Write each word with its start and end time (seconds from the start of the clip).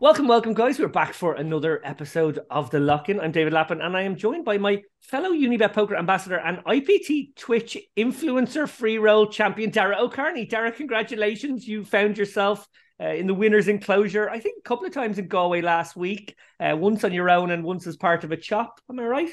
Welcome, 0.00 0.28
welcome, 0.28 0.54
guys. 0.54 0.78
We're 0.78 0.86
back 0.86 1.12
for 1.12 1.34
another 1.34 1.80
episode 1.82 2.38
of 2.50 2.70
The 2.70 2.78
Lock 2.78 3.08
In. 3.08 3.18
I'm 3.18 3.32
David 3.32 3.52
Lappin, 3.52 3.80
and 3.80 3.96
I 3.96 4.02
am 4.02 4.14
joined 4.14 4.44
by 4.44 4.56
my 4.56 4.80
fellow 5.00 5.30
Unibet 5.30 5.72
Poker 5.72 5.96
ambassador 5.96 6.38
and 6.38 6.58
IPT 6.58 7.34
Twitch 7.34 7.76
influencer 7.96 8.68
free 8.68 8.98
roll 8.98 9.26
champion, 9.26 9.70
Dara 9.70 9.96
O'Kearney. 9.98 10.46
Dara, 10.46 10.70
congratulations. 10.70 11.66
You 11.66 11.84
found 11.84 12.16
yourself 12.16 12.64
uh, 13.02 13.08
in 13.08 13.26
the 13.26 13.34
winner's 13.34 13.66
enclosure, 13.66 14.30
I 14.30 14.38
think 14.38 14.58
a 14.60 14.68
couple 14.68 14.86
of 14.86 14.92
times 14.92 15.18
in 15.18 15.26
Galway 15.26 15.62
last 15.62 15.96
week, 15.96 16.36
uh, 16.60 16.76
once 16.78 17.02
on 17.02 17.12
your 17.12 17.28
own 17.28 17.50
and 17.50 17.64
once 17.64 17.84
as 17.88 17.96
part 17.96 18.22
of 18.22 18.30
a 18.30 18.36
chop. 18.36 18.80
Am 18.88 19.00
I 19.00 19.04
right? 19.04 19.30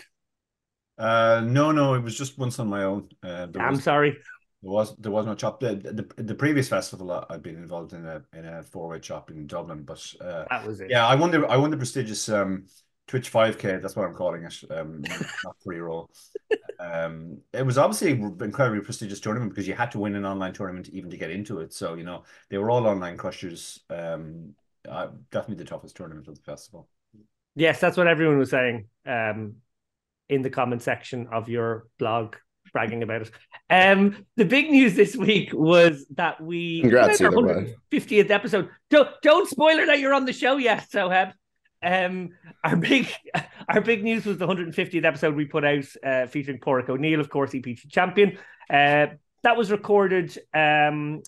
Uh, 0.98 1.44
no, 1.46 1.72
no, 1.72 1.94
it 1.94 2.02
was 2.02 2.18
just 2.18 2.40
once 2.40 2.58
on 2.58 2.70
my 2.70 2.86
own. 2.86 3.10
Uh, 3.22 3.46
I'm 3.60 3.74
was... 3.74 3.84
sorry. 3.84 4.18
There 4.66 4.72
was 4.72 4.96
there 4.96 5.12
was 5.12 5.28
no 5.28 5.36
chop. 5.36 5.60
The, 5.60 5.76
the, 5.76 6.24
the 6.24 6.34
previous 6.34 6.68
festival 6.68 7.24
I'd 7.30 7.44
been 7.44 7.56
involved 7.56 7.94
in 7.94 8.04
a 8.04 8.24
in 8.34 8.46
a 8.46 8.64
four 8.64 8.88
way 8.88 9.00
chop 9.00 9.30
in 9.30 9.46
Dublin, 9.46 9.84
but 9.84 10.04
uh, 10.20 10.46
that 10.50 10.66
was 10.66 10.82
it. 10.82 10.90
Yeah, 10.90 11.06
I 11.06 11.14
won 11.14 11.30
the 11.30 11.46
I 11.46 11.56
won 11.56 11.70
the 11.70 11.78
prestigious 11.78 12.28
um, 12.30 12.66
Twitch 13.06 13.30
five 13.30 13.60
k. 13.60 13.78
That's 13.78 13.96
what 13.96 14.08
I'm 14.08 14.16
calling 14.16 14.42
it. 14.42 14.56
Um, 14.72 15.04
not 15.44 15.56
free 15.64 15.78
roll. 15.78 16.10
Um, 16.80 17.42
it 17.54 17.64
was 17.64 17.78
obviously 17.78 18.14
an 18.14 18.38
incredibly 18.42 18.82
prestigious 18.82 19.20
tournament 19.20 19.52
because 19.52 19.68
you 19.68 19.76
had 19.76 19.92
to 19.92 20.00
win 20.00 20.16
an 20.16 20.26
online 20.26 20.54
tournament 20.54 20.90
even 20.90 21.12
to 21.12 21.18
get 21.18 21.30
into 21.30 21.60
it. 21.60 21.72
So 21.72 21.94
you 21.94 22.04
know 22.04 22.24
they 22.50 22.58
were 22.58 22.72
all 22.72 22.88
online 22.88 23.18
crushers. 23.18 23.82
Um, 23.92 24.56
uh, 24.90 25.10
definitely 25.30 25.64
the 25.64 25.70
toughest 25.70 25.96
tournament 25.96 26.28
of 26.28 26.34
the 26.34 26.42
festival. 26.42 26.90
Yes, 27.56 27.80
that's 27.80 27.98
what 27.98 28.08
everyone 28.08 28.40
was 28.40 28.50
saying. 28.50 28.88
Um, 29.06 29.58
in 30.28 30.42
the 30.42 30.50
comment 30.50 30.82
section 30.82 31.28
of 31.32 31.50
your 31.50 31.86
blog 32.00 32.38
bragging 32.76 33.04
about 33.04 33.22
it. 33.22 33.32
Um, 33.70 34.26
the 34.36 34.44
big 34.44 34.70
news 34.70 34.96
this 34.96 35.16
week 35.16 35.54
was 35.54 36.06
that 36.16 36.42
we 36.42 36.82
Congrats, 36.82 37.22
our 37.22 37.32
150th 37.32 38.30
episode. 38.30 38.70
Don't 38.90 39.10
don't 39.24 39.50
spoiler 39.50 39.86
that 39.86 40.00
you're 40.00 40.14
on 40.14 40.26
the 40.26 40.34
show 40.34 40.58
yet, 40.58 40.86
Soheb. 40.92 41.32
Um, 41.82 42.32
our 42.66 42.76
big 42.76 43.08
our 43.70 43.80
big 43.80 44.04
news 44.04 44.26
was 44.26 44.38
the 44.38 44.46
150th 44.46 45.06
episode 45.06 45.36
we 45.36 45.46
put 45.46 45.64
out 45.64 45.86
uh, 46.06 46.28
featuring 46.28 46.60
Pádraig 46.60 46.90
O'Neill, 46.90 47.22
of 47.22 47.30
course, 47.30 47.56
EPT 47.56 47.90
champion. 47.90 48.38
Uh, 48.70 49.08
that 49.44 49.56
was 49.56 49.72
recorded 49.72 50.38
um, 50.54 51.24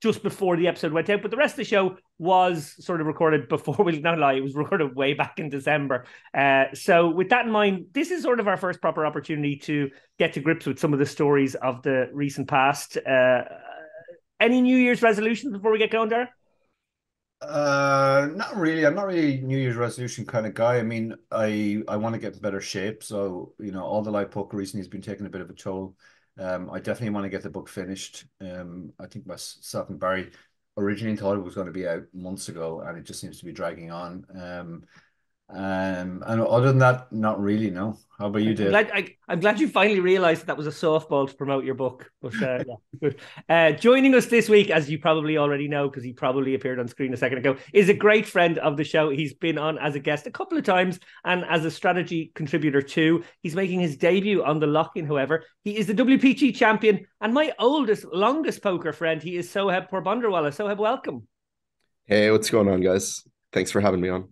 just 0.00 0.22
before 0.22 0.56
the 0.56 0.68
episode 0.68 0.92
went 0.92 1.10
out, 1.10 1.22
but 1.22 1.30
the 1.30 1.36
rest 1.36 1.54
of 1.54 1.58
the 1.58 1.64
show 1.64 1.96
was 2.18 2.74
sort 2.84 3.00
of 3.00 3.06
recorded 3.06 3.48
before 3.48 3.84
we 3.84 3.98
not 4.00 4.18
lie, 4.18 4.34
it 4.34 4.42
was 4.42 4.54
recorded 4.54 4.94
way 4.94 5.14
back 5.14 5.38
in 5.38 5.48
December. 5.48 6.04
Uh, 6.32 6.64
so 6.74 7.08
with 7.10 7.30
that 7.30 7.46
in 7.46 7.52
mind, 7.52 7.86
this 7.92 8.10
is 8.10 8.22
sort 8.22 8.40
of 8.40 8.48
our 8.48 8.56
first 8.56 8.80
proper 8.80 9.04
opportunity 9.04 9.56
to 9.56 9.90
get 10.18 10.32
to 10.34 10.40
grips 10.40 10.66
with 10.66 10.78
some 10.78 10.92
of 10.92 10.98
the 10.98 11.06
stories 11.06 11.54
of 11.56 11.82
the 11.82 12.08
recent 12.12 12.48
past. 12.48 12.96
Uh, 12.96 13.42
any 14.40 14.60
New 14.60 14.76
Year's 14.76 15.02
resolutions 15.02 15.52
before 15.52 15.72
we 15.72 15.78
get 15.78 15.90
going 15.90 16.08
there? 16.08 16.30
Uh, 17.40 18.28
not 18.34 18.56
really. 18.56 18.84
I'm 18.84 18.96
not 18.96 19.06
really 19.06 19.40
New 19.40 19.58
Year's 19.58 19.76
resolution 19.76 20.26
kind 20.26 20.44
of 20.46 20.54
guy. 20.54 20.78
I 20.78 20.82
mean, 20.82 21.14
I 21.30 21.82
I 21.86 21.96
want 21.96 22.14
to 22.14 22.20
get 22.20 22.34
in 22.34 22.40
better 22.40 22.60
shape. 22.60 23.04
So 23.04 23.54
you 23.60 23.70
know, 23.70 23.84
all 23.84 24.02
the 24.02 24.10
live 24.10 24.32
poker 24.32 24.56
recently 24.56 24.80
has 24.80 24.88
been 24.88 25.02
taking 25.02 25.26
a 25.26 25.30
bit 25.30 25.40
of 25.40 25.50
a 25.50 25.54
toll. 25.54 25.94
Um, 26.38 26.70
I 26.70 26.78
definitely 26.78 27.10
want 27.10 27.24
to 27.24 27.30
get 27.30 27.42
the 27.42 27.50
book 27.50 27.68
finished. 27.68 28.24
Um, 28.40 28.92
I 29.00 29.06
think 29.06 29.26
myself 29.26 29.88
and 29.90 29.98
Barry 29.98 30.30
originally 30.76 31.16
thought 31.16 31.36
it 31.36 31.42
was 31.42 31.54
going 31.54 31.66
to 31.66 31.72
be 31.72 31.88
out 31.88 32.04
months 32.14 32.48
ago, 32.48 32.80
and 32.80 32.96
it 32.96 33.04
just 33.04 33.20
seems 33.20 33.38
to 33.38 33.44
be 33.44 33.52
dragging 33.52 33.90
on. 33.90 34.24
Um, 34.40 34.84
um, 35.50 36.22
and 36.26 36.42
other 36.42 36.66
than 36.66 36.78
that, 36.78 37.10
not 37.10 37.40
really. 37.40 37.70
No. 37.70 37.96
How 38.18 38.26
about 38.26 38.42
you, 38.42 38.52
Dave? 38.52 38.66
I'm 38.66 38.72
glad, 38.72 38.90
I, 38.92 39.32
am 39.32 39.40
glad 39.40 39.60
you 39.60 39.68
finally 39.68 40.00
realised 40.00 40.42
that, 40.42 40.48
that 40.48 40.56
was 40.58 40.66
a 40.66 40.70
softball 40.70 41.26
to 41.26 41.34
promote 41.34 41.64
your 41.64 41.74
book. 41.74 42.10
But 42.20 42.42
uh, 42.42 42.64
yeah. 43.00 43.10
Uh, 43.48 43.72
joining 43.72 44.14
us 44.14 44.26
this 44.26 44.48
week, 44.48 44.70
as 44.70 44.90
you 44.90 44.98
probably 44.98 45.38
already 45.38 45.66
know, 45.68 45.88
because 45.88 46.04
he 46.04 46.12
probably 46.12 46.54
appeared 46.54 46.78
on 46.78 46.88
screen 46.88 47.14
a 47.14 47.16
second 47.16 47.38
ago, 47.38 47.56
is 47.72 47.88
a 47.88 47.94
great 47.94 48.26
friend 48.26 48.58
of 48.58 48.76
the 48.76 48.84
show. 48.84 49.08
He's 49.08 49.32
been 49.32 49.56
on 49.56 49.78
as 49.78 49.94
a 49.94 50.00
guest 50.00 50.26
a 50.26 50.30
couple 50.30 50.58
of 50.58 50.64
times 50.64 51.00
and 51.24 51.44
as 51.48 51.64
a 51.64 51.70
strategy 51.70 52.30
contributor 52.34 52.82
too. 52.82 53.24
He's 53.42 53.54
making 53.54 53.80
his 53.80 53.96
debut 53.96 54.44
on 54.44 54.58
the 54.58 54.66
lock-in. 54.66 55.06
However, 55.06 55.44
he 55.64 55.78
is 55.78 55.86
the 55.86 55.94
WPT 55.94 56.54
champion 56.54 57.06
and 57.22 57.32
my 57.32 57.52
oldest, 57.58 58.04
longest 58.12 58.62
poker 58.62 58.92
friend. 58.92 59.22
He 59.22 59.36
is 59.36 59.48
Soheb 59.48 59.88
Porbandarwala. 59.88 60.50
Soheb, 60.50 60.76
welcome. 60.76 61.26
Hey, 62.04 62.30
what's 62.30 62.50
going 62.50 62.68
on, 62.68 62.80
guys? 62.80 63.22
Thanks 63.52 63.70
for 63.70 63.80
having 63.80 64.00
me 64.00 64.10
on 64.10 64.28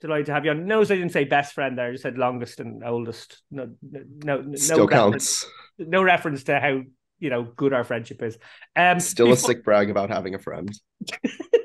delighted 0.00 0.26
to 0.26 0.32
have 0.32 0.44
you 0.44 0.50
on. 0.50 0.66
Knows 0.66 0.90
I 0.90 0.96
didn't 0.96 1.12
say 1.12 1.24
best 1.24 1.54
friend 1.54 1.76
there. 1.76 1.88
I 1.88 1.92
just 1.92 2.02
said 2.02 2.18
longest 2.18 2.60
and 2.60 2.82
oldest. 2.84 3.42
No, 3.50 3.70
no, 3.82 4.40
no. 4.40 4.54
Still 4.56 4.78
no 4.78 4.88
counts. 4.88 5.44
Reference, 5.78 5.90
no 5.90 6.02
reference 6.02 6.44
to 6.44 6.60
how 6.60 6.82
you 7.18 7.30
know 7.30 7.44
good 7.44 7.72
our 7.72 7.84
friendship 7.84 8.22
is. 8.22 8.38
Um, 8.76 9.00
Still 9.00 9.26
before... 9.26 9.34
a 9.34 9.54
sick 9.54 9.64
brag 9.64 9.90
about 9.90 10.10
having 10.10 10.34
a 10.34 10.38
friend. 10.38 10.70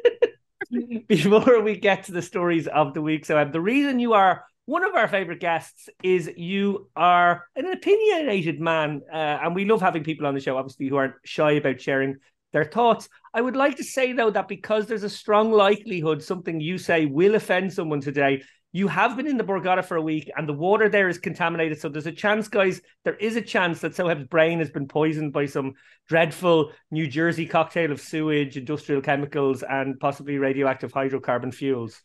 before 1.08 1.62
we 1.62 1.78
get 1.78 2.06
to 2.06 2.12
the 2.12 2.22
stories 2.22 2.68
of 2.68 2.94
the 2.94 3.02
week, 3.02 3.26
so 3.26 3.38
um, 3.38 3.52
the 3.52 3.62
reason 3.62 4.00
you 4.00 4.14
are 4.14 4.44
one 4.66 4.84
of 4.84 4.96
our 4.96 5.08
favorite 5.08 5.40
guests 5.40 5.90
is 6.02 6.30
you 6.36 6.90
are 6.96 7.46
an 7.56 7.68
opinionated 7.68 8.60
man, 8.60 9.02
uh, 9.12 9.16
and 9.16 9.54
we 9.54 9.66
love 9.66 9.82
having 9.82 10.04
people 10.04 10.26
on 10.26 10.34
the 10.34 10.42
show, 10.42 10.58
obviously, 10.58 10.88
who 10.88 10.96
aren't 10.96 11.14
shy 11.24 11.52
about 11.52 11.80
sharing 11.80 12.16
their 12.56 12.64
thoughts. 12.64 13.10
I 13.34 13.42
would 13.42 13.58
like 13.58 13.76
to 13.78 13.84
say, 13.84 14.14
though, 14.14 14.32
that 14.32 14.48
because 14.48 14.88
there's 14.88 15.04
a 15.04 15.10
strong 15.10 15.52
likelihood 15.52 16.24
something 16.24 16.62
you 16.62 16.78
say 16.78 17.06
will 17.06 17.36
offend 17.36 17.74
someone 17.74 18.00
today, 18.00 18.44
you 18.72 18.88
have 18.88 19.18
been 19.18 19.28
in 19.28 19.36
the 19.36 19.44
Borgata 19.44 19.84
for 19.84 19.98
a 19.98 20.02
week 20.02 20.32
and 20.38 20.48
the 20.48 20.54
water 20.54 20.88
there 20.88 21.10
is 21.10 21.18
contaminated. 21.18 21.82
So 21.82 21.90
there's 21.90 22.08
a 22.08 22.14
chance, 22.14 22.48
guys, 22.48 22.80
there 23.04 23.16
is 23.16 23.36
a 23.36 23.42
chance 23.42 23.82
that 23.82 23.94
Soheb's 23.94 24.28
brain 24.28 24.60
has 24.60 24.70
been 24.70 24.88
poisoned 24.88 25.34
by 25.34 25.48
some 25.48 25.74
dreadful 26.08 26.72
New 26.92 27.08
Jersey 27.08 27.46
cocktail 27.46 27.92
of 27.92 28.00
sewage, 28.00 28.56
industrial 28.56 29.02
chemicals, 29.02 29.62
and 29.62 30.00
possibly 30.00 30.38
radioactive 30.38 30.94
hydrocarbon 30.94 31.54
fuels. 31.54 32.02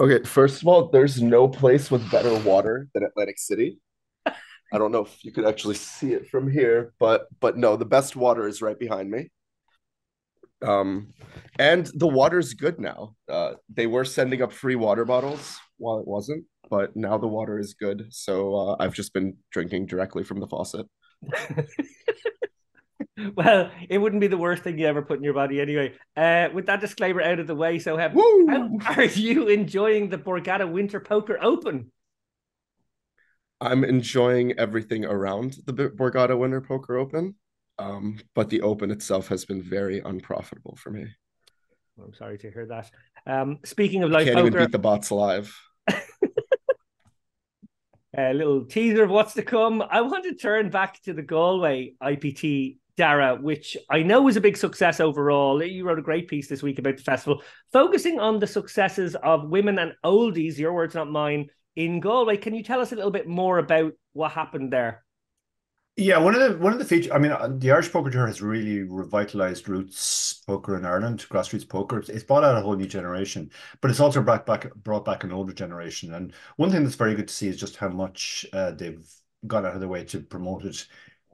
Okay, 0.00 0.24
first 0.24 0.62
of 0.62 0.68
all, 0.68 0.88
there's 0.88 1.22
no 1.22 1.46
place 1.46 1.92
with 1.92 2.10
better 2.10 2.36
water 2.40 2.88
than 2.92 3.04
Atlantic 3.04 3.38
City. 3.38 3.78
I 4.26 4.78
don't 4.78 4.90
know 4.90 5.04
if 5.04 5.24
you 5.24 5.30
could 5.30 5.46
actually 5.46 5.76
see 5.76 6.12
it 6.12 6.28
from 6.28 6.50
here, 6.50 6.92
but 6.98 7.28
but 7.38 7.56
no, 7.56 7.76
the 7.76 7.84
best 7.84 8.16
water 8.16 8.48
is 8.48 8.62
right 8.62 8.78
behind 8.78 9.08
me. 9.08 9.30
Um, 10.62 11.12
and 11.58 11.86
the 11.94 12.08
water's 12.08 12.54
good 12.54 12.78
now. 12.78 13.14
Uh, 13.28 13.54
they 13.72 13.86
were 13.86 14.04
sending 14.04 14.42
up 14.42 14.52
free 14.52 14.76
water 14.76 15.04
bottles 15.04 15.58
while 15.78 15.98
it 15.98 16.06
wasn't, 16.06 16.44
but 16.70 16.96
now 16.96 17.18
the 17.18 17.26
water 17.26 17.58
is 17.58 17.74
good. 17.74 18.06
So 18.10 18.54
uh, 18.54 18.76
I've 18.78 18.94
just 18.94 19.12
been 19.12 19.36
drinking 19.50 19.86
directly 19.86 20.24
from 20.24 20.40
the 20.40 20.46
faucet. 20.46 20.86
well, 23.36 23.70
it 23.88 23.98
wouldn't 23.98 24.20
be 24.20 24.28
the 24.28 24.38
worst 24.38 24.62
thing 24.62 24.78
you 24.78 24.86
ever 24.86 25.02
put 25.02 25.18
in 25.18 25.24
your 25.24 25.34
body 25.34 25.60
anyway. 25.60 25.94
Uh, 26.16 26.48
with 26.52 26.66
that 26.66 26.80
disclaimer 26.80 27.22
out 27.22 27.38
of 27.38 27.46
the 27.46 27.54
way, 27.54 27.78
Soheb, 27.78 28.82
how 28.82 28.94
are 28.94 29.04
you 29.04 29.48
enjoying 29.48 30.08
the 30.08 30.18
Borgata 30.18 30.70
Winter 30.70 31.00
Poker 31.00 31.38
Open? 31.42 31.90
I'm 33.60 33.84
enjoying 33.84 34.58
everything 34.58 35.04
around 35.04 35.56
the 35.66 35.72
Borgata 35.72 36.36
Winter 36.36 36.60
Poker 36.60 36.96
Open. 36.96 37.36
Um, 37.82 38.18
but 38.34 38.48
the 38.48 38.62
open 38.62 38.90
itself 38.90 39.28
has 39.28 39.44
been 39.44 39.62
very 39.62 40.00
unprofitable 40.00 40.76
for 40.76 40.90
me. 40.90 41.06
I'm 42.02 42.14
sorry 42.14 42.38
to 42.38 42.50
hear 42.50 42.66
that. 42.66 42.90
Um, 43.26 43.58
speaking 43.64 44.02
of 44.02 44.10
live 44.10 44.24
can't 44.24 44.36
poker, 44.36 44.46
even 44.46 44.62
beat 44.64 44.72
the 44.72 44.78
bots 44.78 45.10
live. 45.10 45.54
a 48.16 48.32
little 48.32 48.64
teaser 48.64 49.04
of 49.04 49.10
what's 49.10 49.34
to 49.34 49.42
come. 49.42 49.82
I 49.82 50.00
want 50.02 50.24
to 50.24 50.34
turn 50.34 50.70
back 50.70 51.02
to 51.02 51.12
the 51.12 51.22
Galway 51.22 51.94
IPT 52.02 52.78
Dara, 52.96 53.36
which 53.36 53.76
I 53.90 54.02
know 54.02 54.22
was 54.22 54.36
a 54.36 54.40
big 54.40 54.56
success 54.56 55.00
overall. 55.00 55.62
You 55.62 55.84
wrote 55.84 55.98
a 55.98 56.02
great 56.02 56.28
piece 56.28 56.48
this 56.48 56.62
week 56.62 56.78
about 56.78 56.96
the 56.96 57.02
festival, 57.02 57.42
focusing 57.72 58.20
on 58.20 58.38
the 58.38 58.46
successes 58.46 59.16
of 59.16 59.48
women 59.48 59.78
and 59.78 59.94
oldies, 60.04 60.58
your 60.58 60.72
words, 60.72 60.94
not 60.94 61.10
mine, 61.10 61.48
in 61.74 62.00
Galway. 62.00 62.36
Can 62.36 62.54
you 62.54 62.62
tell 62.62 62.80
us 62.80 62.92
a 62.92 62.96
little 62.96 63.10
bit 63.10 63.26
more 63.26 63.58
about 63.58 63.92
what 64.12 64.32
happened 64.32 64.72
there? 64.72 65.04
Yeah, 66.02 66.18
one 66.18 66.34
of 66.34 66.40
the 66.40 66.58
one 66.58 66.72
of 66.72 66.80
the 66.80 66.84
features. 66.84 67.12
I 67.12 67.18
mean, 67.18 67.30
uh, 67.30 67.48
the 67.48 67.70
Irish 67.70 67.92
Poker 67.92 68.10
Tour 68.10 68.26
has 68.26 68.42
really 68.42 68.82
revitalized 68.82 69.68
roots 69.68 70.42
poker 70.48 70.76
in 70.76 70.84
Ireland, 70.84 71.24
grassroots 71.30 71.68
poker. 71.68 72.00
It's 72.00 72.24
brought 72.24 72.42
out 72.42 72.58
a 72.58 72.60
whole 72.60 72.74
new 72.74 72.88
generation, 72.88 73.48
but 73.80 73.88
it's 73.88 74.00
also 74.00 74.20
brought 74.20 74.44
back 74.44 74.74
brought 74.74 75.04
back 75.04 75.22
an 75.22 75.30
older 75.30 75.52
generation. 75.52 76.12
And 76.14 76.32
one 76.56 76.72
thing 76.72 76.82
that's 76.82 76.96
very 76.96 77.14
good 77.14 77.28
to 77.28 77.34
see 77.34 77.46
is 77.46 77.56
just 77.56 77.76
how 77.76 77.88
much 77.88 78.44
uh, 78.52 78.72
they've 78.72 79.08
gone 79.46 79.64
out 79.64 79.74
of 79.74 79.80
their 79.80 79.88
way 79.88 80.02
to 80.06 80.18
promote 80.18 80.64
it 80.64 80.86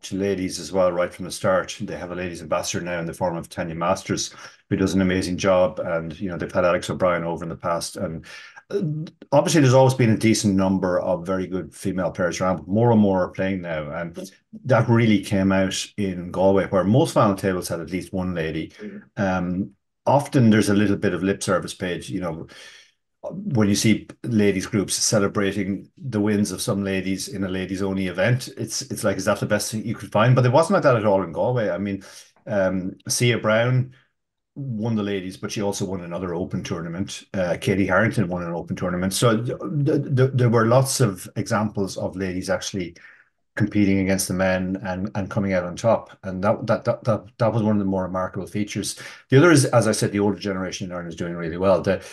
to 0.02 0.16
ladies 0.16 0.60
as 0.60 0.70
well, 0.70 0.92
right 0.92 1.12
from 1.14 1.24
the 1.24 1.30
start. 1.30 1.74
They 1.80 1.96
have 1.96 2.12
a 2.12 2.14
ladies 2.14 2.42
ambassador 2.42 2.84
now 2.84 3.00
in 3.00 3.06
the 3.06 3.14
form 3.14 3.36
of 3.36 3.48
Tanya 3.48 3.74
Masters, 3.74 4.34
who 4.68 4.76
does 4.76 4.92
an 4.92 5.00
amazing 5.00 5.38
job. 5.38 5.80
And 5.80 6.18
you 6.20 6.28
know, 6.28 6.36
they've 6.36 6.52
had 6.52 6.66
Alex 6.66 6.90
O'Brien 6.90 7.24
over 7.24 7.42
in 7.42 7.48
the 7.48 7.56
past, 7.56 7.96
and 7.96 8.26
obviously 9.32 9.60
there's 9.60 9.74
always 9.74 9.94
been 9.94 10.10
a 10.10 10.16
decent 10.16 10.54
number 10.54 11.00
of 11.00 11.26
very 11.26 11.46
good 11.46 11.74
female 11.74 12.10
players 12.10 12.40
around, 12.40 12.56
but 12.58 12.68
more 12.68 12.92
and 12.92 13.00
more 13.00 13.24
are 13.24 13.30
playing 13.30 13.62
now. 13.62 13.90
And 13.90 14.30
that 14.64 14.88
really 14.88 15.22
came 15.22 15.52
out 15.52 15.86
in 15.96 16.30
Galway, 16.30 16.66
where 16.66 16.84
most 16.84 17.14
final 17.14 17.34
tables 17.34 17.68
had 17.68 17.80
at 17.80 17.90
least 17.90 18.12
one 18.12 18.34
lady. 18.34 18.72
Um, 19.16 19.70
often 20.06 20.50
there's 20.50 20.68
a 20.68 20.74
little 20.74 20.96
bit 20.96 21.14
of 21.14 21.22
lip 21.22 21.42
service 21.42 21.74
page, 21.74 22.10
you 22.10 22.20
know, 22.20 22.46
when 23.30 23.68
you 23.68 23.74
see 23.74 24.06
ladies 24.22 24.66
groups 24.66 24.94
celebrating 24.94 25.90
the 25.98 26.20
wins 26.20 26.52
of 26.52 26.62
some 26.62 26.84
ladies 26.84 27.28
in 27.28 27.44
a 27.44 27.48
ladies 27.48 27.82
only 27.82 28.06
event, 28.06 28.48
it's 28.56 28.82
it's 28.82 29.02
like 29.02 29.16
is 29.16 29.24
that 29.24 29.40
the 29.40 29.46
best 29.46 29.72
thing 29.72 29.84
you 29.84 29.94
could 29.94 30.12
find? 30.12 30.36
But 30.36 30.46
it 30.46 30.52
wasn't 30.52 30.74
like 30.74 30.84
that 30.84 30.96
at 30.96 31.04
all 31.04 31.22
in 31.22 31.32
Galway. 31.32 31.68
I 31.68 31.78
mean, 31.78 32.04
um, 32.46 32.96
Sia 33.08 33.38
Brown 33.38 33.92
won 34.58 34.96
the 34.96 35.02
ladies, 35.02 35.36
but 35.36 35.52
she 35.52 35.62
also 35.62 35.84
won 35.84 36.02
another 36.02 36.34
Open 36.34 36.62
tournament. 36.62 37.24
Uh, 37.34 37.56
Katie 37.60 37.86
Harrington 37.86 38.28
won 38.28 38.42
an 38.42 38.52
Open 38.52 38.76
tournament. 38.76 39.12
So 39.14 39.36
th- 39.42 39.58
th- 39.84 40.16
th- 40.16 40.30
there 40.34 40.50
were 40.50 40.66
lots 40.66 41.00
of 41.00 41.28
examples 41.36 41.96
of 41.96 42.16
ladies 42.16 42.50
actually 42.50 42.96
competing 43.56 43.98
against 44.00 44.28
the 44.28 44.34
men 44.34 44.78
and 44.84 45.10
and 45.14 45.30
coming 45.30 45.52
out 45.52 45.64
on 45.64 45.76
top. 45.76 46.16
And 46.22 46.42
that 46.44 46.66
that 46.66 46.84
that 46.84 47.04
that, 47.04 47.24
that 47.38 47.52
was 47.52 47.62
one 47.62 47.72
of 47.72 47.78
the 47.80 47.84
more 47.84 48.04
remarkable 48.04 48.46
features. 48.46 48.98
The 49.30 49.38
other 49.38 49.50
is, 49.50 49.64
as 49.66 49.88
I 49.88 49.92
said, 49.92 50.12
the 50.12 50.20
older 50.20 50.38
generation 50.38 50.86
in 50.86 50.92
Ireland 50.92 51.08
is 51.10 51.16
doing 51.16 51.34
really 51.34 51.56
well. 51.58 51.82
The 51.82 52.04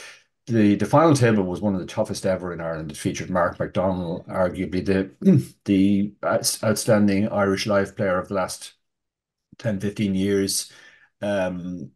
the 0.48 0.76
the 0.76 0.86
final 0.86 1.16
table 1.16 1.44
was 1.44 1.62
one 1.62 1.74
of 1.74 1.80
the 1.82 1.88
toughest 1.88 2.26
ever 2.26 2.54
in 2.54 2.62
Ireland. 2.62 2.92
It 2.92 2.98
featured 2.98 3.30
Marc 3.30 3.58
MacDonnell, 3.58 4.28
arguably 4.28 4.86
the 4.86 5.54
the 5.66 6.14
outstanding 6.24 7.30
Irish 7.30 7.66
live 7.68 7.96
player 7.96 8.20
of 8.20 8.28
the 8.28 8.36
last 8.36 8.74
10, 9.60 9.80
15 9.80 10.16
years. 10.16 10.72
Um, 11.22 11.92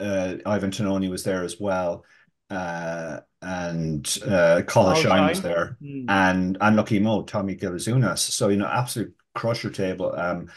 uh, 0.00 0.36
Ivan 0.46 0.70
Tononi 0.70 1.10
was 1.10 1.24
there 1.24 1.42
as 1.44 1.58
well. 1.60 2.04
Uh, 2.50 3.20
and 3.42 4.18
uh, 4.26 4.62
Colin 4.66 5.00
Shine 5.02 5.28
was 5.28 5.42
there, 5.42 5.76
mm. 5.82 6.06
and 6.08 6.56
and 6.60 6.76
Lucky 6.76 6.98
Mo, 6.98 7.22
Tommy 7.22 7.56
Gilzunas. 7.56 8.18
So 8.18 8.48
you 8.48 8.56
know, 8.56 8.66
absolute 8.66 9.14
crusher 9.34 9.70
table. 9.70 10.14
Um, 10.14 10.50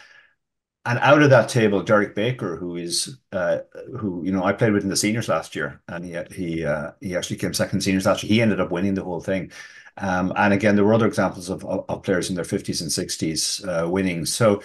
and 0.85 0.99
out 0.99 1.21
of 1.21 1.29
that 1.31 1.49
table, 1.49 1.83
Derek 1.83 2.15
Baker, 2.15 2.55
who 2.55 2.77
is 2.77 3.19
uh, 3.33 3.59
who 3.97 4.23
you 4.23 4.31
know 4.31 4.43
I 4.43 4.53
played 4.53 4.71
with 4.71 4.83
in 4.83 4.89
the 4.89 4.95
seniors 4.95 5.27
last 5.27 5.55
year, 5.55 5.81
and 5.89 6.05
he 6.05 6.17
he 6.33 6.65
uh, 6.65 6.91
he 7.01 7.15
actually 7.15 7.37
came 7.37 7.53
second 7.53 7.81
seniors 7.81 8.05
last 8.05 8.23
year. 8.23 8.29
He 8.29 8.41
ended 8.41 8.61
up 8.61 8.71
winning 8.71 8.93
the 8.93 9.03
whole 9.03 9.21
thing. 9.21 9.51
Um, 9.97 10.31
and 10.35 10.53
again, 10.53 10.75
there 10.75 10.85
were 10.85 10.93
other 10.93 11.07
examples 11.07 11.49
of, 11.49 11.65
of, 11.65 11.83
of 11.89 12.03
players 12.03 12.29
in 12.29 12.35
their 12.35 12.45
fifties 12.45 12.81
and 12.81 12.91
sixties 12.91 13.65
uh, 13.65 13.87
winning. 13.89 14.25
So 14.25 14.61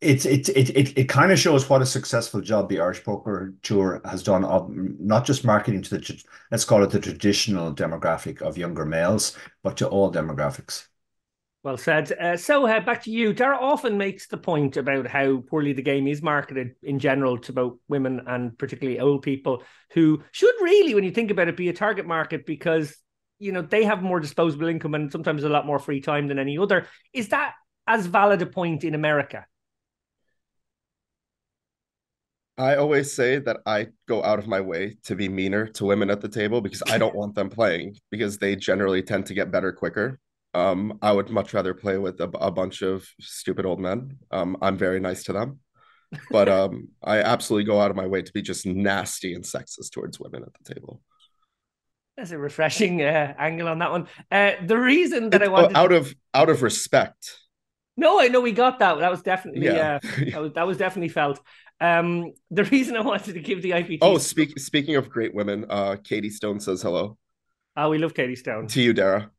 it 0.00 0.24
it 0.26 0.48
it 0.50 0.70
it, 0.70 0.98
it 0.98 1.08
kind 1.08 1.32
of 1.32 1.38
shows 1.38 1.68
what 1.68 1.82
a 1.82 1.86
successful 1.86 2.40
job 2.40 2.68
the 2.68 2.80
Irish 2.80 3.02
Poker 3.02 3.54
Tour 3.62 4.00
has 4.04 4.22
done 4.22 4.44
of 4.44 4.70
not 4.70 5.24
just 5.24 5.44
marketing 5.44 5.82
to 5.82 5.98
the 5.98 6.24
let's 6.50 6.64
call 6.64 6.84
it 6.84 6.90
the 6.90 7.00
traditional 7.00 7.74
demographic 7.74 8.40
of 8.40 8.56
younger 8.56 8.84
males, 8.84 9.36
but 9.62 9.76
to 9.78 9.88
all 9.88 10.12
demographics. 10.12 10.86
Well 11.64 11.76
said. 11.76 12.12
Uh, 12.12 12.36
so 12.36 12.66
uh, 12.68 12.80
back 12.80 13.02
to 13.02 13.10
you. 13.10 13.32
Dara 13.32 13.58
often 13.58 13.98
makes 13.98 14.28
the 14.28 14.36
point 14.36 14.76
about 14.76 15.08
how 15.08 15.38
poorly 15.38 15.72
the 15.72 15.82
game 15.82 16.06
is 16.06 16.22
marketed 16.22 16.76
in 16.84 17.00
general 17.00 17.36
to 17.38 17.52
both 17.52 17.78
women 17.88 18.22
and 18.28 18.56
particularly 18.56 19.00
old 19.00 19.22
people 19.22 19.64
who 19.90 20.22
should 20.30 20.54
really, 20.62 20.94
when 20.94 21.02
you 21.02 21.10
think 21.10 21.32
about 21.32 21.48
it, 21.48 21.56
be 21.56 21.68
a 21.68 21.72
target 21.72 22.06
market 22.06 22.46
because 22.46 22.96
you 23.40 23.50
know 23.50 23.62
they 23.62 23.84
have 23.84 24.02
more 24.02 24.20
disposable 24.20 24.68
income 24.68 24.94
and 24.94 25.10
sometimes 25.10 25.42
a 25.42 25.48
lot 25.48 25.66
more 25.66 25.80
free 25.80 26.00
time 26.00 26.28
than 26.28 26.38
any 26.38 26.56
other. 26.56 26.86
Is 27.12 27.30
that 27.30 27.54
as 27.88 28.06
valid 28.06 28.40
a 28.42 28.46
point 28.46 28.84
in 28.84 28.94
America? 28.94 29.44
I 32.58 32.74
always 32.74 33.12
say 33.12 33.38
that 33.38 33.58
I 33.66 33.86
go 34.08 34.22
out 34.24 34.40
of 34.40 34.48
my 34.48 34.60
way 34.60 34.96
to 35.04 35.14
be 35.14 35.28
meaner 35.28 35.68
to 35.68 35.84
women 35.84 36.10
at 36.10 36.20
the 36.20 36.28
table 36.28 36.60
because 36.60 36.82
I 36.88 36.98
don't 36.98 37.14
want 37.14 37.36
them 37.36 37.48
playing 37.48 37.96
because 38.10 38.36
they 38.36 38.56
generally 38.56 39.00
tend 39.00 39.26
to 39.26 39.34
get 39.34 39.52
better 39.52 39.72
quicker. 39.72 40.18
Um, 40.54 40.98
I 41.00 41.12
would 41.12 41.30
much 41.30 41.54
rather 41.54 41.72
play 41.72 41.98
with 41.98 42.20
a, 42.20 42.28
a 42.38 42.50
bunch 42.50 42.82
of 42.82 43.06
stupid 43.20 43.64
old 43.64 43.78
men. 43.78 44.18
Um, 44.32 44.56
I'm 44.60 44.76
very 44.76 44.98
nice 44.98 45.22
to 45.24 45.32
them, 45.32 45.60
but 46.32 46.48
um, 46.48 46.88
I 47.00 47.18
absolutely 47.18 47.64
go 47.64 47.80
out 47.80 47.90
of 47.90 47.96
my 47.96 48.06
way 48.06 48.22
to 48.22 48.32
be 48.32 48.42
just 48.42 48.66
nasty 48.66 49.34
and 49.34 49.44
sexist 49.44 49.92
towards 49.92 50.18
women 50.18 50.42
at 50.42 50.52
the 50.54 50.74
table. 50.74 51.00
That's 52.16 52.32
a 52.32 52.38
refreshing 52.38 53.00
uh, 53.02 53.34
angle 53.38 53.68
on 53.68 53.78
that 53.78 53.92
one. 53.92 54.08
Uh, 54.32 54.52
the 54.66 54.76
reason 54.76 55.30
that 55.30 55.42
it, 55.42 55.44
I 55.44 55.48
wanted 55.48 55.76
out 55.76 55.92
of 55.92 56.12
out 56.34 56.48
of 56.48 56.62
respect. 56.64 57.38
No, 57.96 58.20
I 58.20 58.26
know 58.26 58.40
we 58.40 58.50
got 58.50 58.80
that. 58.80 58.98
That 58.98 59.10
was 59.10 59.22
definitely 59.22 59.64
yeah. 59.64 60.00
Uh, 60.02 60.08
that 60.32 60.40
was 60.40 60.52
that 60.54 60.66
was 60.66 60.78
definitely 60.78 61.10
felt. 61.10 61.40
Um, 61.80 62.32
the 62.50 62.64
reason 62.72 62.96
I 62.96 63.00
wanted 63.00 63.34
to 63.34 63.40
give 63.40 63.62
the 63.62 63.70
IPT. 63.70 63.98
Oh, 64.02 64.18
speak, 64.18 64.58
speaking 64.58 64.96
of 64.96 65.10
great 65.10 65.34
women, 65.34 65.66
uh, 65.68 65.96
Katie 66.02 66.30
Stone 66.30 66.60
says 66.60 66.82
hello. 66.82 67.18
Oh, 67.76 67.90
we 67.90 67.98
love 67.98 68.14
Katie 68.14 68.36
Stone. 68.36 68.66
To 68.68 68.82
you, 68.82 68.92
Dara. 68.92 69.30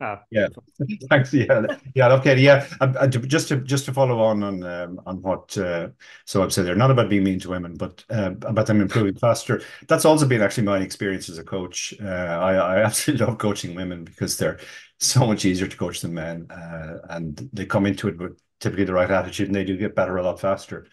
Oh, 0.00 0.18
yeah, 0.30 0.48
thanks. 1.08 1.32
Yeah, 1.32 1.66
yeah, 1.94 2.12
okay, 2.14 2.36
yeah. 2.38 2.66
Uh, 2.80 3.06
just 3.06 3.48
to 3.48 3.58
just 3.58 3.84
to 3.84 3.92
follow 3.92 4.20
on 4.20 4.42
on 4.42 4.62
um, 4.64 5.00
on 5.06 5.22
what 5.22 5.56
uh, 5.56 5.88
Soheb 6.26 6.50
said, 6.50 6.66
they're 6.66 6.74
not 6.74 6.90
about 6.90 7.08
being 7.08 7.22
mean 7.22 7.38
to 7.40 7.50
women, 7.50 7.76
but 7.76 8.04
uh, 8.10 8.32
about 8.42 8.66
them 8.66 8.80
improving 8.80 9.16
faster. 9.16 9.62
That's 9.86 10.04
also 10.04 10.26
been 10.26 10.42
actually 10.42 10.64
my 10.64 10.78
experience 10.78 11.28
as 11.28 11.38
a 11.38 11.44
coach. 11.44 11.94
Uh, 12.02 12.06
I, 12.06 12.54
I 12.54 12.82
absolutely 12.82 13.24
love 13.26 13.38
coaching 13.38 13.76
women 13.76 14.04
because 14.04 14.36
they're 14.36 14.58
so 14.98 15.26
much 15.26 15.44
easier 15.44 15.68
to 15.68 15.76
coach 15.76 16.00
than 16.00 16.12
men, 16.12 16.50
uh, 16.50 16.98
and 17.10 17.48
they 17.52 17.64
come 17.64 17.86
into 17.86 18.08
it 18.08 18.18
with 18.18 18.36
typically 18.58 18.84
the 18.84 18.94
right 18.94 19.10
attitude, 19.10 19.46
and 19.46 19.54
they 19.54 19.64
do 19.64 19.76
get 19.76 19.94
better 19.94 20.16
a 20.16 20.24
lot 20.24 20.40
faster 20.40 20.88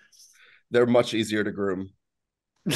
they're 0.72 0.86
much 0.86 1.14
easier 1.14 1.44
to 1.44 1.52
groom. 1.52 1.90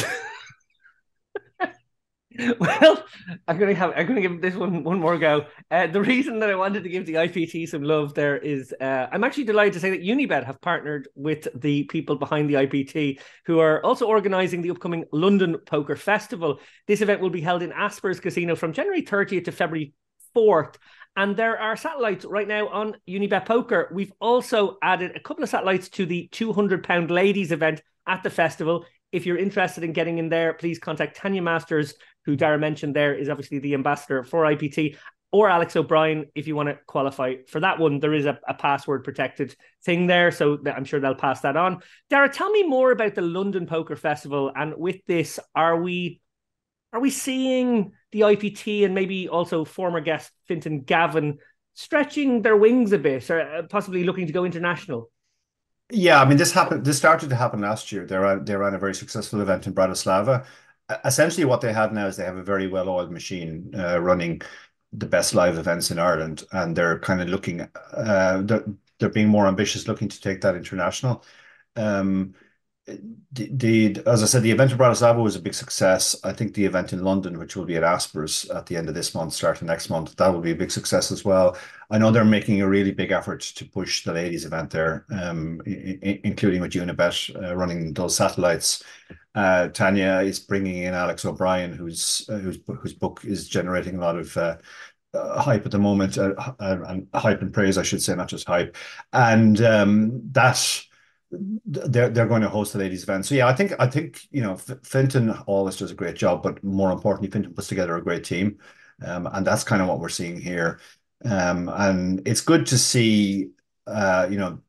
well, 2.59 3.03
I'm 3.47 3.57
gonna 3.57 3.73
have 3.73 3.93
I'm 3.95 4.07
gonna 4.07 4.21
give 4.21 4.41
this 4.41 4.55
one 4.55 4.83
one 4.83 4.99
more 4.99 5.17
go. 5.17 5.45
Uh, 5.71 5.87
the 5.87 6.01
reason 6.01 6.39
that 6.39 6.49
I 6.49 6.55
wanted 6.55 6.83
to 6.83 6.89
give 6.89 7.05
the 7.05 7.13
IPT 7.15 7.67
some 7.69 7.83
love 7.83 8.13
there 8.13 8.37
is 8.37 8.73
uh, 8.79 9.07
I'm 9.11 9.23
actually 9.23 9.45
delighted 9.45 9.73
to 9.73 9.79
say 9.79 9.91
that 9.91 10.03
Unibet 10.03 10.45
have 10.45 10.59
partnered 10.61 11.07
with 11.15 11.47
the 11.55 11.83
people 11.85 12.17
behind 12.17 12.49
the 12.49 12.55
IPT, 12.55 13.19
who 13.45 13.59
are 13.59 13.83
also 13.85 14.07
organising 14.07 14.61
the 14.61 14.71
upcoming 14.71 15.05
London 15.11 15.57
Poker 15.65 15.95
Festival. 15.95 16.59
This 16.87 17.01
event 17.01 17.21
will 17.21 17.29
be 17.29 17.41
held 17.41 17.63
in 17.63 17.71
Aspers 17.71 18.21
Casino 18.21 18.55
from 18.55 18.73
January 18.73 19.01
30th 19.01 19.45
to 19.45 19.51
February 19.51 19.93
4th. 20.35 20.75
And 21.15 21.37
there 21.37 21.59
are 21.59 21.77
satellites 21.77 22.25
right 22.25 22.47
now 22.47 22.67
on 22.67 22.97
Unibet 23.07 23.45
Poker. 23.45 23.89
We've 23.93 24.11
also 24.19 24.77
added 24.81 25.15
a 25.15 25.19
couple 25.19 25.43
of 25.43 25.49
satellites 25.49 25.87
to 25.89 26.05
the 26.05 26.27
200 26.31 26.83
pound 26.83 27.09
ladies 27.09 27.51
event 27.51 27.81
at 28.07 28.23
the 28.23 28.29
festival. 28.29 28.85
If 29.11 29.25
you're 29.25 29.37
interested 29.37 29.83
in 29.83 29.93
getting 29.93 30.17
in 30.17 30.27
there, 30.27 30.53
please 30.53 30.77
contact 30.77 31.15
Tanya 31.15 31.41
Masters, 31.41 31.93
who 32.25 32.35
Dara 32.35 32.57
mentioned 32.57 32.95
there 32.95 33.15
is 33.15 33.29
obviously 33.29 33.59
the 33.59 33.73
ambassador 33.73 34.23
for 34.23 34.43
IPT, 34.43 34.97
or 35.31 35.49
Alex 35.49 35.75
O'Brien 35.75 36.25
if 36.35 36.47
you 36.47 36.55
want 36.55 36.69
to 36.69 36.77
qualify 36.85 37.35
for 37.47 37.59
that 37.61 37.79
one. 37.79 37.99
There 37.99 38.13
is 38.13 38.25
a, 38.25 38.39
a 38.47 38.53
password 38.53 39.03
protected 39.03 39.55
thing 39.83 40.07
there, 40.07 40.31
so 40.31 40.57
I'm 40.65 40.85
sure 40.85 40.99
they'll 40.99 41.15
pass 41.15 41.41
that 41.41 41.57
on. 41.57 41.81
Dara, 42.09 42.29
tell 42.29 42.49
me 42.49 42.63
more 42.63 42.91
about 42.91 43.15
the 43.15 43.21
London 43.21 43.67
Poker 43.67 43.95
Festival. 43.95 44.51
And 44.55 44.73
with 44.77 44.97
this, 45.07 45.39
are 45.55 45.81
we 45.81 46.21
are 46.93 47.01
we 47.01 47.09
seeing 47.09 47.91
the 48.15 48.21
IPT 48.21 48.85
and 48.85 48.95
maybe 48.95 49.27
also 49.27 49.65
former 49.65 49.99
guest 49.99 50.31
Fintan 50.45 50.79
Gavin 50.79 51.37
stretching 51.73 52.41
their 52.41 52.55
wings 52.55 52.93
a 52.93 52.97
bit 52.97 53.29
or 53.29 53.41
uh, 53.41 53.63
possibly 53.63 54.05
looking 54.05 54.25
to 54.25 54.31
go 54.31 54.45
international? 54.45 55.11
Yeah, 55.91 56.21
I 56.21 56.25
mean, 56.25 56.37
this 56.37 56.53
happened. 56.53 56.85
This 56.85 56.97
started 56.97 57.29
to 57.29 57.35
happen 57.35 57.59
last 57.59 57.91
year. 57.91 58.05
They 58.05 58.15
ran, 58.15 58.45
they 58.45 58.55
ran 58.55 58.73
a 58.73 58.79
very 58.79 58.95
successful 58.95 59.41
event 59.41 59.67
in 59.67 59.73
Bratislava. 59.73 60.45
Essentially, 61.03 61.43
what 61.43 61.59
they 61.59 61.73
have 61.73 61.91
now 61.91 62.07
is 62.07 62.15
they 62.15 62.23
have 62.23 62.37
a 62.37 62.43
very 62.43 62.67
well-oiled 62.69 63.11
machine 63.11 63.73
uh, 63.77 63.99
running 63.99 64.41
the 64.93 65.05
best 65.05 65.35
live 65.35 65.57
events 65.57 65.91
in 65.91 65.99
Ireland, 65.99 66.45
and 66.53 66.73
they're 66.73 66.99
kind 66.99 67.21
of 67.21 67.27
looking. 67.27 67.67
Uh, 67.91 68.43
they're, 68.43 68.63
they're 68.97 69.09
being 69.09 69.27
more 69.27 69.45
ambitious, 69.45 69.89
looking 69.89 70.07
to 70.07 70.21
take 70.21 70.39
that 70.39 70.55
international. 70.55 71.25
Um, 71.75 72.33
the, 72.87 73.49
the 73.51 74.03
as 74.05 74.21
I 74.21 74.27
said, 74.27 74.43
the 74.43 74.51
event 74.51 74.71
in 74.71 74.77
Bratislava 74.77 75.21
was 75.21 75.35
a 75.35 75.41
big 75.41 75.55
success. 75.55 76.15
I 76.23 76.31
think 76.33 76.53
the 76.53 76.65
event 76.65 76.93
in 76.93 77.03
London, 77.03 77.39
which 77.39 77.55
will 77.55 77.65
be 77.65 77.77
at 77.77 77.83
Aspers 77.83 78.53
at 78.55 78.67
the 78.67 78.77
end 78.77 78.89
of 78.89 78.95
this 78.95 79.15
month, 79.15 79.33
starting 79.33 79.67
next 79.67 79.89
month, 79.89 80.15
that 80.15 80.31
will 80.31 80.41
be 80.41 80.51
a 80.51 80.55
big 80.55 80.69
success 80.71 81.11
as 81.11 81.25
well. 81.25 81.57
I 81.89 81.97
know 81.97 82.11
they're 82.11 82.23
making 82.23 82.61
a 82.61 82.67
really 82.67 82.91
big 82.91 83.11
effort 83.11 83.41
to 83.41 83.65
push 83.65 84.03
the 84.03 84.13
ladies 84.13 84.45
event 84.45 84.69
there, 84.69 85.05
um, 85.11 85.61
including 85.65 86.61
with 86.61 86.73
Unibet 86.73 87.43
uh, 87.43 87.55
running 87.55 87.93
those 87.93 88.15
satellites. 88.15 88.83
Uh, 89.33 89.67
Tanya 89.69 90.21
is 90.23 90.39
bringing 90.39 90.83
in 90.83 90.93
Alex 90.93 91.25
O'Brien, 91.25 91.73
whose 91.73 92.27
uh, 92.29 92.37
whose 92.37 92.59
whose 92.67 92.93
book 92.93 93.21
is 93.23 93.47
generating 93.47 93.95
a 93.95 94.01
lot 94.01 94.15
of 94.15 94.37
uh, 94.37 94.57
uh, 95.15 95.41
hype 95.41 95.65
at 95.65 95.71
the 95.71 95.79
moment, 95.79 96.17
uh, 96.17 96.33
and 96.59 97.07
hype 97.15 97.41
and 97.41 97.53
praise, 97.53 97.77
I 97.79 97.83
should 97.83 98.01
say, 98.01 98.15
not 98.15 98.29
just 98.29 98.47
hype, 98.47 98.77
and 99.11 99.59
um, 99.61 100.21
that 100.31 100.85
they're 101.65 102.09
they're 102.09 102.27
going 102.27 102.41
to 102.41 102.49
host 102.49 102.73
the 102.73 102.79
ladies 102.79 103.03
event. 103.03 103.25
So 103.25 103.35
yeah, 103.35 103.47
I 103.47 103.53
think 103.53 103.73
I 103.79 103.87
think 103.87 104.21
you 104.31 104.41
know 104.41 104.55
Fintan 104.55 105.31
always 105.47 105.77
does 105.77 105.91
a 105.91 105.95
great 105.95 106.15
job, 106.15 106.43
but 106.43 106.63
more 106.63 106.91
importantly, 106.91 107.29
Fintan 107.29 107.53
puts 107.53 107.67
together 107.67 107.95
a 107.95 108.03
great 108.03 108.23
team, 108.23 108.57
um, 109.05 109.27
and 109.31 109.45
that's 109.45 109.63
kind 109.63 109.81
of 109.81 109.87
what 109.87 109.99
we're 109.99 110.09
seeing 110.09 110.39
here. 110.39 110.79
Um, 111.23 111.69
and 111.69 112.21
it's 112.27 112.41
good 112.41 112.65
to 112.67 112.77
see, 112.77 113.49
uh, 113.87 114.27
you 114.29 114.37
know, 114.37 114.59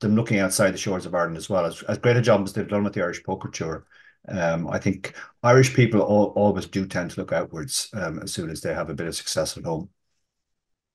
them 0.00 0.16
looking 0.16 0.40
outside 0.40 0.72
the 0.72 0.78
shores 0.78 1.06
of 1.06 1.14
Ireland 1.14 1.36
as 1.36 1.48
well. 1.48 1.64
As, 1.64 1.82
as 1.84 1.98
great 1.98 2.16
a 2.16 2.22
job 2.22 2.42
as 2.44 2.52
they've 2.52 2.68
done 2.68 2.84
with 2.84 2.92
the 2.92 3.02
Irish 3.02 3.22
Poker 3.24 3.48
Tour, 3.48 3.86
um, 4.28 4.68
I 4.68 4.78
think 4.78 5.14
Irish 5.42 5.74
people 5.74 6.00
all, 6.00 6.26
always 6.36 6.66
do 6.66 6.86
tend 6.86 7.12
to 7.12 7.20
look 7.20 7.32
outwards 7.32 7.88
um, 7.94 8.18
as 8.20 8.32
soon 8.32 8.50
as 8.50 8.60
they 8.60 8.74
have 8.74 8.90
a 8.90 8.94
bit 8.94 9.06
of 9.06 9.16
success 9.16 9.56
at 9.56 9.64
home. 9.64 9.88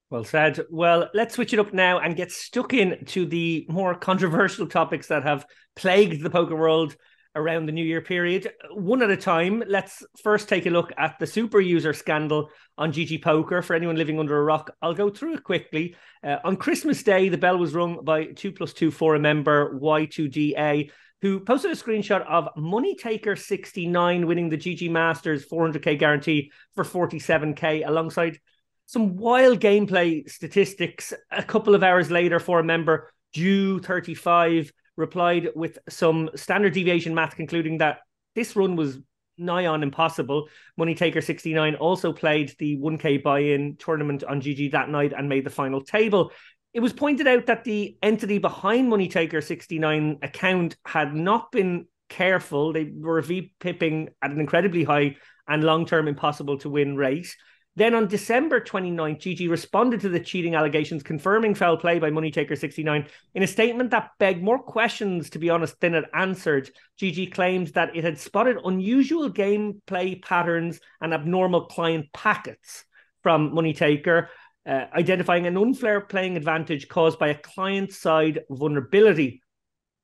Well 0.10 0.24
said. 0.24 0.62
Well, 0.70 1.10
let's 1.14 1.36
switch 1.36 1.54
it 1.54 1.60
up 1.60 1.74
now 1.74 2.00
and 2.00 2.16
get 2.16 2.32
stuck 2.32 2.74
into 2.74 3.26
the 3.26 3.66
more 3.70 3.94
controversial 3.94 4.68
topics 4.80 5.08
that 5.08 5.24
have 5.24 5.46
plagued 5.76 6.24
the 6.24 6.30
poker 6.30 6.56
world 6.56 6.96
around 7.36 7.66
the 7.66 7.72
New 7.74 7.84
Year 7.84 8.02
period. 8.02 8.52
One 8.72 9.04
at 9.04 9.12
a 9.12 9.18
time. 9.18 9.64
Let's 9.68 10.04
first 10.24 10.48
take 10.48 10.66
a 10.66 10.72
look 10.72 10.92
at 10.98 11.20
the 11.20 11.28
super 11.28 11.60
user 11.60 11.94
scandal 11.94 12.50
on 12.78 12.94
GG 12.94 13.22
Poker. 13.22 13.62
For 13.62 13.76
anyone 13.76 13.98
living 13.98 14.18
under 14.18 14.38
a 14.38 14.44
rock, 14.44 14.74
I'll 14.82 14.94
go 14.94 15.10
through 15.10 15.36
it 15.36 15.44
quickly. 15.44 15.96
Uh, 16.24 16.38
on 16.44 16.56
Christmas 16.56 17.04
Day, 17.04 17.30
the 17.30 17.38
bell 17.38 17.58
was 17.58 17.76
rung 17.76 18.04
by 18.04 18.26
2 18.26 18.54
plus 18.54 18.74
2 18.74 18.92
for 18.92 19.16
a 19.16 19.20
member, 19.20 19.78
Y2DA. 19.80 20.90
who 21.22 21.40
posted 21.42 21.72
a 21.72 21.76
screenshot 21.76 22.26
of 22.28 22.48
Money 22.56 22.96
Taker 22.96 23.36
69 23.36 24.26
winning 24.26 24.50
the 24.50 24.58
GG 24.58 24.90
Masters 24.90 25.46
400k 25.48 26.00
guarantee 26.00 26.52
for 26.76 26.84
47k 26.84 27.88
alongside 27.88 28.40
some 28.88 29.18
wild 29.18 29.60
gameplay 29.60 30.28
statistics. 30.30 31.14
A 31.30 31.44
couple 31.44 31.76
of 31.76 31.84
hours 31.84 32.10
later, 32.10 32.40
for 32.40 32.60
a 32.60 32.64
member, 32.64 33.12
Jew35 33.36 34.72
replied 34.96 35.50
with 35.56 35.78
some 35.88 36.30
standard 36.36 36.74
deviation 36.74 37.14
math, 37.14 37.36
concluding 37.36 37.78
that 37.78 38.00
this 38.34 38.56
run 38.56 38.76
was 38.76 38.98
nigh 39.38 39.68
on 39.68 39.84
impossible. 39.84 40.50
Money 40.78 40.96
Taker 40.96 41.22
69 41.22 41.76
also 41.76 42.12
played 42.12 42.56
the 42.58 42.78
1K 42.78 43.22
buy 43.22 43.40
in 43.40 43.76
tournament 43.78 44.24
on 44.24 44.42
GG 44.42 44.72
that 44.72 44.90
night 44.90 45.14
and 45.16 45.30
made 45.30 45.46
the 45.46 45.52
final 45.52 45.82
table. 45.82 46.32
It 46.74 46.80
was 46.80 46.94
pointed 46.94 47.28
out 47.28 47.46
that 47.48 47.64
the 47.64 47.98
entity 48.02 48.40
behind 48.40 48.90
Money 48.90 49.08
Taker 49.08 49.42
69 49.42 50.20
account 50.22 50.76
had 50.86 51.14
not 51.14 51.52
been 51.52 51.88
careful. 52.10 52.74
They 52.74 52.92
were 52.96 53.22
V 53.22 53.54
pipping 53.60 54.10
at 54.22 54.32
an 54.32 54.40
incredibly 54.40 54.84
high 54.84 55.18
and 55.48 55.64
long 55.64 55.86
term 55.86 56.08
impossible 56.08 56.58
to 56.60 56.70
win 56.70 56.96
rate. 56.96 57.36
Then 57.78 57.94
on 57.94 58.08
December 58.08 58.60
29th, 58.60 59.20
GG 59.20 59.52
responded 59.52 60.02
to 60.02 60.10
the 60.10 60.20
cheating 60.20 60.56
allegations, 60.56 61.04
confirming 61.04 61.54
foul 61.54 61.78
play 61.78 62.00
by 62.00 62.10
Moneytaker69 62.10 63.08
in 63.36 63.44
a 63.44 63.48
statement 63.48 63.92
that 63.92 64.10
begged 64.18 64.42
more 64.42 64.58
questions, 64.58 65.30
to 65.30 65.38
be 65.38 65.52
honest, 65.52 65.80
than 65.80 65.94
it 65.94 66.06
answered. 66.12 66.72
GG 67.00 67.32
claimed 67.34 67.68
that 67.68 67.96
it 67.96 68.04
had 68.04 68.18
spotted 68.18 68.58
unusual 68.66 69.30
gameplay 69.30 70.20
patterns 70.20 70.80
and 71.02 71.14
abnormal 71.14 71.66
client 71.66 72.08
packets 72.14 72.84
from 73.22 73.52
Moneytaker, 73.52 74.30
uh, 74.66 74.86
identifying 74.96 75.46
an 75.46 75.56
unfair 75.56 76.02
playing 76.02 76.36
advantage 76.36 76.88
caused 76.88 77.20
by 77.20 77.28
a 77.28 77.38
client 77.38 77.92
side 77.92 78.40
vulnerability 78.50 79.44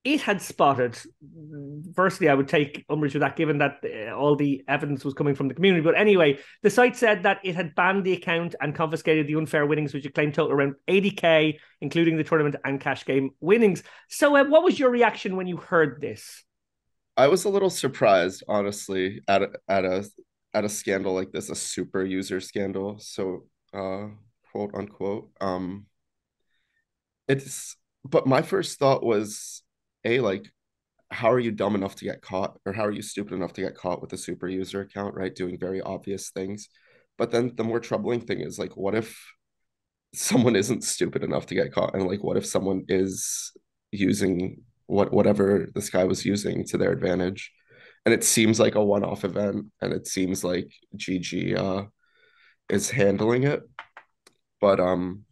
it 0.04 0.22
had 0.22 0.42
spotted. 0.42 0.98
Firstly, 1.96 2.28
I 2.28 2.34
would 2.34 2.50
take 2.50 2.86
umbrage 2.90 3.14
with 3.14 3.22
that, 3.22 3.38
given 3.38 3.60
that 3.60 3.84
uh, 3.84 4.12
all 4.14 4.36
the 4.36 4.64
evidence 4.68 5.06
was 5.06 5.14
coming 5.14 5.34
from 5.34 5.48
the 5.48 5.54
community. 5.54 5.82
But 5.82 5.98
anyway, 5.98 6.40
the 6.62 6.70
site 6.70 6.98
said 6.98 7.24
that 7.24 7.40
it 7.44 7.56
had 7.56 7.74
banned 7.74 8.04
the 8.04 8.14
account 8.14 8.56
and 8.60 8.76
confiscated 8.76 9.28
the 9.28 9.36
unfair 9.36 9.66
winnings, 9.66 9.94
which 9.94 10.06
it 10.06 10.14
claimed 10.14 10.34
total 10.34 10.52
around 10.52 10.76
80k, 10.90 11.58
including 11.80 12.18
the 12.18 12.24
tournament 12.24 12.58
and 12.66 12.82
cash 12.82 13.06
game 13.06 13.32
winnings. 13.40 13.84
So, 14.10 14.36
uh, 14.36 14.44
what 14.44 14.64
was 14.64 14.78
your 14.78 14.90
reaction 14.90 15.38
when 15.38 15.48
you 15.48 15.58
heard 15.58 16.02
this? 16.02 16.44
I 17.16 17.28
was 17.28 17.46
a 17.46 17.50
little 17.50 17.70
surprised, 17.70 18.44
honestly, 18.48 19.22
at 19.28 19.44
a, 19.44 19.50
at 19.70 19.86
a 19.86 20.06
at 20.54 20.66
a 20.66 20.70
scandal 20.70 21.14
like 21.14 21.32
this, 21.32 21.50
a 21.50 21.56
super 21.56 22.04
user 22.04 22.42
scandal. 22.42 23.00
So, 23.00 23.46
uh, 23.74 24.08
quote 24.52 24.76
unquote. 24.76 25.30
Um, 25.40 25.86
it's 27.28 27.78
but 28.04 28.28
my 28.28 28.42
first 28.42 28.80
thought 28.80 29.04
was 29.04 29.63
a 30.06 30.20
like 30.20 30.46
how 31.12 31.32
are 31.32 31.40
you 31.40 31.52
dumb 31.52 31.76
enough 31.76 31.96
to 31.96 32.06
get 32.06 32.22
caught 32.22 32.58
or 32.66 32.74
how 32.74 32.84
are 32.84 32.92
you 32.92 33.02
stupid 33.02 33.34
enough 33.34 33.54
to 33.54 33.62
get 33.62 33.76
caught 33.76 34.02
with 34.02 34.12
a 34.14 34.18
super 34.18 34.48
user 34.48 34.82
account 34.82 35.16
right? 35.16 35.36
Doing 35.36 35.60
very 35.60 35.82
obvious 35.82 36.32
things. 36.32 36.70
But 37.18 37.32
then 37.32 37.54
the 37.56 37.64
more 37.64 37.80
troubling 37.80 38.22
thing 38.22 38.40
is 38.40 38.58
like 38.58 38.76
what 38.76 38.96
if 38.96 39.18
someone 40.14 40.56
isn't 40.64 40.84
stupid 40.84 41.24
enough 41.24 41.46
to 41.48 41.56
get 41.56 41.74
caught? 41.74 41.94
And 41.94 42.08
like 42.08 42.24
what 42.24 42.38
if 42.38 42.46
someone 42.46 42.86
is 42.88 43.52
using 43.92 44.62
what 44.88 45.14
whatever 45.14 45.68
this 45.76 45.90
guy 45.90 46.04
was 46.04 46.26
using 46.26 46.66
to 46.66 46.78
their 46.78 46.92
advantage? 46.92 47.52
And 48.06 48.14
it 48.14 48.24
seems 48.24 48.60
like 48.60 48.76
a 48.76 48.84
one-off 48.84 49.24
event 49.24 49.68
and 49.82 49.94
it 49.94 50.08
seems 50.08 50.44
like 50.44 50.70
gg 50.98 51.58
uh 51.58 51.86
is 52.70 52.90
handling 52.90 53.44
it. 53.44 53.62
But 54.60 54.80
um 54.80 55.26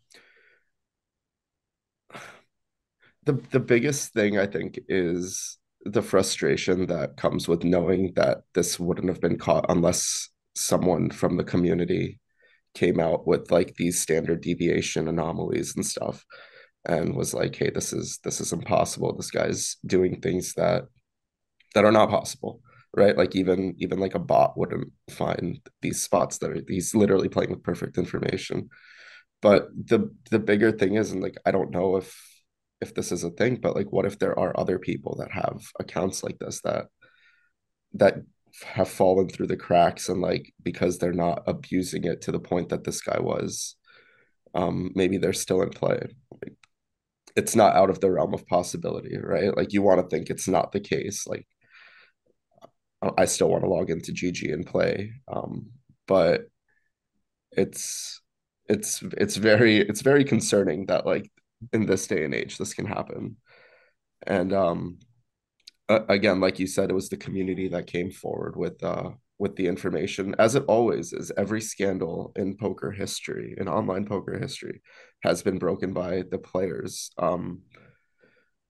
the 3.24 3.34
the 3.52 3.60
biggest 3.60 4.14
thing 4.14 4.38
I 4.38 4.48
think 4.48 4.80
is 4.88 5.58
the 5.84 6.02
frustration 6.02 6.88
that 6.88 7.18
comes 7.18 7.48
with 7.48 7.64
knowing 7.64 8.14
that 8.16 8.40
this 8.54 8.80
wouldn't 8.80 9.10
have 9.10 9.22
been 9.22 9.38
caught 9.38 9.66
unless 9.70 10.30
someone 10.56 11.10
from 11.10 11.38
the 11.38 11.44
community 11.44 12.20
came 12.76 13.00
out 13.00 13.28
with 13.28 13.52
like 13.52 13.76
these 13.76 14.00
standard 14.00 14.42
deviation 14.42 15.08
anomalies 15.08 15.76
and 15.76 15.86
stuff 15.86 16.24
and 16.86 17.16
was 17.16 17.34
like 17.34 17.56
hey 17.56 17.70
this 17.70 17.94
is 17.94 18.20
this 18.24 18.42
is 18.42 18.54
impossible. 18.54 19.16
This 19.16 19.32
guy's 19.32 19.78
doing 19.86 20.22
things 20.22 20.54
that 20.56 20.86
that 21.76 21.86
are 21.86 21.92
not 21.92 22.10
possible 22.10 22.62
right? 22.96 23.18
Like 23.18 23.36
even 23.36 23.76
even 23.78 24.00
like 24.00 24.16
a 24.16 24.20
bot 24.20 24.58
wouldn't 24.58 24.92
find 25.10 25.60
these 25.82 26.02
spots 26.02 26.40
that 26.40 26.52
are 26.52 26.62
he's 26.68 26.94
literally 26.94 27.30
playing 27.30 27.52
with 27.52 27.64
perfect 27.64 27.98
information. 27.98 28.70
But 29.42 29.70
the 29.74 30.14
the 30.30 30.40
bigger 30.40 30.72
thing 30.72 30.96
is 30.96 31.12
and 31.12 31.22
like 31.22 31.38
i 31.46 31.52
don't 31.52 31.72
know 31.72 31.98
if 31.98 32.31
if 32.82 32.94
this 32.94 33.12
is 33.12 33.24
a 33.24 33.30
thing 33.32 33.56
but 33.56 33.76
like 33.76 33.92
what 33.92 34.06
if 34.06 34.20
there 34.20 34.38
are 34.38 34.60
other 34.60 34.80
people 34.80 35.16
that 35.20 35.32
have 35.32 35.62
accounts 35.80 36.24
like 36.24 36.38
this 36.40 36.62
that 36.62 36.88
that 37.94 38.16
have 38.64 38.90
fallen 38.90 39.30
through 39.30 39.48
the 39.48 39.58
cracks 39.58 40.10
and 40.10 40.22
like 40.22 40.54
because 40.62 40.98
they're 40.98 41.14
not 41.14 41.44
abusing 41.48 42.04
it 42.04 42.22
to 42.22 42.32
the 42.32 42.40
point 42.40 42.70
that 42.70 42.84
this 42.84 43.02
guy 43.02 43.20
was 43.20 43.76
um 44.54 44.92
maybe 44.96 45.18
they're 45.18 45.32
still 45.34 45.62
in 45.62 45.70
play. 45.70 46.00
Like, 46.44 46.56
it's 47.36 47.56
not 47.56 47.76
out 47.76 47.90
of 47.90 48.02
the 48.02 48.12
realm 48.12 48.34
of 48.34 48.46
possibility 48.48 49.18
right? 49.18 49.56
Like 49.56 49.74
you 49.74 49.82
want 49.82 50.02
to 50.02 50.08
think 50.08 50.30
it's 50.30 50.48
not 50.48 50.72
the 50.72 50.82
case 50.82 51.26
like 51.28 51.48
i 53.18 53.26
still 53.26 53.50
want 53.50 53.64
to 53.64 53.70
log 53.70 53.90
into 53.90 54.12
gg 54.12 54.54
and 54.54 54.66
play 54.66 55.12
um 55.28 55.72
but 56.08 56.42
it's 57.52 58.22
it's 58.70 59.02
it's 59.18 59.36
very 59.36 59.78
it's 59.78 60.02
very 60.02 60.24
concerning 60.24 60.86
that 60.86 61.06
like 61.06 61.30
in 61.74 61.86
this 61.86 62.08
day 62.08 62.24
and 62.24 62.34
age 62.34 62.58
this 62.58 62.74
can 62.74 62.86
happen. 62.86 63.38
And 64.26 64.54
um 64.54 65.00
again 65.90 66.40
like 66.40 66.60
you 66.60 66.68
said 66.68 66.90
it 66.90 66.96
was 66.96 67.10
the 67.10 67.18
community 67.18 67.68
that 67.70 67.88
came 67.88 68.12
forward 68.12 68.56
with 68.56 68.82
uh 68.84 69.12
with 69.40 69.56
the 69.56 69.68
information. 69.68 70.36
As 70.38 70.56
it 70.56 70.64
always 70.68 71.14
is 71.14 71.32
every 71.36 71.62
scandal 71.62 72.32
in 72.36 72.58
poker 72.58 72.92
history 72.92 73.56
in 73.58 73.68
online 73.68 74.06
poker 74.06 74.38
history 74.38 74.82
has 75.24 75.42
been 75.42 75.58
broken 75.58 75.94
by 75.94 76.24
the 76.30 76.38
players. 76.38 77.12
Um 77.18 77.62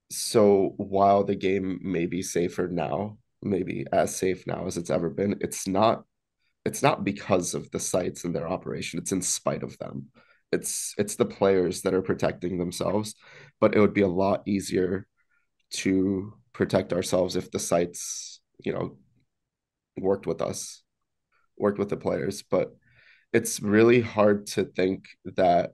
so 0.09 0.73
while 0.77 1.23
the 1.23 1.35
game 1.35 1.79
may 1.81 2.05
be 2.05 2.21
safer 2.21 2.67
now 2.67 3.17
maybe 3.41 3.85
as 3.91 4.15
safe 4.15 4.45
now 4.45 4.67
as 4.67 4.77
it's 4.77 4.89
ever 4.89 5.09
been 5.09 5.37
it's 5.41 5.67
not 5.67 6.03
it's 6.65 6.83
not 6.83 7.03
because 7.03 7.53
of 7.55 7.71
the 7.71 7.79
sites 7.79 8.23
and 8.23 8.35
their 8.35 8.47
operation. 8.47 8.99
It's 8.99 9.11
in 9.11 9.21
spite 9.21 9.63
of 9.63 9.77
them 9.79 10.07
it's 10.51 10.93
it's 10.97 11.15
the 11.15 11.25
players 11.25 11.81
that 11.81 11.93
are 11.93 12.01
protecting 12.01 12.57
themselves 12.57 13.15
but 13.59 13.75
it 13.75 13.79
would 13.79 13.93
be 13.93 14.01
a 14.01 14.07
lot 14.07 14.41
easier 14.45 15.07
to 15.71 16.33
protect 16.53 16.91
ourselves 16.93 17.35
if 17.35 17.49
the 17.51 17.59
sites 17.59 18.41
you 18.59 18.73
know 18.73 18.97
worked 19.97 20.27
with 20.27 20.41
us 20.41 20.83
worked 21.61 21.79
with 21.79 21.89
the 21.89 21.97
players. 21.97 22.43
But 22.43 22.75
it's 23.31 23.61
really 23.61 24.01
hard 24.01 24.47
to 24.47 24.65
think 24.65 25.07
that 25.23 25.71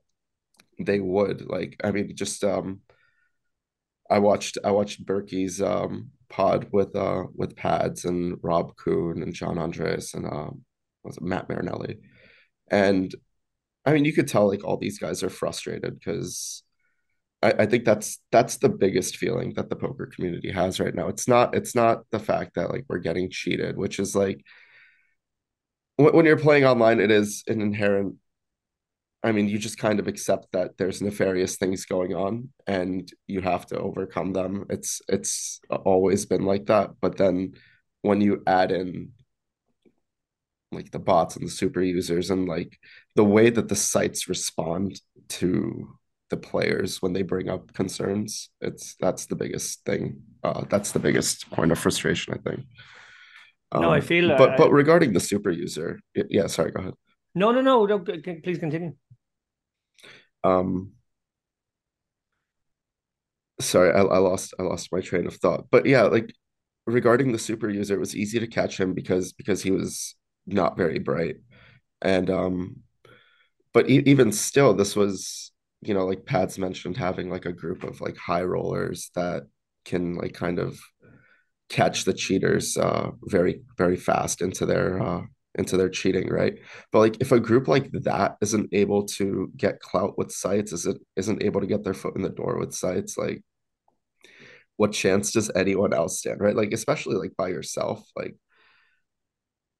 they 0.80 1.00
would 1.00 1.50
like 1.50 1.76
i 1.84 1.90
mean 1.90 2.16
just 2.16 2.44
um 2.44 2.82
i 4.12 4.20
watched 4.20 4.60
i 4.64 4.70
watched 4.70 5.04
berkey's 5.04 5.60
um 5.60 6.12
pod 6.30 6.68
with 6.72 6.96
uh 6.96 7.24
with 7.34 7.56
pads 7.56 8.06
and 8.06 8.38
rob 8.44 8.76
kuhn 8.76 9.24
and 9.24 9.34
john 9.34 9.58
andres 9.58 10.14
and 10.14 10.28
um 10.28 10.62
was 11.04 11.18
it 11.18 11.24
matt 11.24 11.50
marinelli? 11.50 11.98
And 12.70 13.16
I 13.88 13.94
mean, 13.94 14.06
you 14.06 14.14
could 14.14 14.28
tell 14.28 14.48
like 14.50 14.66
all 14.66 14.78
these 14.78 15.00
guys 15.00 15.24
are 15.24 15.30
frustrated 15.30 15.98
because 15.98 16.62
I, 17.42 17.54
I 17.60 17.66
think 17.66 17.86
that's 17.86 18.20
that's 18.32 18.58
the 18.58 18.70
biggest 18.70 19.16
feeling 19.16 19.54
that 19.56 19.70
the 19.70 19.78
poker 19.78 20.08
community 20.08 20.52
has 20.52 20.80
right 20.82 20.94
now. 20.94 21.08
It's 21.08 21.28
not 21.28 21.56
it's 21.56 21.74
not 21.74 22.04
the 22.12 22.20
fact 22.20 22.56
that 22.56 22.70
like 22.70 22.86
we're 22.90 23.00
getting 23.00 23.30
cheated, 23.30 23.78
which 23.78 24.00
is 24.00 24.14
like 24.14 24.44
when, 25.96 26.14
when 26.14 26.26
you're 26.26 26.38
playing 26.38 26.66
online, 26.66 27.00
it 27.00 27.12
is 27.12 27.44
an 27.48 27.62
inherent. 27.62 28.16
I 29.24 29.32
mean, 29.32 29.48
you 29.50 29.58
just 29.58 29.78
kind 29.80 30.00
of 30.00 30.08
accept 30.08 30.52
that 30.54 30.78
there's 30.78 31.02
nefarious 31.02 31.58
things 31.58 31.86
going 31.86 32.14
on, 32.14 32.50
and 32.68 33.12
you 33.26 33.42
have 33.42 33.66
to 33.68 33.80
overcome 33.80 34.34
them. 34.34 34.66
It's 34.70 35.02
it's 35.08 35.62
always 35.70 36.26
been 36.26 36.44
like 36.44 36.66
that, 36.68 36.92
but 37.02 37.18
then 37.18 37.54
when 38.02 38.22
you 38.22 38.44
add 38.48 38.72
in 38.72 39.12
like 40.72 40.92
the 40.92 41.00
bots 41.00 41.36
and 41.36 41.46
the 41.46 41.52
super 41.52 41.82
users 41.82 42.30
and 42.30 42.48
like 42.48 42.78
the 43.16 43.24
way 43.24 43.50
that 43.50 43.70
the 43.70 43.76
sites 43.76 44.28
respond 44.28 45.02
to 45.30 45.98
the 46.30 46.38
players 46.38 47.02
when 47.02 47.14
they 47.14 47.22
bring 47.22 47.50
up 47.50 47.74
concerns 47.74 48.50
it's 48.60 48.96
that's 49.00 49.28
the 49.28 49.36
biggest 49.36 49.86
thing. 49.86 50.22
Uh, 50.44 50.66
that's 50.70 50.92
the 50.92 51.00
biggest 51.00 51.50
point 51.52 51.72
of 51.72 51.80
frustration 51.80 52.34
i 52.34 52.50
think. 52.50 52.66
Um, 53.72 53.82
no 53.82 53.92
i 53.92 53.98
um, 53.98 54.04
feel 54.04 54.28
but 54.38 54.52
uh, 54.52 54.56
but 54.58 54.72
regarding 54.72 55.14
the 55.14 55.20
super 55.20 55.52
user 55.52 56.00
yeah 56.16 56.48
sorry 56.48 56.72
go 56.72 56.82
ahead. 56.82 56.94
No 57.36 57.52
no 57.52 57.62
no 57.62 57.86
no 57.86 58.00
please 58.00 58.58
continue. 58.58 58.94
Um 60.44 60.94
sorry 63.60 63.92
I, 63.92 64.02
I 64.02 64.18
lost 64.18 64.54
i 64.60 64.64
lost 64.64 64.92
my 64.92 65.02
train 65.02 65.28
of 65.28 65.36
thought. 65.36 65.66
But 65.72 65.86
yeah 65.86 66.04
like 66.04 66.34
regarding 66.86 67.32
the 67.32 67.40
super 67.40 67.70
user 67.70 67.96
it 67.96 68.00
was 68.00 68.16
easy 68.16 68.40
to 68.40 68.48
catch 68.48 68.80
him 68.80 68.94
because 68.94 69.34
because 69.34 69.62
he 69.62 69.72
was 69.72 70.16
not 70.48 70.78
very 70.78 71.00
bright 71.00 71.38
and 72.02 72.30
um 72.30 72.78
but 73.74 73.90
e- 73.90 74.04
even 74.06 74.32
still 74.32 74.74
this 74.74 74.96
was 74.96 75.52
you 75.82 75.94
know 75.94 76.06
like 76.06 76.26
pads 76.26 76.58
mentioned 76.58 76.98
having 76.98 77.30
like 77.30 77.46
a 77.46 77.54
group 77.54 77.84
of 77.84 78.02
like 78.02 78.18
high 78.18 78.44
rollers 78.44 79.12
that 79.16 79.44
can 79.86 80.16
like 80.16 80.34
kind 80.34 80.60
of 80.60 80.80
catch 81.70 82.06
the 82.06 82.14
cheaters 82.14 82.78
uh, 82.78 83.12
very 83.24 83.62
very 83.78 83.98
fast 83.98 84.42
into 84.42 84.66
their 84.66 85.02
uh, 85.02 85.22
into 85.56 85.76
their 85.76 85.90
cheating, 85.90 86.30
right? 86.30 86.60
But 86.92 87.00
like 87.00 87.18
if 87.20 87.32
a 87.32 87.40
group 87.40 87.68
like 87.68 87.92
that 87.92 88.38
isn't 88.42 88.70
able 88.74 89.06
to 89.18 89.52
get 89.58 89.80
clout 89.80 90.18
with 90.18 90.32
sites, 90.32 90.72
isn't 90.72 91.02
isn't 91.16 91.44
able 91.44 91.62
to 91.62 91.68
get 91.68 91.84
their 91.84 91.94
foot 91.94 92.16
in 92.16 92.22
the 92.22 92.30
door 92.30 92.58
with 92.60 92.74
sites, 92.74 93.18
like 93.18 93.42
what 94.78 94.92
chance 94.92 95.32
does 95.32 95.52
anyone 95.56 95.94
else 95.94 96.20
stand, 96.20 96.40
right? 96.40 96.56
Like 96.56 96.72
especially 96.72 97.16
like 97.16 97.36
by 97.38 97.50
yourself, 97.50 98.08
like 98.16 98.36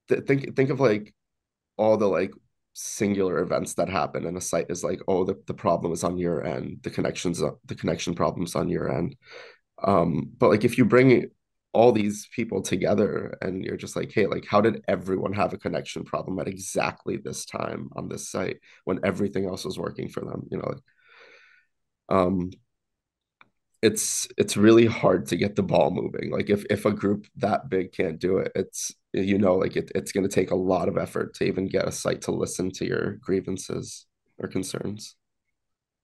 th- 0.08 0.24
think 0.26 0.56
think 0.56 0.70
of 0.70 0.80
like 0.80 1.14
all 1.76 1.96
the 1.96 2.06
like 2.06 2.32
singular 2.74 3.40
events 3.40 3.74
that 3.74 3.88
happen 3.88 4.26
and 4.26 4.36
a 4.36 4.40
site 4.40 4.70
is 4.70 4.84
like 4.84 5.00
oh 5.08 5.24
the, 5.24 5.34
the 5.46 5.54
problem 5.54 5.92
is 5.92 6.04
on 6.04 6.18
your 6.18 6.44
end. 6.44 6.78
The 6.82 6.90
connections 6.90 7.42
the 7.66 7.74
connection 7.74 8.14
problems 8.14 8.54
on 8.54 8.68
your 8.68 8.94
end. 8.94 9.16
Um 9.82 10.30
but 10.38 10.50
like 10.50 10.64
if 10.64 10.78
you 10.78 10.84
bring 10.84 11.30
all 11.72 11.92
these 11.92 12.28
people 12.34 12.62
together 12.62 13.36
and 13.42 13.64
you're 13.64 13.76
just 13.76 13.96
like 13.96 14.10
hey 14.12 14.26
like 14.26 14.46
how 14.46 14.60
did 14.60 14.82
everyone 14.88 15.32
have 15.32 15.52
a 15.52 15.58
connection 15.58 16.04
problem 16.04 16.38
at 16.38 16.48
exactly 16.48 17.16
this 17.16 17.44
time 17.44 17.90
on 17.94 18.08
this 18.08 18.30
site 18.30 18.58
when 18.84 19.00
everything 19.04 19.46
else 19.46 19.64
was 19.64 19.78
working 19.78 20.08
for 20.08 20.20
them 20.20 20.46
you 20.50 20.56
know 20.56 20.64
like, 20.66 20.82
um 22.08 22.50
it's 23.82 24.26
it's 24.36 24.56
really 24.56 24.86
hard 24.86 25.26
to 25.26 25.36
get 25.36 25.54
the 25.54 25.62
ball 25.62 25.90
moving 25.90 26.30
like 26.30 26.50
if 26.50 26.64
if 26.68 26.84
a 26.84 26.92
group 26.92 27.26
that 27.36 27.68
big 27.68 27.92
can't 27.92 28.18
do 28.18 28.38
it 28.38 28.50
it's 28.54 28.92
you 29.12 29.38
know 29.38 29.54
like 29.54 29.76
it, 29.76 29.90
it's 29.94 30.12
going 30.12 30.28
to 30.28 30.34
take 30.34 30.50
a 30.50 30.56
lot 30.56 30.88
of 30.88 30.98
effort 30.98 31.34
to 31.34 31.44
even 31.44 31.68
get 31.68 31.86
a 31.86 31.92
site 31.92 32.22
to 32.22 32.32
listen 32.32 32.70
to 32.70 32.84
your 32.84 33.12
grievances 33.22 34.06
or 34.38 34.48
concerns 34.48 35.16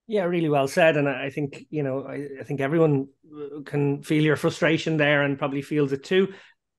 yeah, 0.07 0.25
really 0.25 0.51
well 0.51 0.69
said. 0.69 0.97
And 0.97 1.09
I 1.09 1.31
think, 1.31 1.65
you 1.71 1.83
know, 1.83 2.05
I, 2.07 2.27
I, 2.41 2.45
think 2.45 2.61
everyone 2.61 3.09
uh, 3.35 3.63
can 3.65 4.03
feel 4.03 4.23
your 4.23 4.37
frustration 4.37 4.99
there 4.99 5.23
and 5.23 5.39
probably 5.39 5.63
feels 5.63 5.93
it 5.93 6.05
too. 6.05 6.35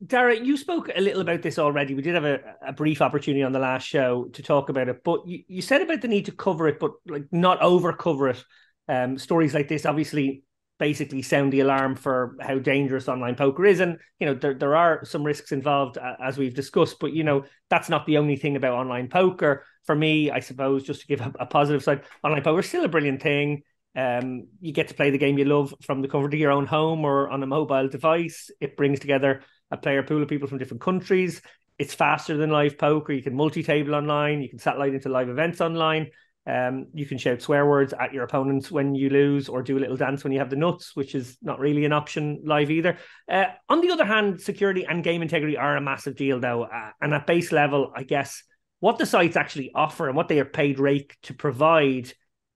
Dara, 0.06 0.36
you 0.36 0.58
spoke 0.58 0.90
a 0.94 1.02
little 1.02 1.22
about 1.22 1.42
this 1.42 1.58
already. 1.58 1.96
We 1.96 2.02
did 2.02 2.14
have 2.14 2.26
a, 2.26 2.40
a 2.68 2.74
brief 2.74 3.02
opportunity 3.02 3.42
on 3.42 3.52
the 3.52 3.60
last 3.60 3.88
show 3.88 4.26
to 4.34 4.44
talk 4.44 4.70
about 4.70 4.90
it, 4.90 5.04
but 5.04 5.26
you, 5.26 5.44
you 5.48 5.62
said 5.62 5.82
about 5.82 6.02
the 6.02 6.08
need 6.08 6.26
to 6.26 6.34
cover 6.34 6.68
it, 6.68 6.80
but 6.80 6.92
like 7.08 7.26
not 7.32 7.62
over 7.62 7.94
cover 7.94 8.30
it. 8.30 8.44
Um, 8.88 9.18
stories 9.18 9.56
like 9.56 9.68
this 9.68 9.88
obviously 9.88 10.44
basically 10.78 11.22
sound 11.22 11.54
the 11.54 11.62
alarm 11.62 11.96
for 11.96 12.36
how 12.42 12.60
dangerous 12.60 13.08
online 13.08 13.36
poker 13.36 13.66
is. 13.66 13.80
And, 13.80 13.98
you 14.20 14.26
know, 14.28 14.34
there, 14.34 14.54
there 14.54 14.76
are 14.76 15.06
some 15.06 15.24
risks 15.24 15.52
involved, 15.52 15.98
uh, 15.98 16.16
as 16.24 16.38
we've 16.38 16.54
discussed, 16.54 16.98
but, 17.00 17.14
you 17.14 17.24
know, 17.24 17.46
that's 17.70 17.90
not 17.90 18.06
the 18.06 18.18
only 18.18 18.36
thing 18.36 18.56
about 18.56 18.74
online 18.74 19.08
poker. 19.08 19.64
For 19.86 19.96
me, 19.96 20.32
I 20.32 20.40
suppose, 20.40 20.84
just 20.84 21.02
to 21.02 21.08
give 21.08 21.22
a, 21.22 21.32
a 21.40 21.46
positive 21.46 21.84
side, 21.84 22.02
online 22.24 22.44
poker 22.44 22.60
is 22.60 22.68
still 22.68 22.84
a 22.84 22.90
brilliant 22.90 23.22
thing. 23.22 23.62
Um, 23.96 24.48
you 24.60 24.74
get 24.74 24.90
to 24.90 24.94
play 24.94 25.12
the 25.12 25.18
game 25.18 25.38
you 25.38 25.46
love 25.46 25.74
from 25.82 26.02
the 26.02 26.10
comfort 26.10 26.34
of 26.34 26.40
your 26.40 26.52
own 26.52 26.66
home 26.66 27.06
or 27.06 27.30
on 27.30 27.42
a 27.42 27.48
mobile 27.48 27.88
device. 27.88 28.52
It 28.60 28.76
brings 28.76 29.00
together 29.00 29.44
a 29.72 29.78
player 29.78 30.04
pool 30.04 30.22
of 30.22 30.28
people 30.28 30.50
from 30.50 30.58
different 30.58 30.82
countries. 30.82 31.42
It's 31.80 31.94
faster 31.94 32.36
than 32.36 32.50
live 32.50 32.78
poker. 32.78 33.14
You 33.14 33.24
can 33.24 33.36
multi-table 33.36 33.96
online. 33.96 34.42
You 34.42 34.50
can 34.50 34.60
satellite 34.60 34.94
into 34.94 35.10
live 35.10 35.30
events 35.30 35.62
online. 35.62 36.12
Um, 36.48 36.88
you 36.94 37.06
can 37.06 37.18
shout 37.18 37.42
swear 37.42 37.66
words 37.66 37.94
at 38.00 38.14
your 38.14 38.24
opponents 38.24 38.70
when 38.70 38.94
you 38.94 39.10
lose, 39.10 39.50
or 39.50 39.64
do 39.64 39.78
a 39.78 39.80
little 39.80 39.98
dance 39.98 40.24
when 40.24 40.32
you 40.32 40.40
have 40.40 40.50
the 40.50 40.56
nuts, 40.56 40.96
which 40.96 41.16
is 41.16 41.38
not 41.42 41.60
really 41.60 41.86
an 41.86 41.94
option 41.94 42.42
live 42.46 42.70
either. 42.70 42.98
Uh, 43.30 43.46
on 43.68 43.82
the 43.82 43.92
other 43.92 44.06
hand, 44.06 44.40
security 44.40 44.86
and 44.86 45.04
game 45.04 45.22
integrity 45.22 45.58
are 45.58 45.76
a 45.76 45.82
massive 45.82 46.16
deal, 46.16 46.40
though. 46.40 46.64
Uh, 46.64 46.92
and 47.02 47.14
at 47.14 47.26
base 47.26 47.52
level, 47.52 47.92
I 47.96 48.04
guess 48.04 48.44
what 48.80 49.00
the 49.00 49.06
sites 49.06 49.36
actually 49.36 49.72
offer 49.74 50.08
and 50.08 50.16
what 50.16 50.28
they 50.28 50.40
are 50.40 50.46
paid 50.46 50.80
rate 50.80 51.16
to 51.24 51.34
provide 51.34 52.12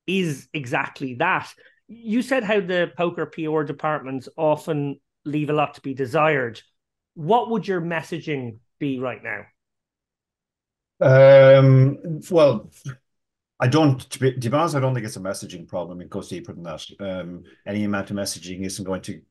is 0.05 0.47
exactly 0.53 1.15
that. 1.15 1.51
You 1.87 2.21
said 2.21 2.43
how 2.43 2.59
the 2.59 2.91
poker 2.95 3.25
PR 3.25 3.63
departments 3.63 4.29
often 4.37 4.99
leave 5.25 5.49
a 5.49 5.53
lot 5.53 5.75
to 5.75 5.81
be 5.81 5.93
desired. 5.95 6.61
What 7.15 7.49
would 7.49 7.67
your 7.67 7.81
messaging 7.81 8.59
be 8.79 8.99
right 8.99 9.21
now? 9.23 9.45
Um, 11.01 12.21
well, 12.29 12.69
I 13.59 13.67
don't, 13.67 13.99
to 13.99 14.19
be, 14.19 14.33
to 14.33 14.49
be, 14.49 14.55
honest, 14.55 14.75
I 14.75 14.79
don't 14.79 14.93
think 14.93 15.05
it's 15.05 15.17
a 15.17 15.21
messaging 15.21 15.67
problem. 15.67 16.01
It 16.01 16.09
goes 16.09 16.29
deeper 16.29 16.53
than 16.53 16.63
that. 16.63 16.85
Um, 16.99 17.43
any 17.65 17.83
amount 17.83 18.09
of 18.09 18.17
messaging 18.17 18.65
isn't 18.65 18.85
going 18.85 19.01
to 19.01 19.21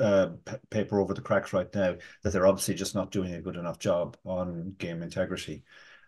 uh, 0.00 0.30
paper 0.70 1.00
over 1.00 1.14
the 1.14 1.20
cracks 1.20 1.52
right 1.52 1.72
now 1.74 1.96
that 2.22 2.32
they're 2.32 2.46
obviously 2.46 2.74
just 2.74 2.94
not 2.94 3.10
doing 3.10 3.34
a 3.34 3.40
good 3.40 3.56
enough 3.56 3.78
job 3.78 4.16
on 4.24 4.74
game 4.78 5.02
integrity 5.02 5.62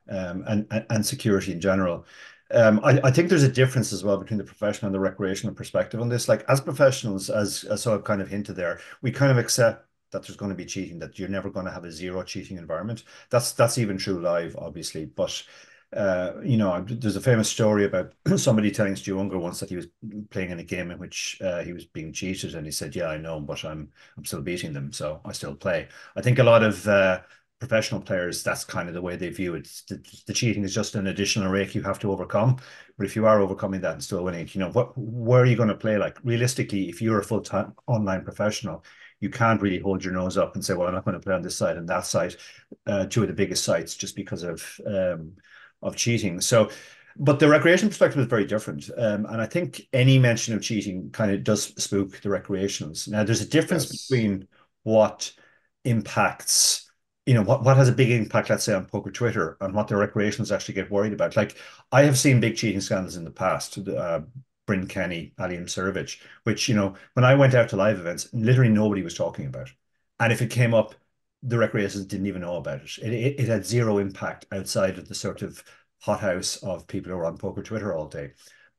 um, 0.09 0.45
and, 0.47 0.67
and, 0.71 0.87
and 0.91 1.07
security 1.07 1.53
in 1.53 1.61
general. 1.61 2.05
Um, 2.53 2.81
I, 2.83 3.01
I, 3.05 3.11
think 3.13 3.29
there's 3.29 3.45
a 3.45 3.49
difference 3.49 3.93
as 3.93 4.03
well 4.03 4.17
between 4.17 4.39
the 4.39 4.45
professional 4.45 4.89
and 4.89 4.95
the 4.95 5.01
recreational 5.01 5.55
perspective 5.55 6.01
on 6.01 6.09
this. 6.09 6.29
Like 6.29 6.45
as 6.49 6.61
professionals, 6.61 7.31
as, 7.31 7.63
as 7.65 7.83
so 7.83 7.95
I've 7.95 8.03
kind 8.03 8.21
of 8.21 8.29
hinted 8.29 8.57
there, 8.57 8.81
we 9.03 9.13
kind 9.13 9.31
of 9.31 9.39
accept 9.39 9.87
that 10.11 10.23
there's 10.23 10.37
going 10.37 10.51
to 10.51 10.57
be 10.57 10.65
cheating, 10.65 10.99
that 10.99 11.17
you're 11.17 11.29
never 11.29 11.49
going 11.49 11.67
to 11.67 11.73
have 11.73 11.85
a 11.85 11.93
zero 11.93 12.25
cheating 12.25 12.57
environment. 12.57 13.05
That's 13.31 13.53
that's 13.53 13.79
even 13.79 13.99
true 13.99 14.21
live, 14.21 14.57
obviously. 14.59 15.05
But 15.05 15.43
uh, 15.97 16.35
you 16.45 16.57
know, 16.57 16.85
there's 16.89 17.17
a 17.17 17.21
famous 17.21 17.49
story 17.49 17.85
about 17.85 18.13
somebody 18.37 18.71
telling 18.71 18.95
Stu 18.95 19.17
Ungar 19.17 19.41
once 19.41 19.59
that 19.61 19.71
he 19.71 19.77
was 19.77 19.89
playing 20.31 20.51
in 20.51 20.61
a 20.61 20.65
game 20.65 20.91
in 20.91 20.99
which 20.99 21.39
uh, 21.43 21.63
he 21.63 21.73
was 21.73 21.85
being 21.85 22.13
cheated, 22.13 22.55
and 22.55 22.65
he 22.65 22.73
said, 22.73 22.95
"Yeah, 22.95 23.09
I 23.09 23.17
know, 23.17 23.41
but 23.41 23.65
I'm 23.65 23.91
I'm 24.17 24.25
still 24.25 24.43
beating 24.43 24.73
them, 24.73 24.93
so 24.93 25.21
I 25.25 25.33
still 25.33 25.55
play." 25.55 25.89
I 26.15 26.23
think 26.23 26.39
a 26.39 26.45
lot 26.45 26.63
of 26.63 26.87
uh, 26.87 27.21
professional 27.59 28.01
players, 28.01 28.43
that's 28.43 28.65
kind 28.65 28.89
of 28.89 28.95
the 28.95 29.03
way 29.03 29.17
they 29.17 29.29
view 29.29 29.55
it. 29.55 29.69
The, 29.89 30.03
the, 30.27 30.33
cheating 30.33 30.65
is 30.65 30.75
just 30.75 30.95
an 30.95 31.09
additional 31.09 31.51
rake 31.53 31.75
you 31.75 31.83
have 31.83 31.99
to 32.01 32.11
overcome. 32.11 32.57
But 32.97 33.07
if 33.07 33.15
you 33.15 33.27
are 33.27 33.41
overcoming 33.41 33.83
that 33.83 33.93
and 33.93 34.03
still 34.03 34.25
winning, 34.25 34.49
you 34.53 34.61
know, 34.61 34.71
what 34.71 34.97
where 34.97 35.43
are 35.43 35.47
you 35.47 35.57
going 35.57 35.69
to 35.69 35.75
play? 35.75 35.99
Like 35.99 36.19
realistically, 36.25 36.89
if 36.89 37.03
you're 37.03 37.21
a 37.21 37.25
full 37.25 37.43
time 37.43 37.75
online 37.87 38.25
professional, 38.25 38.85
you 39.21 39.29
can't 39.29 39.61
really 39.61 39.79
hold 39.79 40.03
your 40.03 40.15
nose 40.15 40.39
up 40.39 40.55
and 40.55 40.65
say, 40.65 40.75
"Well, 40.75 40.89
I'm 40.89 40.95
not 40.95 41.05
going 41.05 41.19
to 41.19 41.25
play 41.25 41.35
on 41.35 41.43
this 41.43 41.57
side 41.57 41.77
and 41.77 41.89
that 41.89 42.07
side," 42.07 42.37
uh, 42.87 43.07
two 43.07 43.23
of 43.23 43.29
the 43.29 43.35
biggest 43.35 43.65
sites, 43.65 43.95
just 43.95 44.17
because 44.17 44.43
of 44.43 44.81
um, 44.87 45.33
of 45.83 45.97
cheating. 45.97 46.41
So, 46.41 46.71
but 47.17 47.39
the 47.39 47.49
recreation 47.49 47.89
perspective 47.89 48.21
is 48.21 48.27
very 48.27 48.45
different. 48.45 48.89
Um, 48.97 49.27
and 49.27 49.41
I 49.41 49.47
think 49.47 49.87
any 49.93 50.19
mention 50.19 50.55
of 50.55 50.63
cheating 50.63 51.11
kind 51.11 51.31
of 51.31 51.45
does 51.45 51.65
spook 51.83 52.21
the 52.21 52.29
recreationals. 52.29 53.09
Now, 53.09 53.25
there's 53.25 53.43
a 53.43 53.49
difference 53.49 53.85
yes. 53.85 54.07
between 54.07 54.49
what 54.85 55.33
impacts, 55.85 56.91
you 57.27 57.35
know, 57.35 57.43
what, 57.43 57.63
what 57.63 57.77
has 57.77 57.89
a 57.89 57.93
big 57.93 58.11
impact, 58.11 58.51
let's 58.51 58.65
say, 58.65 58.75
on 58.75 58.87
poker 58.87 59.11
Twitter 59.11 59.57
and 59.61 59.75
what 59.75 59.89
the 59.89 59.95
recreationals 59.95 60.55
actually 60.55 60.75
get 60.75 60.91
worried 60.91 61.13
about. 61.13 61.37
Like, 61.37 61.57
I 61.93 62.03
have 62.03 62.19
seen 62.19 62.41
big 62.41 62.57
cheating 62.57 62.81
scandals 62.81 63.17
in 63.17 63.25
the 63.25 63.31
past. 63.31 63.79
Uh, 63.87 64.21
Bryn 64.67 64.87
Kenney, 64.87 65.33
Ali 65.37 65.57
Imsirovic, 65.57 66.21
which, 66.45 66.69
you 66.69 66.77
know, 66.77 66.95
when 67.15 67.25
I 67.25 67.35
went 67.35 67.55
out 67.55 67.71
to 67.71 67.77
live 67.77 67.99
events, 67.99 68.29
literally 68.33 68.71
nobody 68.71 69.03
was 69.03 69.15
talking 69.15 69.47
about. 69.47 69.73
And 70.21 70.33
if 70.33 70.43
it 70.43 70.51
came 70.51 70.75
up, 70.75 70.95
the 71.43 71.59
recreations 71.59 72.07
didn't 72.07 72.27
even 72.27 72.43
know 72.43 72.57
about 72.57 72.83
it. 72.83 72.99
It, 72.99 73.13
it. 73.13 73.41
it 73.41 73.49
had 73.49 73.65
zero 73.65 73.99
impact 73.99 74.47
outside 74.53 74.99
of 74.99 75.09
the 75.09 75.15
sort 75.15 75.43
of 75.43 75.63
hothouse 76.01 76.57
of 76.59 76.87
people 76.87 77.13
who 77.13 77.19
are 77.19 77.27
on 77.27 77.39
poker 77.39 77.63
Twitter 77.63 77.95
all 77.95 78.09
day. 78.09 78.33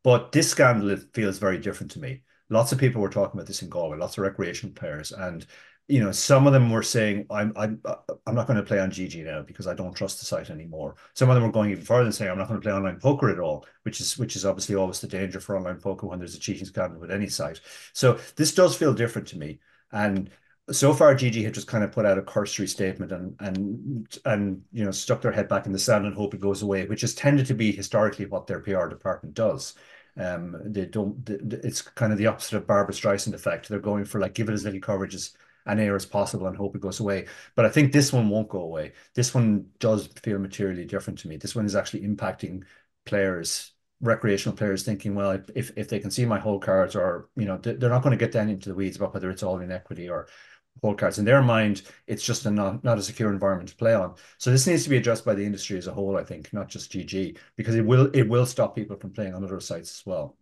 But 0.03 0.31
this 0.31 0.49
scandal 0.49 0.95
feels 1.13 1.37
very 1.37 1.59
different 1.59 1.91
to 1.91 1.99
me. 1.99 2.23
Lots 2.49 2.71
of 2.71 2.79
people 2.79 3.01
were 3.01 3.09
talking 3.09 3.39
about 3.39 3.47
this 3.47 3.61
in 3.61 3.69
Galway, 3.69 3.97
lots 3.97 4.17
of 4.17 4.23
recreational 4.23 4.73
players, 4.73 5.11
and 5.11 5.45
you 5.87 5.99
know 5.99 6.11
some 6.11 6.47
of 6.47 6.53
them 6.53 6.69
were 6.69 6.83
saying, 6.83 7.27
"I'm 7.29 7.53
I'm 7.55 7.79
uh, 7.85 7.95
I'm 8.25 8.35
not 8.35 8.47
going 8.47 8.57
to 8.57 8.63
play 8.63 8.79
on 8.79 8.91
GG 8.91 9.23
now 9.23 9.41
because 9.41 9.67
I 9.67 9.73
don't 9.73 9.93
trust 9.93 10.19
the 10.19 10.25
site 10.25 10.49
anymore." 10.49 10.95
Some 11.13 11.29
of 11.29 11.35
them 11.35 11.43
were 11.43 11.51
going 11.51 11.71
even 11.71 11.83
further 11.83 12.05
and 12.05 12.15
saying, 12.15 12.31
"I'm 12.31 12.37
not 12.37 12.47
going 12.47 12.59
to 12.59 12.63
play 12.63 12.73
online 12.73 12.99
poker 12.99 13.29
at 13.29 13.39
all," 13.39 13.65
which 13.83 14.01
is 14.01 14.17
which 14.17 14.35
is 14.35 14.45
obviously 14.45 14.75
always 14.75 14.99
the 14.99 15.07
danger 15.07 15.39
for 15.39 15.55
online 15.55 15.79
poker 15.79 16.07
when 16.07 16.19
there's 16.19 16.35
a 16.35 16.39
cheating 16.39 16.65
scandal 16.65 16.99
with 16.99 17.11
any 17.11 17.27
site. 17.27 17.61
So 17.93 18.19
this 18.35 18.53
does 18.53 18.75
feel 18.75 18.93
different 18.93 19.27
to 19.29 19.37
me, 19.37 19.59
and 19.91 20.29
so 20.71 20.93
far 20.93 21.15
GG 21.15 21.43
had 21.43 21.53
just 21.53 21.67
kind 21.67 21.83
of 21.83 21.91
put 21.91 22.05
out 22.05 22.17
a 22.17 22.21
cursory 22.21 22.67
statement 22.67 23.11
and 23.11 23.35
and 23.39 24.19
and 24.25 24.61
you 24.71 24.83
know 24.83 24.91
stuck 24.91 25.21
their 25.21 25.31
head 25.31 25.47
back 25.47 25.65
in 25.65 25.71
the 25.71 25.79
sand 25.79 26.05
and 26.05 26.15
hope 26.15 26.33
it 26.33 26.41
goes 26.41 26.61
away, 26.61 26.85
which 26.85 27.01
has 27.01 27.13
tended 27.13 27.45
to 27.47 27.53
be 27.53 27.71
historically 27.71 28.25
what 28.25 28.47
their 28.47 28.59
PR 28.59 28.87
department 28.87 29.35
does. 29.35 29.75
Um, 30.17 30.57
they 30.65 30.85
don't. 30.85 31.27
It's 31.29 31.81
kind 31.81 32.11
of 32.11 32.17
the 32.17 32.27
opposite 32.27 32.57
of 32.57 32.67
Barbra 32.67 32.93
Streisand 32.93 33.33
effect. 33.33 33.69
They're 33.69 33.79
going 33.79 34.05
for 34.05 34.19
like 34.19 34.33
give 34.33 34.49
it 34.49 34.53
as 34.53 34.65
little 34.65 34.81
coverage 34.81 35.15
as 35.15 35.35
and 35.67 35.79
air 35.79 35.95
as 35.95 36.05
possible 36.05 36.47
and 36.47 36.57
hope 36.57 36.75
it 36.75 36.81
goes 36.81 36.99
away. 36.99 37.27
But 37.55 37.65
I 37.65 37.69
think 37.69 37.91
this 37.91 38.11
one 38.11 38.29
won't 38.29 38.49
go 38.49 38.61
away. 38.61 38.93
This 39.13 39.33
one 39.33 39.67
does 39.79 40.07
feel 40.23 40.39
materially 40.39 40.85
different 40.85 41.19
to 41.19 41.27
me. 41.27 41.37
This 41.37 41.55
one 41.55 41.65
is 41.65 41.75
actually 41.75 42.01
impacting 42.01 42.63
players 43.05 43.73
recreational 44.01 44.57
players 44.57 44.83
thinking, 44.83 45.15
well, 45.15 45.39
if 45.55 45.71
if 45.77 45.87
they 45.87 45.99
can 45.99 46.11
see 46.11 46.25
my 46.25 46.39
whole 46.39 46.59
cards, 46.59 46.95
or 46.95 47.29
you 47.35 47.45
know, 47.45 47.57
they're 47.57 47.89
not 47.89 48.01
going 48.01 48.17
to 48.17 48.23
get 48.23 48.31
down 48.31 48.49
into 48.49 48.69
the 48.69 48.75
weeds 48.75 48.97
about 48.97 49.13
whether 49.13 49.29
it's 49.29 49.43
all-in 49.43 49.71
equity 49.71 50.09
or 50.09 50.27
whole 50.81 50.95
cards. 50.95 51.19
In 51.19 51.25
their 51.25 51.41
mind, 51.41 51.83
it's 52.07 52.23
just 52.23 52.45
a 52.45 52.51
not, 52.51 52.83
not 52.83 52.97
a 52.97 53.03
secure 53.03 53.31
environment 53.31 53.69
to 53.69 53.75
play 53.75 53.93
on. 53.93 54.15
So 54.37 54.51
this 54.51 54.67
needs 54.67 54.83
to 54.83 54.89
be 54.89 54.97
addressed 54.97 55.25
by 55.25 55.35
the 55.35 55.45
industry 55.45 55.77
as 55.77 55.87
a 55.87 55.93
whole, 55.93 56.17
I 56.17 56.23
think, 56.23 56.51
not 56.53 56.69
just 56.69 56.91
GG, 56.91 57.37
because 57.55 57.75
it 57.75 57.85
will 57.85 58.09
it 58.13 58.27
will 58.27 58.45
stop 58.45 58.75
people 58.75 58.97
from 58.97 59.11
playing 59.11 59.33
on 59.33 59.43
other 59.43 59.59
sites 59.59 59.99
as 59.99 60.05
well. 60.05 60.35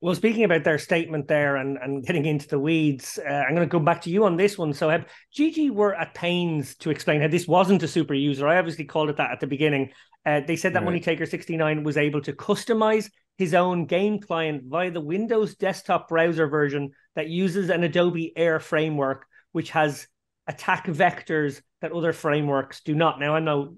Well, 0.00 0.14
speaking 0.14 0.44
about 0.44 0.64
their 0.64 0.78
statement 0.78 1.28
there 1.28 1.56
and, 1.56 1.78
and 1.78 2.04
getting 2.04 2.26
into 2.26 2.46
the 2.46 2.58
weeds, 2.58 3.18
uh, 3.26 3.32
I'm 3.32 3.54
going 3.54 3.66
to 3.66 3.72
go 3.72 3.78
back 3.78 4.02
to 4.02 4.10
you 4.10 4.26
on 4.26 4.36
this 4.36 4.58
one. 4.58 4.74
So, 4.74 5.02
GG 5.34 5.70
were 5.70 5.94
at 5.94 6.12
pains 6.12 6.74
to 6.76 6.90
explain 6.90 7.22
how 7.22 7.28
this 7.28 7.48
wasn't 7.48 7.82
a 7.82 7.88
super 7.88 8.12
user. 8.12 8.46
I 8.46 8.58
obviously 8.58 8.84
called 8.84 9.08
it 9.08 9.16
that 9.16 9.30
at 9.30 9.40
the 9.40 9.46
beginning. 9.46 9.92
Uh, 10.26 10.42
they 10.46 10.56
said 10.56 10.74
that 10.74 10.84
right. 10.84 11.02
MoneyTaker69 11.02 11.84
was 11.84 11.96
able 11.96 12.20
to 12.20 12.34
customize 12.34 13.10
his 13.36 13.54
own 13.54 13.86
game 13.86 14.20
client 14.20 14.64
via 14.66 14.90
the 14.90 15.00
Windows 15.00 15.54
desktop 15.56 16.08
browser 16.08 16.46
version 16.46 16.92
that 17.16 17.28
uses 17.28 17.70
an 17.70 17.82
Adobe 17.82 18.32
Air 18.36 18.60
framework 18.60 19.26
which 19.54 19.70
has 19.70 20.08
attack 20.48 20.86
vectors 20.86 21.62
that 21.80 21.92
other 21.92 22.12
frameworks 22.12 22.80
do 22.80 22.92
not. 22.92 23.20
Now, 23.20 23.36
I'm 23.36 23.44
no 23.44 23.76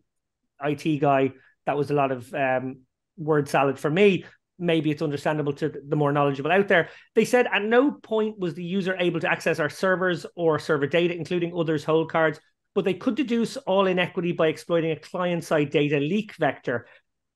IT 0.65 1.01
guy. 1.01 1.33
That 1.67 1.77
was 1.77 1.91
a 1.91 1.95
lot 1.95 2.13
of 2.13 2.33
um, 2.33 2.81
word 3.19 3.47
salad 3.49 3.79
for 3.79 3.91
me. 3.91 4.25
Maybe 4.59 4.91
it's 4.91 5.03
understandable 5.03 5.53
to 5.55 5.69
the 5.69 5.97
more 5.97 6.13
knowledgeable 6.13 6.51
out 6.51 6.69
there. 6.69 6.89
They 7.15 7.27
said 7.27 7.47
at 7.53 7.63
no 7.63 7.93
point 7.93 8.39
was 8.39 8.55
the 8.55 8.65
user 8.65 8.97
able 8.99 9.21
to 9.21 9.31
access 9.31 9.61
our 9.61 9.69
servers 9.69 10.25
or 10.35 10.59
server 10.59 10.87
data, 10.87 11.15
including 11.15 11.53
others' 11.55 11.85
hold 11.85 12.11
cards, 12.11 12.41
but 12.75 12.87
they 12.87 12.95
could 12.95 13.17
deduce 13.17 13.59
all-in 13.59 13.99
equity 13.99 14.33
by 14.33 14.47
exploiting 14.47 14.93
a 14.93 14.97
client 14.97 15.45
side 15.45 15.69
data 15.71 15.99
leak 15.99 16.35
vector. 16.37 16.87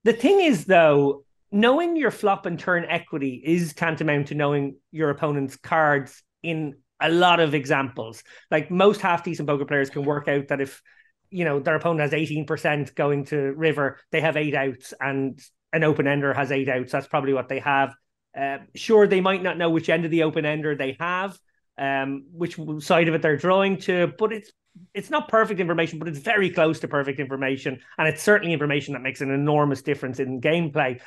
The 0.05 0.15
thing 0.15 0.41
is, 0.41 0.65
though, 0.65 1.27
knowing 1.53 1.97
your 1.97 2.11
flop 2.11 2.47
and 2.47 2.59
turn 2.59 2.85
equity 2.85 3.43
is 3.45 3.75
tantamount 3.75 4.29
to 4.29 4.35
knowing 4.35 4.77
your 4.93 5.11
opponent's 5.11 5.57
cards 5.57 6.23
in 6.43 6.75
a 7.01 7.11
lot 7.11 7.41
of 7.41 7.55
examples. 7.55 8.23
Like 8.51 8.71
most 8.71 9.01
half 9.01 9.25
decent 9.25 9.49
poker 9.49 9.65
players 9.65 9.91
can 9.91 10.05
work 10.05 10.29
out 10.29 10.49
that 10.49 10.61
if 10.61 10.83
you 11.31 11.45
know 11.45 11.61
their 11.61 11.77
opponent 11.77 12.01
has 12.01 12.13
18% 12.13 12.95
going 12.95 13.25
to 13.27 13.37
river, 13.37 13.99
they 14.13 14.21
have 14.21 14.37
eight 14.37 14.55
outs, 14.55 14.93
and 15.01 15.41
an 15.73 15.85
open 15.85 16.07
ender 16.07 16.35
has 16.35 16.53
eight 16.53 16.69
outs. 16.69 16.93
That's 16.93 17.07
probably 17.07 17.33
what 17.33 17.49
they 17.49 17.61
have. 17.61 17.95
Uh, 18.39 18.59
sure, 18.75 19.07
they 19.07 19.21
might 19.21 19.43
not 19.43 19.59
know 19.59 19.71
which 19.71 19.89
end 19.89 20.05
of 20.05 20.11
the 20.11 20.25
open 20.25 20.45
ender 20.45 20.77
they 20.77 20.97
have, 21.01 21.37
um, 21.79 22.27
which 22.33 22.59
side 22.81 23.09
of 23.09 23.15
it 23.15 23.23
they're 23.23 23.37
drawing 23.37 23.79
to, 23.79 24.13
but 24.19 24.33
it's 24.33 24.53
it's 24.95 25.11
not 25.11 25.29
perfect 25.29 25.59
information, 25.59 25.99
but 25.99 26.07
it's 26.07 26.21
very 26.21 26.51
close 26.51 26.81
to 26.81 26.89
perfect 26.89 27.19
information, 27.19 27.81
and 27.99 28.09
it's 28.09 28.23
certainly 28.23 28.53
information 28.53 28.95
that 28.95 29.03
makes 29.03 29.21
an 29.21 29.31
enormous 29.31 29.83
difference 29.83 30.21
in 30.21 30.41
gameplay 30.41 31.01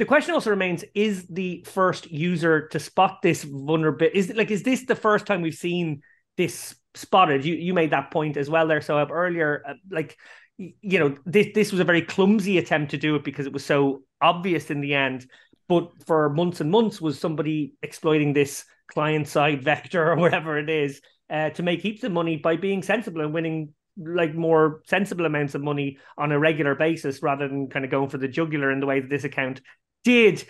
the 0.00 0.06
question 0.06 0.32
also 0.32 0.48
remains: 0.48 0.82
Is 0.94 1.26
the 1.26 1.62
first 1.68 2.10
user 2.10 2.68
to 2.68 2.80
spot 2.80 3.20
this 3.22 3.44
vulnerability? 3.44 4.18
Is 4.18 4.32
like 4.34 4.50
is 4.50 4.62
this 4.62 4.86
the 4.86 4.94
first 4.96 5.26
time 5.26 5.42
we've 5.42 5.52
seen 5.54 6.00
this 6.38 6.74
spotted? 6.94 7.44
You 7.44 7.54
you 7.54 7.74
made 7.74 7.90
that 7.90 8.10
point 8.10 8.38
as 8.38 8.48
well 8.48 8.66
there. 8.66 8.80
So 8.80 8.96
up 8.96 9.10
earlier, 9.12 9.62
uh, 9.68 9.74
like 9.90 10.16
you 10.56 10.98
know, 10.98 11.16
this 11.26 11.48
this 11.54 11.70
was 11.70 11.82
a 11.82 11.84
very 11.84 12.00
clumsy 12.00 12.56
attempt 12.56 12.92
to 12.92 12.96
do 12.96 13.14
it 13.14 13.24
because 13.24 13.44
it 13.44 13.52
was 13.52 13.62
so 13.62 14.02
obvious 14.22 14.70
in 14.70 14.80
the 14.80 14.94
end. 14.94 15.26
But 15.68 15.90
for 16.06 16.30
months 16.30 16.62
and 16.62 16.70
months, 16.70 16.98
was 16.98 17.20
somebody 17.20 17.74
exploiting 17.82 18.32
this 18.32 18.64
client 18.90 19.28
side 19.28 19.62
vector 19.62 20.02
or 20.12 20.16
whatever 20.16 20.58
it 20.58 20.70
is 20.70 21.02
uh, 21.28 21.50
to 21.50 21.62
make 21.62 21.82
heaps 21.82 22.04
of 22.04 22.12
money 22.12 22.38
by 22.38 22.56
being 22.56 22.82
sensible 22.82 23.20
and 23.20 23.34
winning 23.34 23.74
like 23.98 24.34
more 24.34 24.80
sensible 24.86 25.26
amounts 25.26 25.54
of 25.54 25.60
money 25.60 25.98
on 26.16 26.32
a 26.32 26.38
regular 26.38 26.74
basis 26.74 27.22
rather 27.22 27.46
than 27.48 27.68
kind 27.68 27.84
of 27.84 27.90
going 27.90 28.08
for 28.08 28.16
the 28.16 28.28
jugular 28.28 28.70
in 28.70 28.80
the 28.80 28.86
way 28.86 29.00
that 29.00 29.10
this 29.10 29.24
account 29.24 29.60
did. 30.04 30.44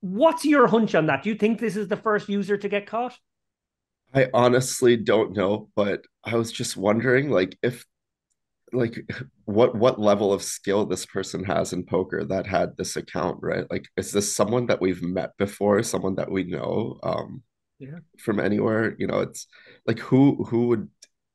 What's 0.00 0.44
your 0.44 0.66
hunch 0.66 0.94
on 0.94 1.06
that? 1.06 1.22
Do 1.22 1.30
you 1.30 1.36
think 1.36 1.60
this 1.60 1.76
is 1.76 1.88
the 1.88 1.96
first 1.96 2.28
user 2.28 2.56
to 2.56 2.68
get 2.68 2.86
caught? 2.86 3.16
I 4.14 4.28
honestly 4.34 4.96
don't 4.96 5.36
know, 5.36 5.70
but 5.74 6.04
I 6.24 6.34
was 6.36 6.52
just 6.52 6.76
wondering, 6.76 7.30
like, 7.30 7.56
if, 7.62 7.86
like, 8.72 8.98
what 9.44 9.74
what 9.74 10.00
level 10.00 10.32
of 10.32 10.42
skill 10.42 10.86
this 10.86 11.06
person 11.06 11.44
has 11.44 11.72
in 11.72 11.84
poker 11.84 12.24
that 12.24 12.46
had 12.46 12.76
this 12.76 12.96
account, 12.96 13.38
right? 13.40 13.64
Like, 13.70 13.86
is 13.96 14.12
this 14.12 14.34
someone 14.34 14.66
that 14.66 14.80
we've 14.80 15.02
met 15.02 15.36
before, 15.38 15.82
someone 15.82 16.16
that 16.16 16.30
we 16.30 16.44
know, 16.44 16.98
um, 17.02 17.42
yeah, 17.78 18.00
from 18.18 18.40
anywhere? 18.40 18.94
You 18.98 19.06
know, 19.06 19.20
it's 19.20 19.46
like 19.86 19.98
who 19.98 20.44
who 20.44 20.68
would 20.68 20.88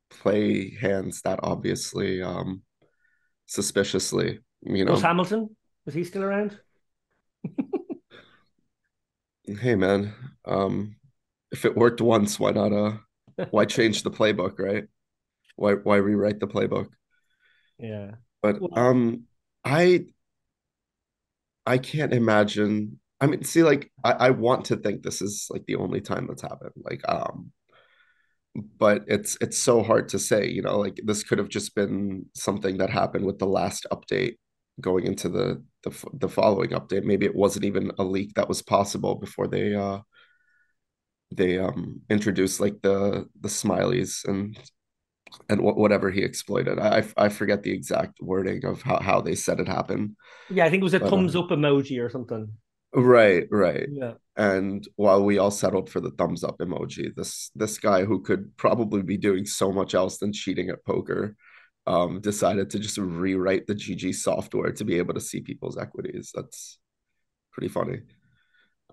play 0.10 0.76
hands 0.76 1.22
that 1.22 1.40
obviously, 1.42 2.22
um, 2.22 2.62
suspiciously? 3.46 4.40
You 4.62 4.86
know, 4.86 4.94
was 4.94 5.02
Hamilton 5.02 5.56
was 5.86 5.96
he 5.96 6.04
still 6.04 6.24
around? 6.24 6.60
Hey 9.48 9.76
man, 9.76 10.14
um, 10.46 10.96
if 11.52 11.66
it 11.66 11.76
worked 11.76 12.02
once, 12.02 12.40
why 12.40 12.52
not? 12.52 12.74
Uh, 12.74 12.98
why 13.52 13.66
change 13.66 14.04
the 14.04 14.12
playbook, 14.12 14.60
right? 14.60 14.86
Why 15.56 15.74
why 15.74 15.98
rewrite 15.98 16.40
the 16.40 16.48
playbook? 16.48 16.88
Yeah, 17.80 18.12
but 18.42 18.60
um, 18.74 19.24
I 19.64 20.06
I 21.66 21.78
can't 21.78 22.14
imagine. 22.14 23.00
I 23.20 23.28
mean, 23.28 23.44
see, 23.44 23.64
like 23.64 23.92
I, 24.04 24.12
I 24.12 24.30
want 24.32 24.66
to 24.66 24.78
think 24.78 25.02
this 25.04 25.22
is 25.22 25.48
like 25.50 25.66
the 25.66 25.76
only 25.76 26.02
time 26.02 26.28
that's 26.28 26.42
happened. 26.42 26.74
Like, 26.78 27.02
um, 27.10 27.52
but 28.78 29.04
it's 29.08 29.38
it's 29.42 29.58
so 29.58 29.84
hard 29.84 30.10
to 30.10 30.20
say. 30.20 30.48
You 30.48 30.62
know, 30.62 30.78
like 30.80 31.00
this 31.04 31.24
could 31.24 31.38
have 31.38 31.50
just 31.50 31.76
been 31.76 32.26
something 32.36 32.78
that 32.78 32.90
happened 32.90 33.26
with 33.26 33.40
the 33.40 33.48
last 33.48 33.86
update 33.92 34.38
going 34.82 35.06
into 35.06 35.30
the 35.30 35.64
the 35.90 36.08
the 36.14 36.30
following 36.30 36.72
update. 36.72 37.04
Maybe 37.04 37.26
it 37.26 37.36
wasn't 37.36 37.66
even 37.66 37.92
a 37.98 38.04
leak 38.04 38.34
that 38.36 38.50
was 38.50 38.62
possible 38.62 39.16
before 39.16 39.48
they 39.48 39.76
uh 39.76 40.00
they 41.32 41.58
um 41.58 42.02
introduced 42.10 42.60
like 42.60 42.82
the 42.82 43.28
the 43.42 43.50
smileys 43.50 44.26
and 44.28 44.58
and 45.50 45.60
wh- 45.60 45.78
whatever 45.78 46.10
he 46.12 46.22
exploited. 46.24 46.80
I 46.80 47.06
I 47.18 47.30
forget 47.30 47.64
the 47.64 47.72
exact 47.72 48.22
wording 48.22 48.66
of 48.66 48.82
how 48.82 49.00
how 49.00 49.22
they 49.22 49.36
said 49.36 49.60
it 49.60 49.68
happened. 49.68 50.16
Yeah, 50.50 50.66
I 50.66 50.70
think 50.70 50.82
it 50.82 50.84
was 50.84 50.94
a 50.94 51.00
but, 51.00 51.10
thumbs 51.10 51.36
uh, 51.36 51.42
up 51.42 51.50
emoji 51.50 52.04
or 52.04 52.10
something. 52.10 52.48
Right, 52.94 53.46
right. 53.52 53.88
Yeah. 53.92 54.14
And 54.38 54.88
while 54.96 55.24
we 55.24 55.40
all 55.40 55.52
settled 55.52 55.90
for 55.90 56.00
the 56.00 56.12
thumbs 56.12 56.44
up 56.44 56.60
emoji, 56.60 57.14
this 57.16 57.52
this 57.56 57.78
guy 57.78 58.06
who 58.06 58.22
could 58.22 58.56
probably 58.58 59.02
be 59.02 59.18
doing 59.18 59.46
so 59.46 59.72
much 59.72 59.94
else 59.94 60.18
than 60.18 60.34
cheating 60.34 60.70
at 60.70 60.86
poker 60.86 61.36
um, 61.88 62.20
decided 62.20 62.70
to 62.72 62.80
just 62.80 62.98
rewrite 62.98 63.66
the 63.66 63.74
GG 63.74 64.14
software 64.16 64.72
to 64.74 64.84
be 64.84 64.98
able 64.98 65.14
to 65.14 65.22
see 65.22 65.40
people's 65.40 65.78
equities. 65.78 66.32
That's 66.36 66.78
pretty 67.54 67.70
funny. 67.70 68.02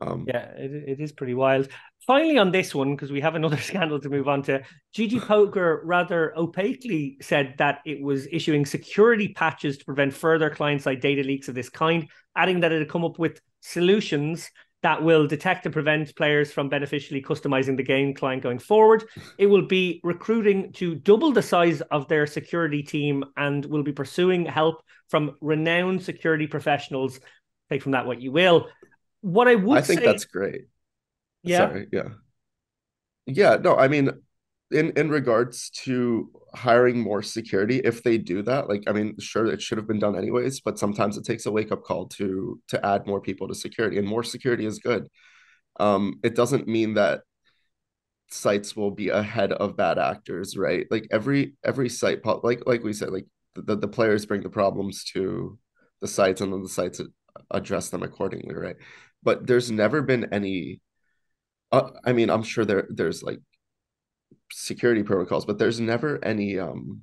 Um, 0.01 0.25
yeah, 0.27 0.47
it, 0.57 0.73
it 0.73 1.01
is 1.01 1.13
pretty 1.13 1.35
wild. 1.35 1.69
Finally, 2.07 2.39
on 2.39 2.53
this 2.53 2.75
one, 2.75 2.95
because 2.95 3.11
we 3.11 3.21
have 3.21 3.35
another 3.35 3.57
scandal 3.71 3.99
to 4.01 4.09
move 4.09 4.29
on 4.29 4.43
to, 4.43 4.63
GG 4.97 5.23
Poker 5.23 5.83
rather 5.85 6.37
opaquely 6.39 7.19
said 7.21 7.55
that 7.59 7.81
it 7.85 8.01
was 8.01 8.29
issuing 8.31 8.65
security 8.65 9.29
patches 9.29 9.77
to 9.79 9.85
prevent 9.85 10.15
further 10.15 10.49
client 10.49 10.83
side 10.83 11.01
data 11.01 11.23
leaks 11.23 11.49
of 11.49 11.55
this 11.55 11.69
kind, 11.69 12.09
adding 12.37 12.61
that 12.61 12.73
it 12.73 12.79
had 12.79 12.89
come 12.89 13.05
up 13.05 13.19
with 13.19 13.41
solutions 13.61 14.51
that 14.85 15.03
will 15.03 15.27
detect 15.27 15.64
and 15.64 15.73
prevent 15.73 16.14
players 16.14 16.53
from 16.53 16.68
beneficially 16.68 17.23
customizing 17.23 17.75
the 17.75 17.83
game 17.83 18.12
client 18.12 18.42
going 18.42 18.59
forward. 18.59 19.03
It 19.38 19.47
will 19.47 19.66
be 19.66 19.99
recruiting 20.05 20.75
to 20.75 20.94
double 20.94 21.33
the 21.33 21.40
size 21.40 21.81
of 21.81 22.07
their 22.07 22.27
security 22.27 22.83
team 22.83 23.25
and 23.35 23.64
will 23.64 23.83
be 23.83 23.92
pursuing 23.92 24.44
help 24.44 24.83
from 25.09 25.37
renowned 25.40 26.03
security 26.03 26.47
professionals. 26.47 27.18
Take 27.70 27.83
from 27.83 27.92
that 27.92 28.05
what 28.07 28.20
you 28.20 28.31
will. 28.31 28.68
What 29.23 29.49
I 29.49 29.55
would 29.55 29.77
say. 29.77 29.79
I 29.79 29.87
think 29.87 30.01
say, 30.01 30.07
that's 30.07 30.27
great. 30.27 30.66
Yeah. 31.42 31.68
Sorry, 31.70 31.87
yeah. 31.90 32.09
Yeah, 33.25 33.57
no, 33.57 33.77
I 33.77 33.88
mean, 33.88 34.11
in 34.75 34.91
in 34.97 35.09
regards 35.09 35.71
to 35.71 36.31
hiring 36.55 36.99
more 37.01 37.23
security 37.23 37.79
if 37.85 38.03
they 38.03 38.19
do 38.19 38.43
that 38.43 38.69
like 38.69 38.83
i 38.89 38.93
mean 38.93 39.17
sure 39.19 39.47
it 39.47 39.63
should 39.63 39.79
have 39.79 39.87
been 39.87 39.99
done 39.99 40.17
anyways 40.17 40.61
but 40.61 40.79
sometimes 40.79 41.17
it 41.17 41.25
takes 41.25 41.47
a 41.47 41.51
wake 41.51 41.73
up 41.73 41.83
call 41.83 42.07
to 42.07 42.61
to 42.69 42.85
add 42.85 43.07
more 43.07 43.21
people 43.21 43.49
to 43.49 43.55
security 43.55 43.99
and 43.99 44.07
more 44.07 44.23
security 44.25 44.67
is 44.67 44.79
good. 44.79 45.09
Um 45.81 46.21
it 46.23 46.35
doesn't 46.37 46.69
mean 46.69 46.95
that 46.95 47.23
sites 48.31 48.75
will 48.77 48.91
be 48.91 49.09
ahead 49.11 49.53
of 49.53 49.77
bad 49.77 49.99
actors 49.99 50.57
right? 50.57 50.87
Like 50.91 51.07
every 51.11 51.55
every 51.65 51.89
site 51.89 52.21
like 52.43 52.63
like 52.67 52.83
we 52.83 52.93
said 52.93 53.11
like 53.11 53.27
the, 53.55 53.77
the 53.77 53.89
players 53.89 54.27
bring 54.27 54.43
the 54.43 54.51
problems 54.51 55.05
to 55.15 55.59
the 56.01 56.09
sites 56.09 56.41
and 56.41 56.53
then 56.53 56.63
the 56.63 56.69
sites 56.69 57.01
address 57.51 57.91
them 57.91 58.03
accordingly 58.03 58.55
right? 58.55 58.77
But 59.23 59.47
there's 59.47 59.71
never 59.71 60.03
been 60.03 60.33
any 60.33 60.81
uh, 61.73 61.91
i 62.05 62.13
mean 62.13 62.31
i'm 62.31 62.43
sure 62.43 62.65
there 62.65 62.87
there's 62.91 63.23
like 63.23 63.41
security 64.55 65.03
protocols, 65.03 65.45
but 65.45 65.59
there's 65.59 65.81
never 65.81 66.25
any 66.25 66.59
um, 66.59 67.03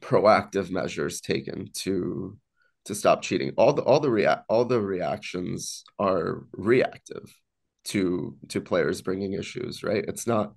proactive 0.00 0.70
measures 0.70 1.20
taken 1.20 1.70
to 1.72 2.36
to 2.86 2.94
stop 2.94 3.22
cheating. 3.22 3.52
All 3.56 3.72
the 3.72 3.82
all 3.82 4.00
the 4.00 4.10
rea- 4.10 4.42
all 4.48 4.64
the 4.64 4.80
reactions 4.80 5.84
are 5.98 6.44
reactive 6.52 7.32
to 7.84 8.36
to 8.48 8.60
players 8.60 9.02
bringing 9.02 9.32
issues, 9.34 9.82
right? 9.82 10.04
It's 10.06 10.26
not 10.26 10.54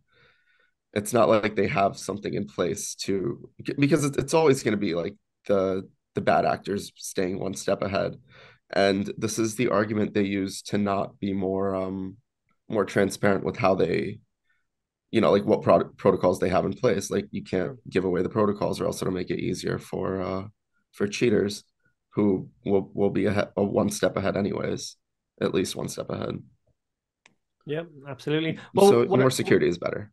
it's 0.93 1.13
not 1.13 1.30
like 1.30 1.56
they 1.56 1.67
have 1.67 1.97
something 1.97 2.34
in 2.34 2.47
place 2.47 2.95
to 2.95 3.49
because 3.77 4.03
it's, 4.03 4.17
it's 4.17 4.34
always 4.34 4.63
going 4.63 4.73
to 4.73 4.77
be 4.77 4.95
like 4.95 5.15
the 5.47 5.88
the 6.15 6.21
bad 6.21 6.45
actors 6.45 6.91
staying 6.95 7.39
one 7.39 7.53
step 7.53 7.82
ahead 7.84 8.15
and 8.71 9.13
this 9.17 9.38
is 9.38 9.56
the 9.56 9.69
argument 9.69 10.13
they 10.13 10.23
use 10.23 10.62
to 10.62 10.77
not 10.77 11.19
be 11.19 11.34
more 11.34 11.75
um 11.75 12.17
more 12.67 12.86
transparent 12.86 13.43
with 13.45 13.58
how 13.58 13.75
they 13.75 14.19
you 15.12 15.22
know 15.22 15.32
like 15.32 15.46
what 15.46 15.62
pro- 15.62 15.89
protocols 15.98 16.39
they 16.39 16.50
have 16.50 16.65
in 16.65 16.74
place 16.74 17.10
like 17.10 17.28
you 17.32 17.43
can't 17.43 17.78
give 17.89 18.04
away 18.04 18.22
the 18.22 18.30
protocols 18.30 18.80
or 18.80 18.86
else 18.86 19.02
it'll 19.02 19.13
make 19.13 19.30
it 19.30 19.39
easier 19.39 19.78
for 19.78 20.22
uh 20.22 20.43
for 20.91 21.08
cheaters 21.08 21.63
who 22.13 22.50
will 22.65 22.89
will 22.93 23.10
be 23.10 23.26
a, 23.26 23.52
a 23.56 23.63
one 23.63 23.89
step 23.89 24.17
ahead 24.17 24.36
anyways 24.36 24.98
at 25.39 25.54
least 25.54 25.76
one 25.76 25.88
step 25.88 26.10
ahead. 26.10 26.41
Yeah 27.65 27.84
absolutely. 28.08 28.58
Well 28.74 28.89
so 28.89 29.06
more 29.06 29.30
security 29.30 29.67
is 29.67 29.78
better 29.78 30.12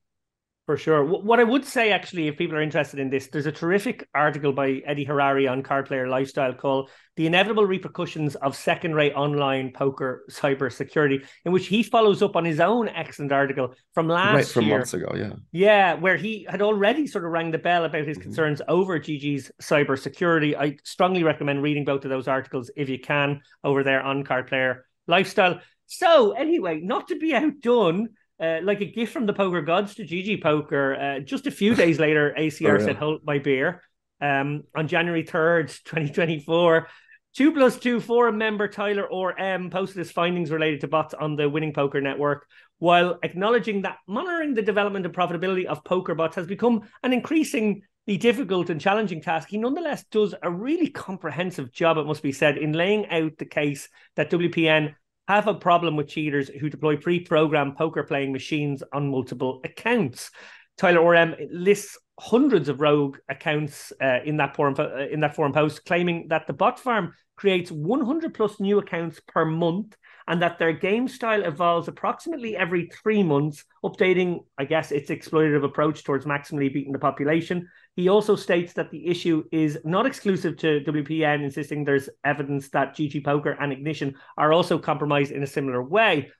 For 0.67 0.79
sure. 0.79 1.05
What 1.05 1.41
I 1.41 1.45
would 1.45 1.67
say, 1.67 1.93
actually, 1.93 2.27
if 2.27 2.39
people 2.39 2.57
are 2.57 2.63
interested 2.63 2.99
in 2.99 3.11
this, 3.11 3.27
there's 3.27 3.45
a 3.45 3.53
terrific 3.53 4.09
article 4.15 4.51
by 4.51 4.81
Eddie 4.87 5.05
Harary 5.05 5.51
on 5.51 5.63
Card 5.63 5.85
Player 5.85 6.09
Lifestyle 6.09 6.55
called 6.55 6.89
The 7.17 7.27
Inevitable 7.27 7.67
Repercussions 7.67 8.35
of 8.37 8.57
Second 8.57 8.95
Rate 8.95 9.13
Online 9.13 9.73
Poker 9.75 10.25
Cyber 10.31 10.73
Security, 10.73 11.21
in 11.45 11.53
which 11.53 11.67
he 11.67 11.83
follows 11.83 12.23
up 12.23 12.35
on 12.35 12.47
his 12.47 12.61
own 12.61 12.89
excellent 12.89 13.31
article 13.31 13.75
from 13.93 14.09
last 14.09 14.35
right, 14.35 14.47
from 14.47 14.65
year. 14.65 14.79
months 14.79 14.95
ago, 14.95 15.13
yeah. 15.15 15.33
Yeah, 15.53 15.95
where 15.97 16.17
he 16.17 16.47
had 16.49 16.63
already 16.63 17.07
sort 17.07 17.27
of 17.27 17.33
rang 17.33 17.51
the 17.51 17.59
bell 17.59 17.85
about 17.85 18.07
his 18.07 18.17
Mhm. 18.17 18.23
concerns 18.23 18.63
over 18.67 18.99
GG's 18.99 19.53
cyber 19.61 19.99
security. 19.99 20.57
I 20.57 20.79
strongly 20.83 21.25
recommend 21.25 21.63
reading 21.63 21.85
both 21.85 22.07
of 22.07 22.11
those 22.11 22.27
articles 22.27 22.71
if 22.75 22.89
you 22.89 22.99
can 22.99 23.43
over 23.65 23.85
there 23.85 24.01
on 24.01 24.25
Card 24.25 24.47
Player 24.47 24.87
Lifestyle. 25.07 25.61
So, 25.85 26.33
anyway, 26.33 26.81
not 26.81 27.09
to 27.09 27.19
be 27.19 27.35
outdone, 27.35 28.09
uh, 28.41 28.59
like 28.63 28.81
a 28.81 28.87
gift 28.87 29.13
from 29.13 29.27
the 29.27 29.33
poker 29.33 29.63
gods 29.63 29.95
to 29.97 30.05
GG 30.05 30.43
Poker. 30.43 30.95
Uh, 30.95 31.21
just 31.21 31.47
a 31.47 31.51
few 31.51 31.75
days 31.83 31.99
later, 31.99 32.35
ACR 32.39 32.77
Oh, 32.77 32.79
yeah. 32.79 32.85
said, 32.87 32.97
"Hold 32.97 33.23
my 33.25 33.39
beer." 33.39 33.83
Um, 34.21 34.63
on 34.77 34.89
January 34.89 35.23
third, 35.25 35.73
twenty 35.85 36.11
twenty 36.11 36.39
four. 36.41 36.89
Two 37.37 37.53
plus 37.53 37.79
two 37.79 37.99
forum 38.01 38.39
member 38.39 38.69
Tyler 38.69 39.05
or 39.05 39.39
M 39.39 39.69
posted 39.69 39.97
his 39.99 40.13
findings 40.13 40.53
related 40.53 40.83
to 40.83 40.89
bots 40.89 41.15
on 41.15 41.35
the 41.35 41.49
Winning 41.49 41.73
Poker 41.73 42.01
Network, 42.01 42.47
while 42.79 43.19
acknowledging 43.25 43.83
that 43.83 43.97
monitoring 44.07 44.55
the 44.55 44.63
development 44.63 45.05
and 45.05 45.13
profitability 45.15 45.65
of 45.65 45.83
poker 45.83 46.15
bots 46.15 46.37
has 46.37 46.47
become 46.47 46.83
an 47.03 47.13
increasingly 47.13 47.83
difficult 48.21 48.71
and 48.71 48.81
challenging 48.81 49.21
task. 49.21 49.49
He 49.49 49.59
nonetheless 49.59 50.05
does 50.13 50.33
a 50.45 50.51
really 50.51 50.91
comprehensive 50.91 51.73
job, 51.73 51.99
it 51.99 52.07
must 52.07 52.23
be 52.23 52.31
said, 52.31 52.57
in 52.57 52.73
laying 52.73 53.09
out 53.09 53.37
the 53.39 53.47
case 53.47 53.89
that 54.15 54.31
WPN 54.31 54.95
have 55.29 55.47
a 55.47 55.55
problem 55.55 55.97
with 55.97 56.09
cheaters 56.09 56.49
who 56.49 56.69
deploy 56.69 56.97
pre-programmed 56.97 57.77
poker 57.77 58.03
playing 58.03 58.33
machines 58.33 58.83
on 58.93 59.11
multiple 59.11 59.61
accounts. 59.65 60.31
Tyler 60.77 61.01
Orem 61.01 61.49
lists 61.51 61.97
hundreds 62.19 62.69
of 62.69 62.81
rogue 62.81 63.19
accounts 63.29 63.93
uh, 64.01 64.21
in 64.25 64.37
that 64.37 64.55
forum 64.55 64.75
uh, 64.79 65.07
in 65.07 65.21
that 65.21 65.35
forum 65.35 65.53
post, 65.53 65.85
claiming 65.85 66.29
that 66.29 66.47
the 66.47 66.53
bot 66.53 66.79
farm 66.79 67.13
creates 67.37 67.71
100 67.71 68.35
plus 68.35 68.61
new 68.61 68.79
accounts 68.79 69.21
per 69.27 69.45
month, 69.45 69.97
and 70.29 70.43
that 70.43 70.59
their 70.59 70.73
game 70.73 71.09
style 71.09 71.45
evolves 71.45 71.89
approximately 71.89 72.57
every 72.57 72.89
three 73.03 73.23
months, 73.23 73.65
updating, 73.85 74.45
I 74.59 74.65
guess, 74.65 74.93
its 74.93 75.11
exploitative 75.11 75.65
approach 75.65 76.05
towards 76.05 76.27
maximally 76.27 76.73
beating 76.73 76.93
the 76.93 76.99
population. 76.99 77.69
He 77.97 78.09
also 78.09 78.35
states 78.35 78.73
that 78.75 78.91
the 78.91 79.07
issue 79.07 79.45
is 79.53 79.79
not 79.85 80.07
exclusive 80.07 80.57
to 80.59 80.81
WPN, 80.81 81.45
insisting 81.45 81.85
there's 81.85 82.09
evidence 82.25 82.69
that 82.71 82.97
GG 82.97 83.25
Poker 83.25 83.57
and 83.61 83.73
Ignition 83.73 84.15
are 84.37 84.53
also 84.53 84.79
compromised 84.79 85.31
in 85.31 85.43
a 85.43 85.47
similar 85.47 85.83
way. 85.83 86.31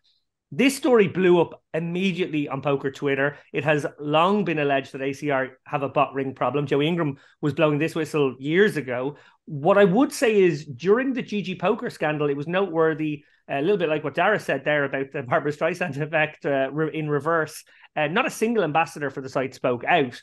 This 0.57 0.77
story 0.77 1.09
blew 1.09 1.41
up 1.41 1.63
immediately 1.73 2.49
on 2.49 2.63
poker 2.63 2.91
Twitter. 2.91 3.39
It 3.53 3.65
has 3.65 3.87
long 3.99 4.45
been 4.45 4.61
alleged 4.61 4.93
that 4.93 5.01
ACR 5.01 5.51
have 5.67 5.83
a 5.83 5.89
bot 5.89 6.15
ring 6.15 6.33
problem. 6.33 6.67
Joey 6.67 6.87
Ingram 6.87 7.17
was 7.41 7.55
blowing 7.55 7.79
this 7.79 7.97
whistle 7.97 8.37
years 8.39 8.77
ago. 8.77 9.17
What 9.47 9.79
I 9.79 9.85
would 9.85 10.13
say 10.13 10.41
is 10.41 10.65
during 10.65 11.13
the 11.13 11.25
GG 11.25 11.59
poker 11.59 11.91
scandal, 11.91 12.31
it 12.31 12.37
was 12.37 12.47
noteworthy, 12.47 13.25
a 13.49 13.61
little 13.61 13.77
bit 13.77 13.89
like 13.89 14.05
what 14.05 14.15
Dara 14.15 14.39
said 14.39 14.65
there 14.65 14.85
about 14.85 15.13
the 15.13 15.23
Barbra 15.23 15.53
Streisand 15.53 16.01
effect 16.01 16.47
uh, 16.47 16.71
in 16.93 17.09
reverse. 17.09 17.65
Uh, 17.97 18.07
not 18.09 18.27
a 18.27 18.31
single 18.31 18.65
ambassador 18.65 19.11
for 19.11 19.23
the 19.23 19.29
site 19.29 19.55
spoke 19.55 19.85
out. 19.85 20.21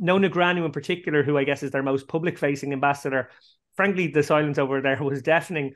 No 0.00 0.18
Negreanu 0.18 0.64
in 0.64 0.72
particular, 0.72 1.22
who 1.22 1.38
I 1.38 1.44
guess 1.44 1.62
is 1.62 1.70
their 1.70 1.82
most 1.82 2.08
public 2.08 2.38
facing 2.38 2.72
ambassador. 2.72 3.30
Frankly, 3.76 4.08
the 4.08 4.22
silence 4.22 4.58
over 4.58 4.80
there 4.80 5.02
was 5.02 5.22
deafening. 5.22 5.74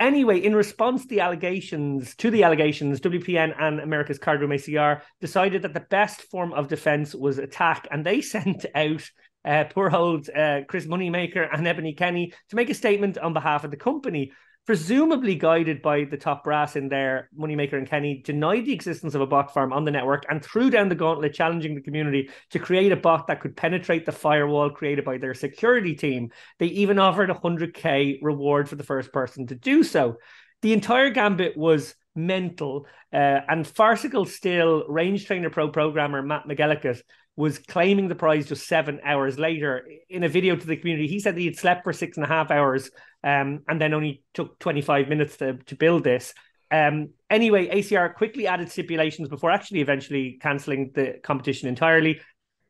Anyway, 0.00 0.38
in 0.38 0.54
response 0.54 1.02
to 1.02 1.08
the 1.08 1.20
allegations, 1.20 2.14
to 2.16 2.30
the 2.30 2.42
allegations, 2.42 3.00
WPN 3.00 3.54
and 3.58 3.80
America's 3.80 4.18
Card 4.18 4.40
Room 4.40 4.50
ACR 4.50 5.00
decided 5.20 5.62
that 5.62 5.72
the 5.72 5.80
best 5.80 6.22
form 6.22 6.52
of 6.52 6.68
defense 6.68 7.14
was 7.14 7.38
attack, 7.38 7.86
and 7.90 8.04
they 8.04 8.20
sent 8.22 8.66
out 8.74 9.08
uh, 9.44 9.64
poor 9.70 9.90
old 9.94 10.28
uh, 10.28 10.62
Chris 10.68 10.86
Moneymaker 10.86 11.48
and 11.50 11.66
Ebony 11.66 11.94
Kenney 11.94 12.32
to 12.50 12.56
make 12.56 12.68
a 12.68 12.74
statement 12.74 13.16
on 13.16 13.32
behalf 13.32 13.64
of 13.64 13.70
the 13.70 13.76
company. 13.76 14.32
Presumably 14.66 15.36
guided 15.36 15.80
by 15.80 16.02
the 16.02 16.16
top 16.16 16.42
brass 16.42 16.74
in 16.74 16.88
there, 16.88 17.30
Moneymaker 17.38 17.74
and 17.74 17.88
Kenney 17.88 18.20
denied 18.24 18.66
the 18.66 18.72
existence 18.72 19.14
of 19.14 19.20
a 19.20 19.26
bot 19.26 19.54
farm 19.54 19.72
on 19.72 19.84
the 19.84 19.92
network 19.92 20.24
and 20.28 20.44
threw 20.44 20.70
down 20.70 20.88
the 20.88 20.96
gauntlet, 20.96 21.34
challenging 21.34 21.76
the 21.76 21.80
community 21.80 22.30
to 22.50 22.58
create 22.58 22.90
a 22.90 22.96
bot 22.96 23.28
that 23.28 23.40
could 23.40 23.56
penetrate 23.56 24.04
the 24.04 24.10
firewall 24.10 24.70
created 24.70 25.04
by 25.04 25.18
their 25.18 25.34
security 25.34 25.94
team. 25.94 26.32
They 26.58 26.66
even 26.66 26.98
offered 26.98 27.30
a 27.30 27.34
100k 27.34 28.18
reward 28.22 28.68
for 28.68 28.74
the 28.74 28.82
first 28.82 29.12
person 29.12 29.46
to 29.46 29.54
do 29.54 29.84
so. 29.84 30.16
The 30.62 30.72
entire 30.72 31.10
gambit 31.10 31.56
was 31.56 31.94
mental, 32.16 32.86
uh, 33.12 33.42
and 33.48 33.64
farcical 33.64 34.24
still 34.24 34.84
range 34.88 35.26
trainer 35.26 35.50
pro 35.50 35.68
programmer 35.68 36.22
Matt 36.22 36.48
McGillicuddy 36.48 37.02
was 37.36 37.58
claiming 37.58 38.08
the 38.08 38.14
prize 38.14 38.46
just 38.46 38.66
seven 38.66 38.98
hours 39.04 39.38
later. 39.38 39.86
In 40.08 40.24
a 40.24 40.28
video 40.28 40.56
to 40.56 40.66
the 40.66 40.76
community, 40.76 41.06
he 41.06 41.20
said 41.20 41.36
he 41.36 41.44
had 41.44 41.56
slept 41.56 41.84
for 41.84 41.92
six 41.92 42.16
and 42.16 42.24
a 42.24 42.28
half 42.28 42.50
hours 42.50 42.90
um, 43.22 43.60
and 43.68 43.78
then 43.80 43.92
only 43.92 44.22
took 44.32 44.58
25 44.58 45.08
minutes 45.08 45.36
to, 45.36 45.58
to 45.66 45.76
build 45.76 46.02
this. 46.02 46.32
Um, 46.70 47.10
anyway, 47.30 47.68
ACR 47.68 48.14
quickly 48.14 48.46
added 48.46 48.70
stipulations 48.72 49.28
before 49.28 49.50
actually 49.50 49.80
eventually 49.80 50.38
cancelling 50.40 50.92
the 50.94 51.20
competition 51.22 51.68
entirely. 51.68 52.20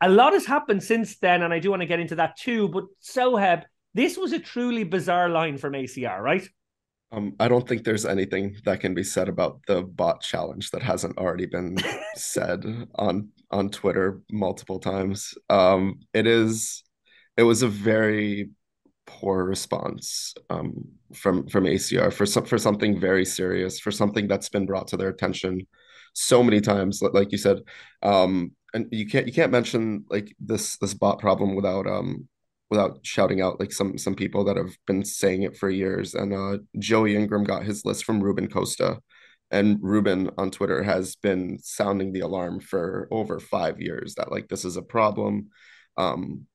A 0.00 0.10
lot 0.10 0.32
has 0.32 0.44
happened 0.44 0.82
since 0.82 1.16
then, 1.18 1.42
and 1.42 1.54
I 1.54 1.60
do 1.60 1.70
want 1.70 1.80
to 1.80 1.86
get 1.86 2.00
into 2.00 2.16
that 2.16 2.36
too. 2.36 2.68
But 2.68 2.84
Soheb, 3.02 3.62
this 3.94 4.18
was 4.18 4.32
a 4.32 4.38
truly 4.38 4.84
bizarre 4.84 5.28
line 5.28 5.56
from 5.56 5.72
ACR, 5.72 6.20
right? 6.20 6.46
Um, 7.12 7.34
I 7.38 7.48
don't 7.48 7.66
think 7.66 7.84
there's 7.84 8.04
anything 8.04 8.56
that 8.64 8.80
can 8.80 8.92
be 8.92 9.04
said 9.04 9.28
about 9.28 9.60
the 9.66 9.82
bot 9.82 10.20
challenge 10.22 10.72
that 10.72 10.82
hasn't 10.82 11.16
already 11.16 11.46
been 11.46 11.78
said 12.16 12.64
on 12.96 13.28
on 13.50 13.70
Twitter 13.70 14.20
multiple 14.30 14.78
times. 14.78 15.34
Um, 15.48 16.00
it 16.12 16.26
is 16.26 16.82
it 17.36 17.42
was 17.42 17.62
a 17.62 17.68
very 17.68 18.50
poor 19.06 19.44
response 19.44 20.34
um, 20.50 20.88
from 21.14 21.46
from 21.48 21.64
ACR 21.64 22.12
for 22.12 22.26
some 22.26 22.44
for 22.44 22.58
something 22.58 23.00
very 23.00 23.24
serious, 23.24 23.78
for 23.80 23.90
something 23.90 24.28
that's 24.28 24.48
been 24.48 24.66
brought 24.66 24.88
to 24.88 24.96
their 24.96 25.08
attention 25.08 25.66
so 26.12 26.42
many 26.42 26.60
times. 26.60 27.02
Like 27.02 27.32
you 27.32 27.38
said, 27.38 27.60
um, 28.02 28.52
and 28.74 28.88
you 28.90 29.06
can't 29.06 29.26
you 29.26 29.32
can't 29.32 29.52
mention 29.52 30.04
like 30.10 30.34
this 30.40 30.76
this 30.78 30.94
bot 30.94 31.18
problem 31.18 31.54
without 31.54 31.86
um 31.86 32.28
without 32.70 32.98
shouting 33.02 33.40
out 33.40 33.60
like 33.60 33.72
some 33.72 33.96
some 33.98 34.14
people 34.14 34.44
that 34.44 34.56
have 34.56 34.76
been 34.86 35.04
saying 35.04 35.42
it 35.42 35.56
for 35.56 35.70
years. 35.70 36.14
And 36.14 36.32
uh, 36.34 36.58
Joey 36.78 37.16
Ingram 37.16 37.44
got 37.44 37.64
his 37.64 37.84
list 37.84 38.04
from 38.04 38.22
Ruben 38.22 38.48
Costa, 38.48 38.98
and 39.50 39.78
Ruben 39.80 40.30
on 40.38 40.50
Twitter 40.50 40.82
has 40.82 41.16
been 41.16 41.58
sounding 41.60 42.12
the 42.12 42.20
alarm 42.20 42.60
for 42.60 43.08
over 43.10 43.38
five 43.38 43.80
years 43.80 44.14
that 44.16 44.32
like 44.32 44.48
this 44.48 44.64
is 44.64 44.76
a 44.76 44.82
problem. 44.82 45.50
Um, 45.96 46.46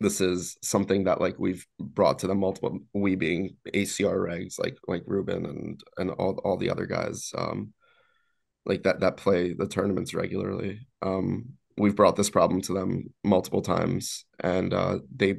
this 0.00 0.20
is 0.20 0.56
something 0.62 1.04
that 1.04 1.20
like 1.20 1.38
we've 1.38 1.66
brought 1.78 2.20
to 2.20 2.26
them 2.26 2.38
multiple 2.38 2.78
we 2.94 3.16
being 3.16 3.56
ACR 3.74 4.16
regs 4.16 4.58
like 4.58 4.76
like 4.86 5.02
Ruben 5.06 5.44
and 5.46 5.80
and 5.96 6.10
all 6.10 6.38
all 6.44 6.56
the 6.56 6.70
other 6.70 6.86
guys 6.86 7.32
um 7.36 7.72
like 8.64 8.84
that 8.84 9.00
that 9.00 9.16
play 9.16 9.54
the 9.54 9.66
tournaments 9.66 10.14
regularly 10.14 10.86
um 11.02 11.46
we've 11.76 11.96
brought 11.96 12.16
this 12.16 12.30
problem 12.30 12.60
to 12.62 12.74
them 12.74 13.12
multiple 13.24 13.62
times 13.62 14.24
and 14.40 14.72
uh 14.72 14.98
they 15.14 15.36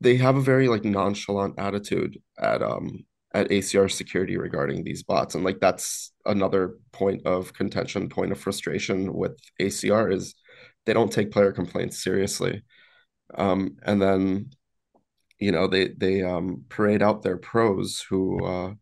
they 0.00 0.16
have 0.16 0.36
a 0.36 0.40
very 0.40 0.68
like 0.68 0.84
nonchalant 0.84 1.54
attitude 1.58 2.18
at 2.38 2.62
um 2.62 3.04
at 3.34 3.48
ACR 3.48 3.90
security 3.90 4.36
regarding 4.36 4.84
these 4.84 5.02
bots 5.02 5.34
and 5.34 5.44
like 5.44 5.60
that's 5.60 6.12
another 6.26 6.76
point 6.92 7.24
of 7.26 7.52
contention 7.54 8.08
point 8.08 8.32
of 8.32 8.38
frustration 8.40 9.12
with 9.12 9.38
ACR 9.60 10.12
is 10.12 10.34
they 10.84 10.92
don't 10.92 11.12
take 11.12 11.30
player 11.30 11.52
complaints 11.52 12.02
seriously 12.02 12.62
um, 13.34 13.76
and 13.84 14.00
then 14.00 14.50
you 15.38 15.52
know 15.52 15.66
they 15.66 15.88
they 15.88 16.22
um, 16.22 16.64
parade 16.68 17.02
out 17.02 17.22
their 17.22 17.36
pros 17.36 18.04
who 18.08 18.44
uh, 18.44 18.72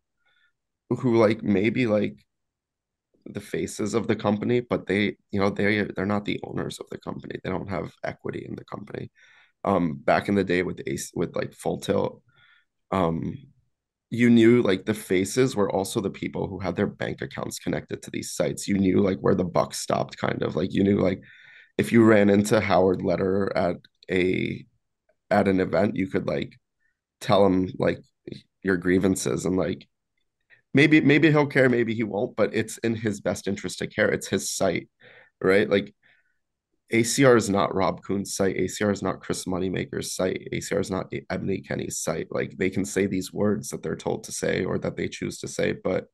who 0.90 1.16
like 1.16 1.42
maybe 1.42 1.86
like 1.86 2.16
the 3.26 3.40
faces 3.40 3.94
of 3.94 4.06
the 4.08 4.16
company, 4.16 4.60
but 4.60 4.86
they 4.86 5.16
you 5.30 5.40
know 5.40 5.50
they 5.50 5.86
they're 5.96 6.06
not 6.06 6.24
the 6.24 6.40
owners 6.44 6.78
of 6.78 6.86
the 6.90 6.98
company. 6.98 7.36
They 7.42 7.50
don't 7.50 7.70
have 7.70 7.92
equity 8.04 8.44
in 8.48 8.56
the 8.56 8.64
company. 8.64 9.10
Um, 9.64 9.96
back 9.96 10.28
in 10.28 10.34
the 10.34 10.44
day 10.44 10.62
with 10.62 10.80
Ace 10.86 11.12
with 11.14 11.36
like 11.36 11.54
Full 11.54 11.80
Tilt, 11.80 12.22
um, 12.90 13.38
you 14.10 14.28
knew 14.28 14.62
like 14.62 14.84
the 14.84 14.94
faces 14.94 15.54
were 15.54 15.70
also 15.70 16.00
the 16.00 16.10
people 16.10 16.48
who 16.48 16.58
had 16.58 16.76
their 16.76 16.86
bank 16.86 17.22
accounts 17.22 17.58
connected 17.58 18.02
to 18.02 18.10
these 18.10 18.32
sites. 18.32 18.66
You 18.66 18.76
knew 18.78 19.00
like 19.00 19.18
where 19.18 19.36
the 19.36 19.44
buck 19.44 19.72
stopped, 19.74 20.18
kind 20.18 20.42
of 20.42 20.56
like 20.56 20.72
you 20.72 20.82
knew 20.82 21.00
like 21.00 21.22
if 21.78 21.92
you 21.92 22.04
ran 22.04 22.28
into 22.28 22.60
Howard 22.60 23.02
Lederer 23.02 23.56
at 23.56 23.76
a 24.10 24.64
at 25.30 25.48
an 25.48 25.60
event 25.60 25.96
you 25.96 26.08
could 26.08 26.26
like 26.26 26.54
tell 27.20 27.46
him 27.46 27.72
like 27.78 28.00
your 28.62 28.76
grievances 28.76 29.46
and 29.46 29.56
like 29.56 29.86
maybe 30.74 31.00
maybe 31.00 31.30
he'll 31.30 31.46
care 31.46 31.68
maybe 31.68 31.94
he 31.94 32.02
won't 32.02 32.36
but 32.36 32.54
it's 32.54 32.78
in 32.78 32.94
his 32.94 33.20
best 33.20 33.46
interest 33.48 33.78
to 33.78 33.86
care 33.86 34.08
it's 34.10 34.28
his 34.28 34.50
site 34.50 34.88
right 35.40 35.70
like 35.70 35.94
ACR 36.92 37.36
is 37.36 37.48
not 37.48 37.74
Rob 37.74 38.02
Kuhn's 38.02 38.34
site. 38.34 38.56
ACR 38.56 38.92
is 38.92 39.02
not 39.02 39.20
Chris 39.20 39.44
Moneymaker's 39.44 40.14
site. 40.14 40.48
ACR 40.52 40.80
is 40.80 40.90
not 40.90 41.12
Ebony 41.30 41.60
Kenney's 41.60 41.98
site. 41.98 42.28
Like 42.30 42.56
they 42.56 42.70
can 42.70 42.84
say 42.84 43.06
these 43.06 43.32
words 43.32 43.68
that 43.68 43.82
they're 43.82 43.96
told 43.96 44.24
to 44.24 44.32
say 44.32 44.64
or 44.64 44.78
that 44.78 44.96
they 44.96 45.08
choose 45.08 45.38
to 45.38 45.48
say, 45.48 45.72
but 45.72 46.06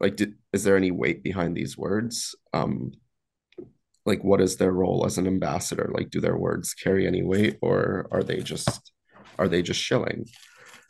like, 0.00 0.16
did, 0.16 0.34
is 0.52 0.64
there 0.64 0.76
any 0.76 0.90
weight 0.90 1.22
behind 1.22 1.56
these 1.56 1.78
words? 1.78 2.34
Um, 2.52 2.92
like 4.06 4.24
what 4.24 4.40
is 4.40 4.56
their 4.56 4.72
role 4.72 5.04
as 5.06 5.18
an 5.18 5.26
ambassador 5.26 5.90
like 5.92 6.10
do 6.10 6.20
their 6.20 6.36
words 6.36 6.74
carry 6.74 7.06
any 7.06 7.22
weight 7.22 7.58
or 7.60 8.08
are 8.10 8.22
they 8.22 8.40
just 8.40 8.92
are 9.38 9.48
they 9.48 9.62
just 9.62 9.80
shilling 9.80 10.24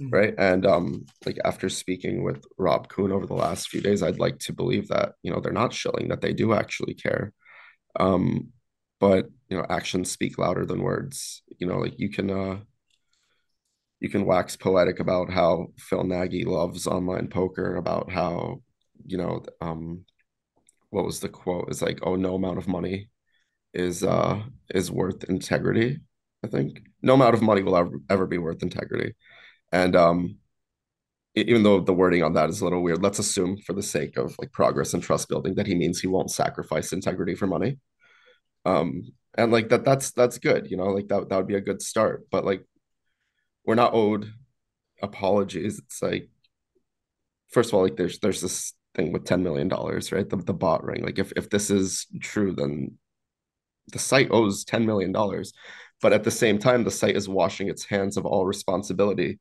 mm-hmm. 0.01 0.11
right 0.11 0.35
and 0.39 0.65
um 0.65 1.05
like 1.27 1.39
after 1.45 1.69
speaking 1.69 2.23
with 2.23 2.45
rob 2.57 2.89
kuhn 2.89 3.13
over 3.13 3.27
the 3.27 3.35
last 3.35 3.69
few 3.69 3.81
days 3.81 4.03
i'd 4.03 4.19
like 4.19 4.39
to 4.39 4.53
believe 4.53 4.89
that 4.89 5.13
you 5.23 5.33
know 5.33 5.41
they're 5.41 5.53
not 5.53 5.73
shilling 5.73 6.09
that 6.09 6.21
they 6.21 6.33
do 6.33 6.53
actually 6.53 6.95
care 6.95 7.33
um 7.99 8.49
but 9.01 9.27
you 9.49 9.57
know 9.57 9.67
actions 9.69 10.11
speak 10.11 10.39
louder 10.39 10.67
than 10.67 10.83
words. 10.83 11.43
You 11.59 11.67
know 11.67 11.79
like 11.79 11.99
you 11.99 12.11
can 12.11 12.31
uh 12.31 12.59
you 14.01 14.09
can 14.09 14.25
wax 14.25 14.57
poetic 14.57 15.01
about 15.01 15.31
how 15.31 15.69
phil 15.79 16.05
nagy 16.05 16.45
loves 16.45 16.87
online 16.87 17.29
poker 17.29 17.77
about 17.77 18.11
how 18.11 18.63
you 19.07 19.19
know 19.19 19.43
um 19.61 20.05
what 20.91 21.05
was 21.05 21.21
the 21.21 21.29
quote? 21.29 21.69
It's 21.69 21.83
like 21.83 22.01
oh 22.03 22.17
no 22.17 22.35
amount 22.35 22.59
of 22.59 22.69
money 22.69 23.11
is 23.75 24.05
uh 24.05 24.43
is 24.75 24.91
worth 24.91 25.25
integrity 25.25 26.01
i 26.45 26.49
think. 26.49 26.83
No 27.03 27.15
amount 27.15 27.35
of 27.35 27.43
money 27.43 27.63
will 27.63 27.77
ever, 27.77 27.93
ever 28.11 28.27
be 28.27 28.39
worth 28.39 28.63
integrity. 28.63 29.15
And 29.73 29.97
um 29.97 30.39
even 31.35 31.63
though 31.63 31.81
the 31.81 31.93
wording 31.95 32.23
on 32.23 32.33
that 32.35 32.51
is 32.51 32.61
a 32.61 32.65
little 32.65 32.83
weird 32.83 33.03
let's 33.03 33.19
assume 33.21 33.57
for 33.59 33.73
the 33.73 33.83
sake 33.83 34.17
of 34.17 34.35
like 34.39 34.53
progress 34.53 34.95
and 34.95 35.03
trust 35.03 35.29
building 35.29 35.55
that 35.55 35.67
he 35.67 35.75
means 35.75 36.01
he 36.01 36.07
won't 36.09 36.31
sacrifice 36.31 36.93
integrity 36.93 37.35
for 37.35 37.47
money 37.47 37.79
um 38.65 39.03
and 39.37 39.53
like 39.53 39.69
that 39.69 39.85
that's 39.85 40.11
that's 40.11 40.39
good 40.39 40.71
you 40.71 40.77
know 40.77 40.87
like 40.87 41.09
that 41.09 41.29
that 41.29 41.37
would 41.37 41.47
be 41.47 41.57
a 41.57 41.61
good 41.61 41.83
start. 41.83 42.27
But 42.31 42.45
like 42.45 42.65
we're 43.65 43.75
not 43.75 43.95
owed 43.95 44.33
apologies. 45.03 45.79
It's 45.79 46.03
like 46.03 46.29
first 47.51 47.71
of 47.71 47.75
all 47.75 47.83
like 47.83 47.97
there's 47.97 48.19
there's 48.19 48.41
this 48.41 48.75
thing 48.95 49.13
with 49.13 49.25
10 49.25 49.43
million 49.43 49.69
dollars 49.69 50.13
right? 50.13 50.29
The, 50.29 50.37
the 50.37 50.55
bot 50.55 50.85
ring. 50.85 51.05
Like 51.05 51.19
if 51.19 51.33
if 51.37 51.51
this 51.51 51.71
is 51.71 52.07
true 52.21 52.53
then 52.53 52.99
the 53.93 53.99
site 53.99 54.29
owes 54.31 54.65
10 54.65 54.87
million 54.87 55.13
dollars. 55.13 55.53
But 56.03 56.13
at 56.13 56.25
the 56.25 56.31
same 56.31 56.59
time 56.59 56.85
the 56.85 56.91
site 56.91 57.17
is 57.17 57.29
washing 57.29 57.69
its 57.69 57.85
hands 57.85 58.17
of 58.17 58.27
all 58.27 58.47
responsibility 58.47 59.39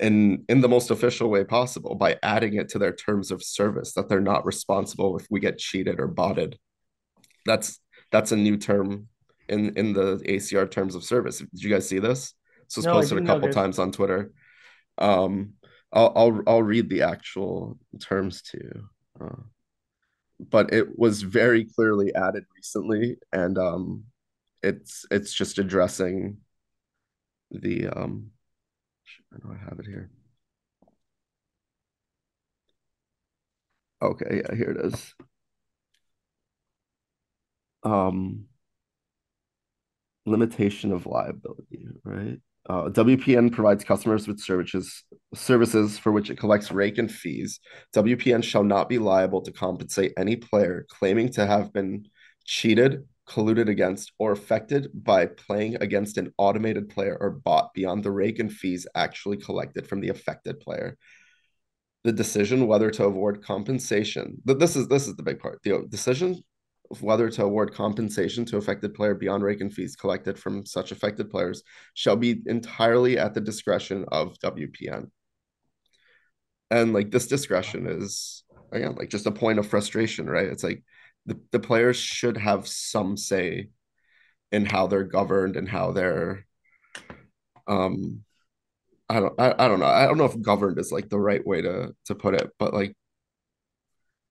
in 0.00 0.44
in 0.48 0.60
the 0.60 0.68
most 0.68 0.90
official 0.90 1.28
way 1.30 1.44
possible 1.44 1.94
by 1.94 2.18
adding 2.22 2.54
it 2.54 2.68
to 2.70 2.78
their 2.78 2.92
terms 2.92 3.30
of 3.30 3.42
service 3.42 3.92
that 3.94 4.08
they're 4.08 4.20
not 4.20 4.46
responsible 4.46 5.16
if 5.18 5.26
we 5.30 5.40
get 5.40 5.58
cheated 5.58 6.00
or 6.00 6.06
botted. 6.08 6.58
That's 7.46 7.80
that's 8.10 8.32
a 8.32 8.36
new 8.36 8.56
term 8.56 9.08
in 9.48 9.76
in 9.76 9.92
the 9.92 10.16
acr 10.28 10.70
terms 10.70 10.94
of 10.94 11.04
service 11.04 11.38
did 11.38 11.62
you 11.62 11.70
guys 11.70 11.88
see 11.88 11.98
this 11.98 12.34
this 12.66 12.76
was 12.76 12.86
no, 12.86 12.92
posted 12.92 13.18
a 13.18 13.26
couple 13.26 13.48
times 13.50 13.78
on 13.78 13.90
twitter 13.90 14.32
um 14.98 15.54
I'll, 15.92 16.12
I'll 16.14 16.42
I'll 16.46 16.62
read 16.62 16.88
the 16.88 17.02
actual 17.02 17.78
terms 18.00 18.42
to 18.42 18.58
you. 18.58 18.88
Uh, 19.20 19.42
but 20.38 20.72
it 20.72 20.98
was 20.98 21.22
very 21.22 21.64
clearly 21.64 22.14
added 22.14 22.44
recently, 22.56 23.18
and 23.32 23.58
um, 23.58 24.04
it's 24.62 25.04
it's 25.10 25.32
just 25.32 25.58
addressing 25.58 26.38
the 27.50 27.88
um, 27.88 28.30
I 29.34 29.38
know 29.46 29.54
I 29.54 29.64
have 29.68 29.80
it 29.80 29.86
here. 29.86 30.10
Okay, 34.02 34.42
yeah, 34.44 34.54
here 34.54 34.70
it 34.70 34.86
is. 34.86 35.14
Um, 37.82 38.46
limitation 40.26 40.92
of 40.92 41.06
liability, 41.06 41.86
right? 42.04 42.38
Uh, 42.68 42.90
WPN 42.90 43.52
provides 43.52 43.84
customers 43.84 44.28
with 44.28 44.38
services 44.38 45.02
services 45.34 45.98
for 45.98 46.12
which 46.12 46.30
it 46.30 46.38
collects 46.38 46.70
rake 46.70 46.98
and 46.98 47.10
fees. 47.10 47.58
WPN 47.96 48.44
shall 48.44 48.64
not 48.64 48.88
be 48.88 48.98
liable 48.98 49.40
to 49.42 49.52
compensate 49.52 50.12
any 50.16 50.36
player 50.36 50.86
claiming 50.90 51.30
to 51.32 51.46
have 51.46 51.72
been 51.72 52.06
cheated, 52.44 53.06
colluded 53.26 53.68
against, 53.68 54.12
or 54.18 54.32
affected 54.32 54.90
by 54.92 55.26
playing 55.26 55.76
against 55.76 56.18
an 56.18 56.32
automated 56.36 56.90
player 56.90 57.16
or 57.18 57.30
bot 57.30 57.72
beyond 57.74 58.04
the 58.04 58.12
rake 58.12 58.38
and 58.38 58.52
fees 58.52 58.86
actually 58.94 59.38
collected 59.38 59.88
from 59.88 60.00
the 60.00 60.10
affected 60.10 60.60
player. 60.60 60.98
The 62.04 62.12
decision 62.12 62.66
whether 62.66 62.90
to 62.90 63.04
award 63.04 63.42
compensation. 63.42 64.40
This 64.44 64.76
is 64.76 64.86
this 64.88 65.08
is 65.08 65.16
the 65.16 65.22
big 65.22 65.38
part. 65.38 65.60
The 65.62 65.86
decision 65.88 66.42
whether 66.98 67.30
to 67.30 67.44
award 67.44 67.72
compensation 67.72 68.44
to 68.44 68.56
affected 68.56 68.94
player 68.94 69.14
beyond 69.14 69.44
rake 69.44 69.60
and 69.60 69.72
fees 69.72 69.94
collected 69.94 70.38
from 70.38 70.66
such 70.66 70.90
affected 70.90 71.30
players 71.30 71.62
shall 71.94 72.16
be 72.16 72.42
entirely 72.46 73.16
at 73.16 73.32
the 73.32 73.40
discretion 73.40 74.04
of 74.08 74.36
WPN. 74.40 75.10
And 76.70 76.92
like 76.92 77.10
this 77.10 77.28
discretion 77.28 77.86
is 77.86 78.44
again 78.72 78.96
like 78.96 79.08
just 79.08 79.26
a 79.26 79.30
point 79.30 79.58
of 79.60 79.68
frustration, 79.68 80.28
right? 80.28 80.48
It's 80.48 80.64
like 80.64 80.82
the, 81.26 81.38
the 81.52 81.60
players 81.60 81.96
should 81.96 82.36
have 82.36 82.66
some 82.66 83.16
say 83.16 83.68
in 84.50 84.66
how 84.66 84.88
they're 84.88 85.04
governed 85.04 85.56
and 85.56 85.68
how 85.68 85.92
they're 85.92 86.46
um 87.68 88.24
I 89.08 89.20
don't 89.20 89.40
I, 89.40 89.54
I 89.58 89.68
don't 89.68 89.80
know. 89.80 89.86
I 89.86 90.06
don't 90.06 90.18
know 90.18 90.24
if 90.24 90.40
governed 90.40 90.78
is 90.78 90.92
like 90.92 91.08
the 91.08 91.20
right 91.20 91.44
way 91.46 91.62
to 91.62 91.94
to 92.06 92.14
put 92.16 92.34
it, 92.34 92.50
but 92.58 92.74
like 92.74 92.96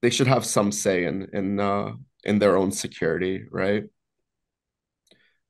they 0.01 0.09
should 0.09 0.27
have 0.27 0.45
some 0.45 0.71
say 0.71 1.05
in 1.05 1.29
in 1.33 1.59
uh 1.59 1.93
in 2.23 2.39
their 2.39 2.57
own 2.57 2.71
security, 2.71 3.45
right? 3.51 3.83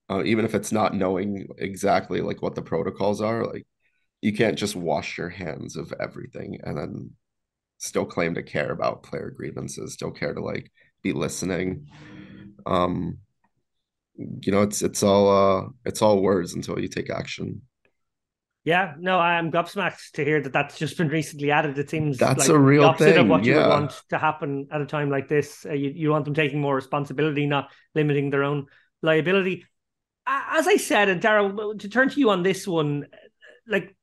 Uh, 0.10 0.24
even 0.26 0.44
if 0.44 0.56
it's 0.56 0.72
not 0.72 0.96
knowing 0.96 1.48
exactly 1.60 2.22
like 2.22 2.42
what 2.42 2.56
the 2.56 2.62
protocols 2.62 3.22
are, 3.22 3.46
like 3.46 3.68
you 4.22 4.34
can't 4.34 4.58
just 4.58 4.76
wash 4.76 5.18
your 5.18 5.30
hands 5.30 5.76
of 5.76 5.94
everything 6.00 6.60
and 6.64 6.78
then 6.78 7.12
still 7.78 8.06
claim 8.06 8.34
to 8.36 8.44
care 8.44 8.72
about 8.72 9.04
player 9.04 9.30
grievances, 9.30 9.94
still 9.94 10.12
care 10.12 10.34
to 10.34 10.42
like 10.42 10.72
be 11.04 11.14
listening. 11.14 11.88
Um, 12.66 13.20
you 14.16 14.52
know, 14.52 14.64
it's 14.64 14.82
it's 14.82 15.04
all 15.04 15.30
uh 15.30 15.70
it's 15.86 16.02
all 16.02 16.22
words 16.22 16.54
until 16.54 16.80
you 16.80 16.88
take 16.88 17.10
action. 17.10 17.62
Yeah, 18.70 18.94
no, 19.00 19.18
I'm 19.18 19.52
gobsmacked 19.52 20.12
to 20.12 20.24
hear 20.24 20.40
that 20.44 20.54
that's 20.54 20.78
just 20.78 20.96
been 20.96 21.08
recently 21.08 21.50
added. 21.50 21.76
It 21.80 21.90
seems 21.90 22.20
that's 22.20 22.48
like 22.48 22.50
a 22.50 22.60
real 22.60 22.86
opposite 22.86 23.16
thing. 23.16 23.18
of 23.18 23.28
what 23.28 23.44
you 23.44 23.56
would 23.56 23.68
want 23.68 24.00
to 24.10 24.20
happen 24.20 24.68
at 24.72 24.80
a 24.80 24.86
time 24.86 25.10
like 25.10 25.28
this. 25.28 25.66
Uh, 25.66 25.74
you, 25.74 25.90
you 25.90 26.12
want 26.12 26.26
them 26.26 26.36
taking 26.36 26.62
more 26.62 26.76
responsibility, 26.76 27.48
not 27.48 27.72
limiting 27.96 28.30
their 28.30 28.44
own 28.44 28.68
liability. 29.02 29.66
As 30.28 30.68
I 30.68 30.78
said, 30.78 31.10
and 31.10 31.20
Dara, 31.20 31.52
to 31.80 31.90
turn 31.90 32.10
to 32.10 32.20
you 32.20 32.30
on 32.30 32.44
this 32.44 32.68
one, 32.68 33.08
like, 33.68 33.96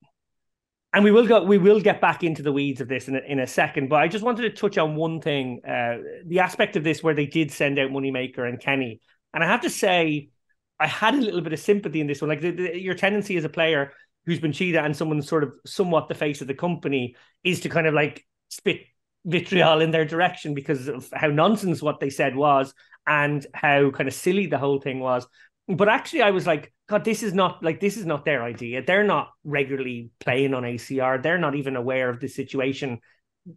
and 0.92 1.04
we 1.04 1.12
will 1.12 1.28
go, 1.28 1.44
we 1.44 1.58
will 1.58 1.78
get 1.80 2.00
back 2.00 2.24
into 2.24 2.42
the 2.42 2.50
weeds 2.50 2.80
of 2.80 2.88
this 2.88 3.06
in 3.06 3.14
a, 3.14 3.20
in 3.20 3.38
a 3.38 3.46
second. 3.46 3.88
But 3.88 4.02
I 4.02 4.08
just 4.08 4.24
wanted 4.24 4.42
to 4.42 4.50
touch 4.50 4.78
on 4.78 4.96
one 4.96 5.20
thing, 5.20 5.60
uh, 5.64 5.98
the 6.26 6.40
aspect 6.40 6.74
of 6.74 6.82
this 6.82 7.04
where 7.04 7.14
they 7.14 7.26
did 7.26 7.52
send 7.52 7.78
out 7.78 7.92
Moneymaker 7.92 8.48
and 8.48 8.58
Kenney, 8.58 9.00
and 9.32 9.44
I 9.44 9.46
have 9.46 9.60
to 9.60 9.70
say, 9.70 10.30
I 10.80 10.88
had 10.88 11.14
a 11.14 11.18
little 11.18 11.40
bit 11.40 11.52
of 11.52 11.60
sympathy 11.60 12.00
in 12.00 12.08
this 12.08 12.20
one. 12.20 12.28
Like 12.30 12.40
the, 12.40 12.50
the, 12.50 12.80
your 12.80 12.94
tendency 12.94 13.36
as 13.36 13.44
a 13.44 13.48
player 13.48 13.92
who's 14.26 14.40
been 14.40 14.52
cheated 14.52 14.76
and 14.76 14.96
someone's 14.96 15.28
sort 15.28 15.44
of 15.44 15.52
somewhat 15.64 16.08
the 16.08 16.14
face 16.14 16.40
of 16.40 16.46
the 16.46 16.54
company 16.54 17.14
is 17.44 17.60
to 17.60 17.68
kind 17.68 17.86
of 17.86 17.94
like 17.94 18.26
spit 18.48 18.82
vitriol 19.24 19.80
in 19.80 19.90
their 19.90 20.04
direction 20.04 20.54
because 20.54 20.88
of 20.88 21.08
how 21.12 21.28
nonsense 21.28 21.82
what 21.82 22.00
they 22.00 22.10
said 22.10 22.36
was 22.36 22.74
and 23.06 23.46
how 23.54 23.90
kind 23.90 24.08
of 24.08 24.14
silly 24.14 24.46
the 24.46 24.58
whole 24.58 24.80
thing 24.80 25.00
was. 25.00 25.26
But 25.68 25.88
actually, 25.88 26.22
I 26.22 26.30
was 26.30 26.46
like, 26.46 26.72
God, 26.88 27.04
this 27.04 27.22
is 27.22 27.34
not 27.34 27.62
like 27.62 27.80
this 27.80 27.96
is 27.96 28.06
not 28.06 28.24
their 28.24 28.42
idea. 28.42 28.84
They're 28.84 29.04
not 29.04 29.30
regularly 29.42 30.10
playing 30.20 30.54
on 30.54 30.62
ACR. 30.62 31.20
They're 31.20 31.38
not 31.38 31.56
even 31.56 31.74
aware 31.74 32.08
of 32.08 32.20
the 32.20 32.28
situation 32.28 33.00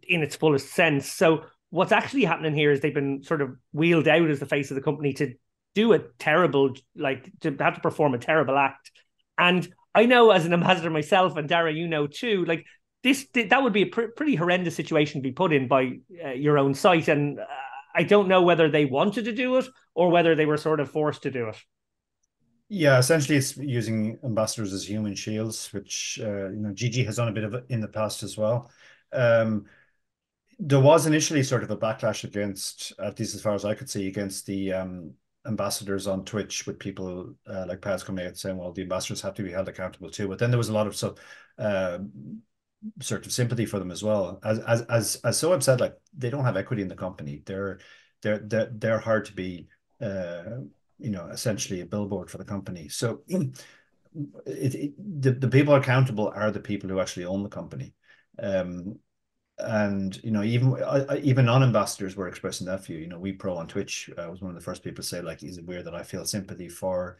in 0.02 0.22
its 0.22 0.34
fullest 0.34 0.72
sense. 0.72 1.10
So 1.10 1.44
what's 1.70 1.92
actually 1.92 2.24
happening 2.24 2.54
here 2.54 2.72
is 2.72 2.80
they've 2.80 2.92
been 2.92 3.22
sort 3.22 3.42
of 3.42 3.56
wheeled 3.72 4.08
out 4.08 4.28
as 4.28 4.40
the 4.40 4.46
face 4.46 4.70
of 4.70 4.74
the 4.74 4.82
company 4.82 5.12
to 5.14 5.34
do 5.74 5.92
a 5.92 6.00
terrible, 6.18 6.74
like 6.96 7.30
to 7.40 7.56
have 7.60 7.76
to 7.76 7.80
perform 7.80 8.14
a 8.14 8.18
terrible 8.18 8.58
act. 8.58 8.90
And 9.38 9.72
I 9.94 10.06
know 10.06 10.30
as 10.30 10.46
an 10.46 10.52
ambassador 10.52 10.90
myself, 10.90 11.36
and 11.36 11.48
Dara, 11.48 11.72
you 11.72 11.88
know 11.88 12.06
too, 12.06 12.44
like 12.44 12.64
this, 13.02 13.26
that 13.34 13.62
would 13.62 13.72
be 13.72 13.82
a 13.82 13.86
pr- 13.86 14.12
pretty 14.16 14.34
horrendous 14.34 14.76
situation 14.76 15.20
to 15.20 15.28
be 15.28 15.32
put 15.32 15.52
in 15.52 15.68
by 15.68 15.98
uh, 16.24 16.30
your 16.30 16.58
own 16.58 16.74
site. 16.74 17.08
And 17.08 17.40
uh, 17.40 17.46
I 17.94 18.04
don't 18.04 18.28
know 18.28 18.42
whether 18.42 18.70
they 18.70 18.84
wanted 18.84 19.24
to 19.24 19.32
do 19.32 19.56
it 19.56 19.66
or 19.94 20.10
whether 20.10 20.34
they 20.34 20.46
were 20.46 20.56
sort 20.56 20.80
of 20.80 20.90
forced 20.90 21.22
to 21.22 21.30
do 21.30 21.48
it. 21.48 21.56
Yeah, 22.68 22.98
essentially, 22.98 23.36
it's 23.36 23.56
using 23.56 24.16
ambassadors 24.22 24.72
as 24.72 24.88
human 24.88 25.16
shields, 25.16 25.72
which 25.72 26.20
uh, 26.22 26.50
you 26.50 26.60
know 26.60 26.70
GG 26.70 27.04
has 27.04 27.16
done 27.16 27.26
a 27.26 27.32
bit 27.32 27.42
of 27.42 27.64
in 27.68 27.80
the 27.80 27.88
past 27.88 28.22
as 28.22 28.36
well. 28.36 28.70
Um, 29.12 29.66
there 30.60 30.78
was 30.78 31.06
initially 31.06 31.42
sort 31.42 31.64
of 31.64 31.70
a 31.70 31.76
backlash 31.76 32.22
against, 32.22 32.92
at 33.00 33.18
least 33.18 33.34
as 33.34 33.42
far 33.42 33.54
as 33.54 33.64
I 33.64 33.74
could 33.74 33.90
see, 33.90 34.06
against 34.06 34.46
the 34.46 34.72
um, 34.74 35.14
ambassadors 35.46 36.06
on 36.06 36.24
Twitch 36.24 36.66
with 36.66 36.78
people 36.78 37.34
uh, 37.46 37.64
like 37.66 37.80
Pads 37.80 38.02
coming 38.02 38.26
out 38.26 38.36
saying, 38.36 38.56
well, 38.56 38.72
the 38.72 38.82
ambassadors 38.82 39.22
have 39.22 39.34
to 39.34 39.42
be 39.42 39.52
held 39.52 39.68
accountable 39.68 40.10
too. 40.10 40.28
But 40.28 40.38
then 40.38 40.50
there 40.50 40.58
was 40.58 40.68
a 40.68 40.74
lot 40.74 40.86
of 40.86 40.96
so 40.96 41.14
uh, 41.58 41.98
sort 43.00 43.26
of 43.26 43.32
sympathy 43.32 43.66
for 43.66 43.78
them 43.78 43.90
as 43.90 44.02
well. 44.02 44.38
As 44.44 44.58
as 44.60 44.82
as 44.82 45.20
as 45.24 45.40
Soheb 45.40 45.62
said, 45.62 45.80
like 45.80 45.96
they 46.16 46.30
don't 46.30 46.44
have 46.44 46.56
equity 46.56 46.82
in 46.82 46.88
the 46.88 46.96
company. 46.96 47.42
They're 47.44 47.78
they're 48.22 48.38
they're, 48.38 48.70
they're 48.72 48.98
hard 48.98 49.26
to 49.26 49.32
be 49.32 49.68
uh, 50.00 50.60
you 51.00 51.10
know, 51.10 51.26
essentially 51.26 51.80
a 51.80 51.86
billboard 51.86 52.30
for 52.30 52.38
the 52.38 52.44
company. 52.44 52.88
So 52.88 53.22
it, 53.28 53.54
it, 54.46 55.22
the, 55.22 55.32
the 55.32 55.48
people 55.48 55.74
accountable 55.74 56.32
are 56.34 56.50
the 56.50 56.60
people 56.60 56.88
who 56.88 57.00
actually 57.00 57.24
own 57.24 57.42
the 57.42 57.48
company. 57.48 57.94
Um, 58.38 58.98
and 59.62 60.22
you 60.22 60.30
know 60.30 60.42
even 60.42 60.82
uh, 60.82 61.16
even 61.22 61.46
non-ambassadors 61.46 62.16
were 62.16 62.28
expressing 62.28 62.66
that 62.66 62.84
view. 62.84 62.98
You 62.98 63.08
know 63.08 63.18
we 63.18 63.32
pro 63.32 63.56
on 63.56 63.66
twitch 63.66 64.10
uh, 64.18 64.28
was 64.30 64.40
one 64.40 64.50
of 64.50 64.54
the 64.54 64.64
first 64.64 64.82
people 64.82 65.02
to 65.02 65.08
say 65.08 65.20
like 65.20 65.42
is 65.42 65.58
it 65.58 65.66
weird 65.66 65.84
that 65.86 65.94
i 65.94 66.02
feel 66.02 66.24
sympathy 66.24 66.68
for 66.68 67.18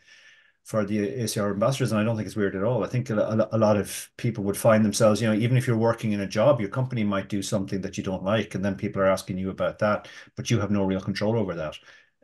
for 0.64 0.84
the 0.84 0.98
acr 0.98 1.50
ambassadors? 1.50 1.92
And 1.92 2.00
i 2.00 2.04
don't 2.04 2.16
think 2.16 2.26
it's 2.26 2.36
weird 2.36 2.56
at 2.56 2.64
all. 2.64 2.84
I 2.84 2.88
think 2.88 3.10
a, 3.10 3.48
a, 3.52 3.58
lot 3.58 3.76
of 3.76 4.10
people 4.16 4.44
would 4.44 4.56
find 4.56 4.84
themselves 4.84 5.20
you 5.20 5.28
know 5.28 5.34
even 5.34 5.56
if 5.56 5.66
you're 5.66 5.76
working 5.76 6.12
in 6.12 6.20
a 6.20 6.26
job 6.26 6.60
your 6.60 6.70
company 6.70 7.04
might 7.04 7.28
do 7.28 7.42
something 7.42 7.80
that 7.80 7.96
you 7.96 8.04
don't 8.04 8.24
like 8.24 8.54
and 8.54 8.64
then 8.64 8.74
people 8.74 9.00
are 9.02 9.06
asking 9.06 9.38
you 9.38 9.50
about 9.50 9.78
that 9.78 10.08
but 10.36 10.50
you 10.50 10.60
have 10.60 10.70
no 10.70 10.84
real 10.84 11.00
control 11.00 11.38
over 11.38 11.54
that 11.54 11.76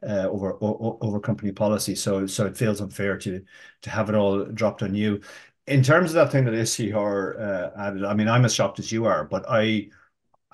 uh, 0.02 0.28
over, 0.28 0.56
over 0.60 0.96
over 1.00 1.20
company 1.20 1.52
policy. 1.52 1.94
So 1.94 2.26
so 2.26 2.46
it 2.46 2.56
feels 2.56 2.80
unfair 2.80 3.16
to 3.18 3.42
to 3.82 3.90
have 3.90 4.08
it 4.08 4.14
all 4.14 4.44
dropped 4.44 4.82
on 4.82 4.94
you. 4.94 5.20
In 5.66 5.82
terms 5.82 6.10
of 6.10 6.14
that 6.14 6.30
thing 6.30 6.44
that 6.44 6.54
ACR 6.54 7.40
uh, 7.40 7.70
added, 7.76 8.04
I 8.04 8.14
mean, 8.14 8.28
I'm 8.28 8.44
as 8.44 8.54
shocked 8.54 8.78
as 8.78 8.92
you 8.92 9.04
are, 9.06 9.24
but 9.24 9.44
I 9.48 9.88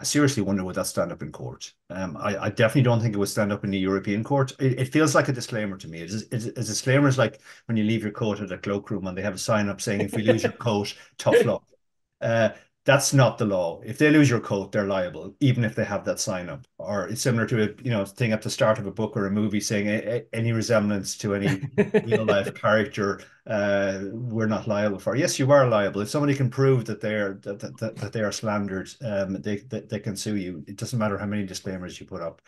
I 0.03 0.05
seriously 0.05 0.43
wonder 0.43 0.65
would 0.65 0.75
that 0.75 0.89
stand 0.89 1.13
up 1.13 1.23
in 1.23 1.31
court. 1.31 1.73
Um, 1.89 2.17
I, 2.17 2.37
I, 2.37 2.49
definitely 2.49 2.83
don't 2.83 3.01
think 3.01 3.15
it 3.15 3.19
would 3.19 3.29
stand 3.29 3.53
up 3.53 3.63
in 3.63 3.71
the 3.71 3.79
European 3.79 4.25
court. 4.25 4.51
It, 4.59 4.81
it 4.81 4.89
feels 4.93 5.15
like 5.15 5.29
a 5.29 5.33
disclaimer 5.33 5.77
to 5.77 5.87
me. 5.87 6.01
It's, 6.01 6.25
it's, 6.33 6.47
it's 6.47 6.59
a 6.59 6.73
disclaimer 6.73 7.07
is 7.07 7.19
like 7.19 7.41
when 7.67 7.77
you 7.77 7.85
leave 7.85 8.03
your 8.03 8.11
coat 8.11 8.41
at 8.41 8.51
a 8.51 8.59
cloakroom 8.59 9.07
and 9.07 9.17
they 9.17 9.23
have 9.23 9.37
a 9.37 9.39
sign 9.39 9.69
up 9.69 9.81
saying, 9.81 10.01
"If 10.01 10.17
we 10.17 10.25
lose 10.25 10.43
your 10.43 10.51
coat, 10.53 10.93
tough 11.19 11.45
luck." 11.45 11.63
Uh, 12.21 12.51
that's 12.85 13.15
not 13.15 13.39
the 13.39 13.45
law. 13.45 13.81
If 13.85 13.99
they 13.99 14.11
lose 14.11 14.29
your 14.29 14.41
coat, 14.41 14.73
they're 14.73 14.87
liable, 14.87 15.37
even 15.39 15.65
if 15.65 15.77
they 15.77 15.85
have 15.85 16.05
that 16.05 16.19
sign 16.19 16.49
up. 16.49 16.67
Or 16.79 17.07
it's 17.07 17.21
similar 17.21 17.47
to 17.47 17.63
a 17.63 17.83
you 17.83 17.91
know 17.91 18.05
thing 18.05 18.33
at 18.33 18.43
the 18.43 18.51
start 18.51 18.79
of 18.79 18.87
a 18.87 18.91
book 18.91 19.17
or 19.17 19.27
a 19.27 19.31
movie 19.31 19.61
saying 19.61 19.87
a, 19.87 20.17
a, 20.17 20.25
any 20.33 20.51
resemblance 20.51 21.17
to 21.19 21.35
any 21.35 21.63
real 22.05 22.25
life 22.25 22.53
character, 22.55 23.21
uh, 23.47 24.01
we're 24.11 24.49
not 24.49 24.67
liable 24.67 24.99
for. 24.99 25.15
Yes, 25.15 25.39
you 25.39 25.51
are 25.53 25.69
liable 25.69 26.01
if 26.01 26.09
somebody 26.09 26.35
can 26.35 26.51
prove 26.51 26.85
that 26.87 27.01
they're 27.01 27.35
that, 27.43 27.61
that, 27.79 27.97
that 27.97 28.13
they 28.13 28.21
are 28.21 28.33
slandered. 28.33 28.91
Um, 29.01 29.41
they, 29.41 29.59
they 29.59 29.81
they 29.81 30.01
can 30.01 30.17
sue 30.17 30.37
you. 30.37 30.65
It 30.67 30.77
doesn't 30.77 30.99
matter 30.99 31.19
how 31.19 31.27
many 31.27 31.47
disclaimers 31.47 32.01
you 32.01 32.07
put 32.07 32.21
up, 32.21 32.43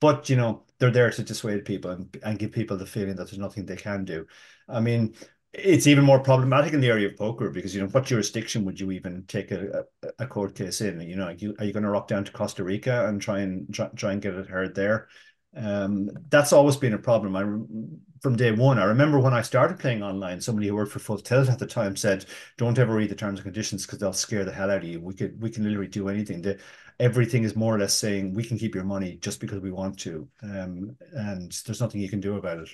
but 0.00 0.28
you 0.28 0.36
know 0.36 0.64
they're 0.78 0.90
there 0.90 1.10
to 1.10 1.22
dissuade 1.22 1.64
people 1.64 1.92
and 1.92 2.14
and 2.22 2.38
give 2.38 2.52
people 2.52 2.76
the 2.76 2.84
feeling 2.86 3.16
that 3.16 3.24
there's 3.24 3.38
nothing 3.38 3.64
they 3.64 3.76
can 3.76 4.04
do. 4.04 4.26
I 4.68 4.80
mean, 4.80 5.14
it's 5.52 5.86
even 5.86 6.04
more 6.04 6.20
problematic 6.20 6.74
in 6.74 6.80
the 6.80 6.88
area 6.88 7.08
of 7.08 7.16
poker 7.16 7.50
because 7.50 7.74
you 7.74 7.80
know 7.80 7.88
what 7.88 8.04
jurisdiction 8.04 8.64
would 8.64 8.78
you 8.78 8.90
even 8.90 9.24
take 9.26 9.50
a, 9.50 9.84
a, 10.02 10.08
a 10.20 10.26
court 10.26 10.54
case 10.54 10.80
in? 10.80 11.00
You 11.00 11.16
know 11.16 11.26
are 11.26 11.32
you, 11.32 11.54
you 11.60 11.72
going 11.72 11.84
to 11.84 11.90
rock 11.90 12.08
down 12.08 12.24
to 12.24 12.32
costa 12.32 12.62
rica 12.64 13.06
and 13.08 13.20
try 13.20 13.40
and 13.40 13.72
try, 13.72 13.88
try 13.96 14.12
and 14.12 14.22
get 14.22 14.34
it 14.34 14.48
heard 14.48 14.74
there? 14.74 15.08
Um, 15.56 16.10
that's 16.28 16.52
always 16.52 16.76
been 16.76 16.92
a 16.92 16.98
problem. 16.98 17.34
I 17.34 17.44
from 18.20 18.36
day 18.36 18.52
one. 18.52 18.78
I 18.78 18.84
remember 18.84 19.18
when 19.20 19.32
i 19.32 19.42
started 19.42 19.78
playing 19.78 20.02
online 20.02 20.40
somebody 20.40 20.68
who 20.68 20.74
worked 20.74 20.92
for 20.92 20.98
full 20.98 21.18
tilt 21.18 21.48
at 21.48 21.58
the 21.58 21.66
time 21.66 21.96
said 21.96 22.26
don't 22.56 22.78
ever 22.78 22.94
read 22.94 23.10
the 23.10 23.14
terms 23.14 23.38
and 23.38 23.44
conditions 23.44 23.86
because 23.86 24.00
they'll 24.00 24.12
scare 24.12 24.44
the 24.44 24.52
hell 24.52 24.70
out 24.70 24.78
of 24.78 24.84
you. 24.84 25.00
We 25.00 25.14
could 25.14 25.40
we 25.40 25.50
can 25.50 25.64
literally 25.64 25.88
do 25.88 26.08
anything. 26.08 26.42
The, 26.42 26.58
everything 27.00 27.44
is 27.44 27.56
more 27.56 27.74
or 27.74 27.78
less 27.78 27.94
saying 27.94 28.34
we 28.34 28.44
can 28.44 28.58
keep 28.58 28.74
your 28.74 28.84
money 28.84 29.16
just 29.20 29.40
because 29.40 29.60
we 29.60 29.70
want 29.70 29.98
to. 30.00 30.28
Um, 30.42 30.96
and 31.12 31.52
there's 31.64 31.80
nothing 31.80 32.00
you 32.02 32.10
can 32.10 32.20
do 32.20 32.36
about 32.36 32.58
it. 32.58 32.68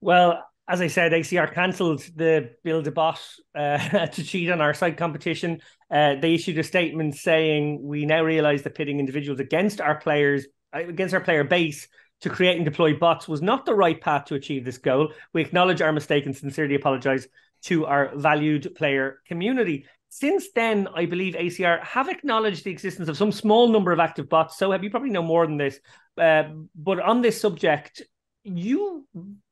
Well 0.00 0.51
as 0.68 0.80
I 0.80 0.86
said, 0.86 1.12
ACR 1.12 1.52
cancelled 1.52 2.00
the 2.14 2.50
build 2.62 2.86
a 2.86 2.92
bot 2.92 3.20
uh, 3.54 4.06
to 4.06 4.24
cheat 4.24 4.50
on 4.50 4.60
our 4.60 4.74
site 4.74 4.96
competition. 4.96 5.60
Uh, 5.90 6.14
they 6.20 6.34
issued 6.34 6.58
a 6.58 6.62
statement 6.62 7.16
saying 7.16 7.82
we 7.82 8.06
now 8.06 8.22
realise 8.22 8.62
that 8.62 8.74
pitting 8.74 9.00
individuals 9.00 9.40
against 9.40 9.80
our 9.80 9.96
players 9.96 10.46
uh, 10.74 10.78
against 10.78 11.14
our 11.14 11.20
player 11.20 11.44
base 11.44 11.88
to 12.20 12.30
create 12.30 12.56
and 12.56 12.64
deploy 12.64 12.96
bots 12.96 13.26
was 13.26 13.42
not 13.42 13.66
the 13.66 13.74
right 13.74 14.00
path 14.00 14.26
to 14.26 14.36
achieve 14.36 14.64
this 14.64 14.78
goal. 14.78 15.12
We 15.32 15.42
acknowledge 15.42 15.82
our 15.82 15.92
mistake 15.92 16.26
and 16.26 16.36
sincerely 16.36 16.76
apologise 16.76 17.26
to 17.62 17.86
our 17.86 18.12
valued 18.16 18.74
player 18.76 19.20
community. 19.26 19.86
Since 20.08 20.48
then, 20.54 20.88
I 20.94 21.06
believe 21.06 21.34
ACR 21.34 21.82
have 21.82 22.08
acknowledged 22.08 22.64
the 22.64 22.70
existence 22.70 23.08
of 23.08 23.16
some 23.16 23.32
small 23.32 23.68
number 23.68 23.92
of 23.92 23.98
active 23.98 24.28
bots. 24.28 24.58
Soheb 24.58 24.84
you 24.84 24.90
probably 24.90 25.10
know 25.10 25.22
more 25.22 25.46
than 25.46 25.56
this? 25.56 25.80
Uh, 26.16 26.44
but 26.76 27.00
on 27.00 27.22
this 27.22 27.40
subject, 27.40 28.02
you 28.44 29.06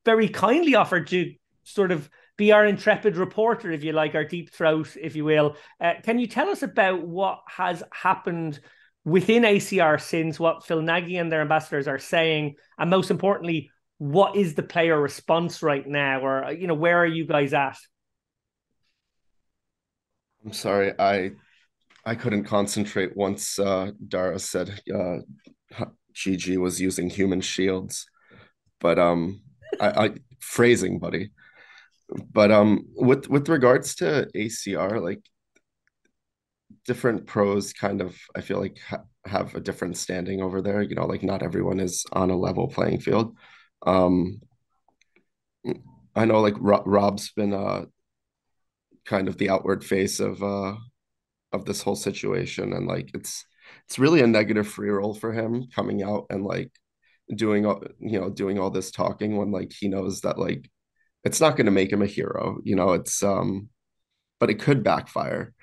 very 0.05 0.27
kindly 0.27 0.75
offered 0.75 1.07
to 1.07 1.33
sort 1.63 1.91
of 1.91 2.09
be 2.37 2.51
our 2.51 2.65
intrepid 2.65 3.17
reporter, 3.17 3.71
if 3.71 3.83
you 3.83 3.91
like, 3.91 4.15
our 4.15 4.25
deep 4.25 4.51
throat, 4.51 4.95
if 4.99 5.15
you 5.15 5.23
will. 5.23 5.55
Uh, 5.79 5.93
can 6.03 6.19
you 6.19 6.27
tell 6.27 6.49
us 6.49 6.63
about 6.63 7.05
what 7.05 7.41
has 7.47 7.83
happened 7.93 8.59
within 9.05 9.43
ACR 9.43 9.99
since 9.99 10.39
what 10.39 10.65
Phil 10.65 10.81
Nagy 10.81 11.17
and 11.17 11.31
their 11.31 11.41
ambassadors 11.41 11.87
are 11.87 11.99
saying, 11.99 12.55
and 12.77 12.89
most 12.89 13.11
importantly, 13.11 13.69
what 13.97 14.35
is 14.35 14.55
the 14.55 14.63
player 14.63 14.99
response 14.99 15.61
right 15.61 15.87
now, 15.87 16.21
or 16.21 16.51
you 16.51 16.67
know, 16.67 16.73
where 16.73 16.97
are 16.97 17.05
you 17.05 17.25
guys 17.25 17.53
at? 17.53 17.77
I'm 20.43 20.53
sorry, 20.53 20.93
I 20.97 21.31
I 22.03 22.15
couldn't 22.15 22.45
concentrate 22.45 23.15
once 23.15 23.59
uh, 23.59 23.91
Dara 24.07 24.39
said 24.39 24.81
uh, 24.91 25.17
GG 26.15 26.57
was 26.57 26.81
using 26.81 27.09
human 27.09 27.41
shields 27.41 28.07
but 28.81 28.99
um, 28.99 29.41
I, 29.79 30.05
I 30.05 30.11
phrasing, 30.39 30.99
buddy. 30.99 31.31
But 32.33 32.51
um, 32.51 32.87
with 32.95 33.29
with 33.29 33.47
regards 33.49 33.95
to 33.95 34.27
ACR, 34.35 34.99
like 34.99 35.21
different 36.85 37.25
pros, 37.27 37.73
kind 37.73 38.01
of, 38.01 38.17
I 38.35 38.41
feel 38.41 38.59
like 38.59 38.79
ha- 38.79 39.03
have 39.25 39.55
a 39.55 39.61
different 39.61 39.97
standing 39.97 40.41
over 40.41 40.61
there. 40.61 40.81
You 40.81 40.95
know, 40.95 41.05
like 41.05 41.23
not 41.23 41.43
everyone 41.43 41.79
is 41.79 42.05
on 42.11 42.29
a 42.29 42.37
level 42.37 42.67
playing 42.67 42.99
field. 42.99 43.35
Um, 43.85 44.41
I 46.15 46.25
know 46.25 46.41
like 46.41 46.55
Ro- 46.59 46.83
Rob's 46.85 47.31
been 47.31 47.53
uh 47.53 47.85
kind 49.05 49.27
of 49.27 49.37
the 49.37 49.49
outward 49.49 49.83
face 49.83 50.19
of 50.19 50.41
uh 50.43 50.75
of 51.53 51.65
this 51.65 51.81
whole 51.81 51.95
situation, 51.95 52.73
and 52.73 52.87
like 52.87 53.11
it's 53.13 53.45
it's 53.85 53.99
really 53.99 54.21
a 54.21 54.27
negative 54.27 54.67
free 54.67 54.89
roll 54.89 55.13
for 55.13 55.33
him 55.33 55.67
coming 55.73 56.03
out 56.03 56.27
and 56.29 56.43
like 56.43 56.71
doing 57.35 57.65
all 57.65 57.81
you 57.99 58.19
know 58.19 58.29
doing 58.29 58.59
all 58.59 58.69
this 58.69 58.91
talking 58.91 59.37
when 59.37 59.51
like 59.51 59.71
he 59.71 59.87
knows 59.87 60.21
that 60.21 60.37
like 60.37 60.69
it's 61.23 61.39
not 61.39 61.55
going 61.55 61.65
to 61.65 61.71
make 61.71 61.91
him 61.91 62.01
a 62.01 62.07
hero 62.07 62.57
you 62.63 62.75
know 62.75 62.91
it's 62.91 63.23
um 63.23 63.69
but 64.41 64.49
it 64.49 64.59
could 64.59 64.83
backfire. 64.83 65.53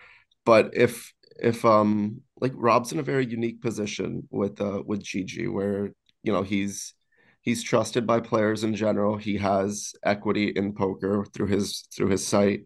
But 0.46 0.70
if 0.72 1.12
if 1.38 1.64
um 1.66 2.22
like 2.40 2.52
rob's 2.54 2.92
in 2.92 3.00
a 3.00 3.02
very 3.02 3.26
unique 3.26 3.60
position 3.60 4.26
with 4.30 4.60
uh 4.60 4.82
with 4.86 5.02
gigi 5.02 5.48
where 5.48 5.90
you 6.22 6.32
know 6.32 6.42
he's 6.42 6.94
he's 7.42 7.62
trusted 7.62 8.06
by 8.06 8.20
players 8.20 8.64
in 8.64 8.74
general. 8.74 9.16
He 9.16 9.36
has 9.38 9.92
equity 10.04 10.48
in 10.48 10.74
poker 10.74 11.26
through 11.34 11.48
his 11.48 11.86
through 11.94 12.08
his 12.08 12.26
site 12.26 12.62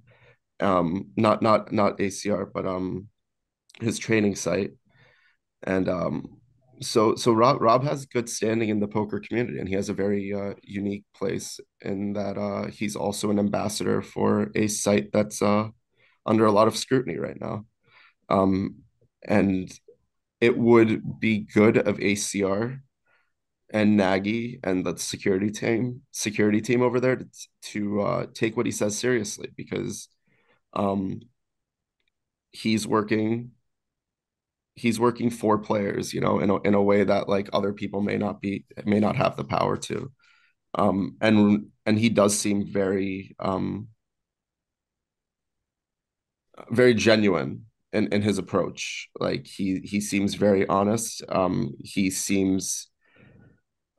um 0.61 1.07
not 1.17 1.43
not 1.43 1.73
not 1.73 1.99
acr 1.99 2.47
but 2.55 2.67
um 2.67 3.09
his 3.81 3.99
training 3.99 4.37
site. 4.37 4.73
And 5.63 5.89
um 5.89 6.42
so 6.83 7.15
so 7.15 7.33
Rob 7.33 7.61
Rob 7.61 7.85
has 7.85 8.07
good 8.07 8.29
standing 8.29 8.69
in 8.69 8.81
the 8.81 8.89
poker 8.89 9.21
community, 9.21 9.59
and 9.59 9.69
he 9.69 9.75
has 9.75 9.89
a 9.89 9.95
very 9.95 10.33
uh, 10.33 10.55
unique 10.63 11.05
place 11.15 11.61
in 11.81 12.13
that 12.15 12.39
uh, 12.39 12.67
he's 12.67 12.97
also 12.97 13.31
an 13.31 13.39
ambassador 13.39 14.03
for 14.03 14.51
a 14.55 14.69
site 14.69 15.11
that's 15.13 15.43
uh, 15.43 15.69
under 16.27 16.47
a 16.47 16.53
lot 16.53 16.69
of 16.69 16.77
scrutiny 16.77 17.19
right 17.19 17.41
now. 17.41 17.67
Um, 18.29 18.83
and 19.27 19.73
it 20.41 20.57
would 20.59 21.21
be 21.21 21.41
good 21.41 21.79
of 21.79 21.99
ACR 21.99 22.81
and 23.71 23.97
Nagy 23.97 24.61
and 24.65 24.85
the 24.85 24.97
security 24.97 25.51
team 25.51 26.03
security 26.13 26.61
team 26.61 26.83
over 26.83 27.01
there 27.01 27.17
to, 27.17 27.27
to 27.63 28.01
uh, 28.03 28.27
take 28.35 28.57
what 28.57 28.67
he 28.67 28.73
says 28.73 28.99
seriously 28.99 29.49
because 29.57 30.09
um, 30.75 31.21
he's 32.53 32.87
working 32.87 33.53
he's 34.75 34.99
working 34.99 35.31
for 35.31 35.59
players, 35.59 36.15
you 36.15 36.21
know, 36.21 36.41
in 36.41 36.51
a, 36.51 36.61
in 36.63 36.75
a 36.75 36.83
way 36.83 37.05
that 37.05 37.29
like 37.29 37.49
other 37.53 37.73
people 37.73 38.01
may 38.01 38.17
not 38.17 38.41
be 38.41 38.65
may 38.85 39.01
not 39.01 39.17
have 39.17 39.37
the 39.37 39.45
power 39.45 39.77
to. 39.77 40.11
Um, 40.75 41.17
and 41.21 41.67
and 41.85 41.99
he 41.99 42.09
does 42.09 42.39
seem 42.39 42.67
very 42.67 43.37
um, 43.39 43.89
very 46.71 46.95
genuine 46.95 47.67
in, 47.93 48.13
in 48.13 48.23
his 48.23 48.39
approach. 48.39 49.09
Like 49.19 49.47
he 49.47 49.81
he 49.85 50.01
seems 50.01 50.35
very 50.35 50.67
honest. 50.67 51.23
Um, 51.29 51.75
he 51.79 52.11
seems 52.11 52.89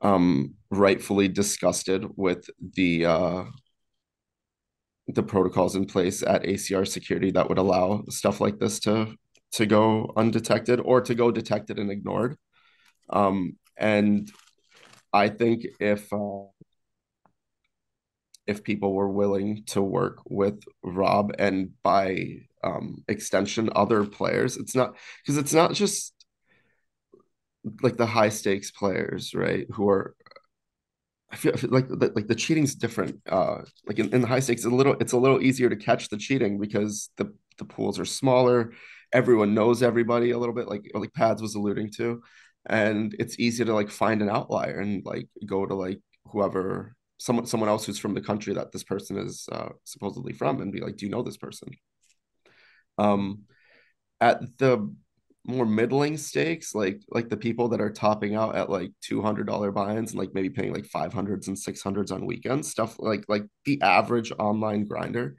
um, 0.01 0.55
rightfully 0.69 1.27
disgusted 1.27 2.05
with 2.15 2.49
the 2.75 3.05
uh, 3.05 3.43
the 5.07 5.23
protocols 5.23 5.75
in 5.75 5.85
place 5.85 6.23
at 6.23 6.43
ACR 6.43 6.87
security 6.87 7.31
that 7.31 7.49
would 7.49 7.57
allow 7.57 8.03
stuff 8.09 8.41
like 8.41 8.57
this 8.59 8.79
to 8.81 9.15
to 9.53 9.65
go 9.65 10.11
undetected 10.15 10.79
or 10.79 11.01
to 11.01 11.15
go 11.15 11.31
detected 11.31 11.79
and 11.79 11.91
ignored. 11.91 12.37
Um, 13.09 13.57
and 13.77 14.31
I 15.11 15.29
think 15.29 15.65
if 15.79 16.11
uh, 16.11 16.45
if 18.45 18.63
people 18.63 18.93
were 18.93 19.09
willing 19.09 19.63
to 19.67 19.81
work 19.81 20.19
with 20.25 20.63
Rob 20.83 21.33
and 21.39 21.71
by 21.81 22.41
um, 22.63 23.03
extension 23.07 23.69
other 23.75 24.03
players, 24.05 24.57
it's 24.57 24.75
not 24.75 24.95
because 25.23 25.37
it's 25.37 25.53
not 25.53 25.73
just 25.73 26.13
like 27.81 27.97
the 27.97 28.05
high 28.05 28.29
stakes 28.29 28.71
players, 28.71 29.33
right? 29.33 29.65
Who 29.71 29.89
are 29.89 30.15
I 31.31 31.35
feel, 31.35 31.53
I 31.53 31.57
feel 31.57 31.71
like 31.71 31.87
the, 31.87 32.11
like 32.15 32.27
the 32.27 32.35
cheating's 32.35 32.75
different. 32.75 33.19
Uh, 33.27 33.61
like 33.87 33.97
in, 33.97 34.13
in 34.13 34.21
the 34.21 34.27
high 34.27 34.39
stakes, 34.39 34.65
a 34.65 34.69
little 34.69 34.95
it's 34.99 35.13
a 35.13 35.17
little 35.17 35.41
easier 35.41 35.69
to 35.69 35.75
catch 35.75 36.09
the 36.09 36.17
cheating 36.17 36.59
because 36.59 37.09
the 37.17 37.33
the 37.57 37.65
pools 37.65 37.99
are 37.99 38.05
smaller 38.05 38.71
everyone 39.13 39.53
knows 39.53 39.83
everybody 39.83 40.31
a 40.31 40.37
little 40.37 40.55
bit, 40.55 40.67
like 40.67 40.89
like 40.93 41.13
Pads 41.13 41.41
was 41.41 41.55
alluding 41.55 41.91
to, 41.97 42.21
and 42.65 43.15
it's 43.19 43.39
easy 43.39 43.63
to 43.63 43.73
like 43.73 43.89
find 43.89 44.21
an 44.21 44.29
outlier 44.29 44.79
and 44.79 45.05
like 45.05 45.27
go 45.45 45.65
to 45.65 45.75
like 45.75 45.99
whoever 46.31 46.95
someone 47.19 47.45
someone 47.45 47.69
else 47.69 47.85
who's 47.85 47.99
from 47.99 48.13
the 48.13 48.21
country 48.21 48.53
that 48.53 48.71
this 48.71 48.83
person 48.83 49.17
is 49.17 49.47
uh, 49.51 49.69
supposedly 49.85 50.33
from 50.33 50.61
and 50.61 50.71
be 50.73 50.81
like, 50.81 50.97
do 50.97 51.05
you 51.05 51.11
know 51.11 51.23
this 51.23 51.37
person? 51.37 51.69
Um, 52.97 53.43
at 54.19 54.41
the 54.57 54.93
more 55.45 55.65
middling 55.65 56.17
stakes, 56.17 56.73
like 56.73 57.01
like 57.09 57.29
the 57.29 57.37
people 57.37 57.69
that 57.69 57.81
are 57.81 57.91
topping 57.91 58.35
out 58.35 58.55
at 58.55 58.69
like 58.69 58.91
two 59.01 59.21
hundred 59.21 59.47
dollar 59.47 59.71
buy-ins 59.71 60.11
and 60.11 60.19
like 60.19 60.33
maybe 60.33 60.49
paying 60.49 60.73
like 60.73 60.85
five 60.85 61.13
hundreds 61.13 61.47
and 61.47 61.59
six 61.59 61.81
hundreds 61.81 62.11
on 62.11 62.25
weekends, 62.25 62.69
stuff 62.69 62.95
like 62.99 63.25
like 63.27 63.45
the 63.65 63.81
average 63.81 64.31
online 64.39 64.85
grinder, 64.85 65.35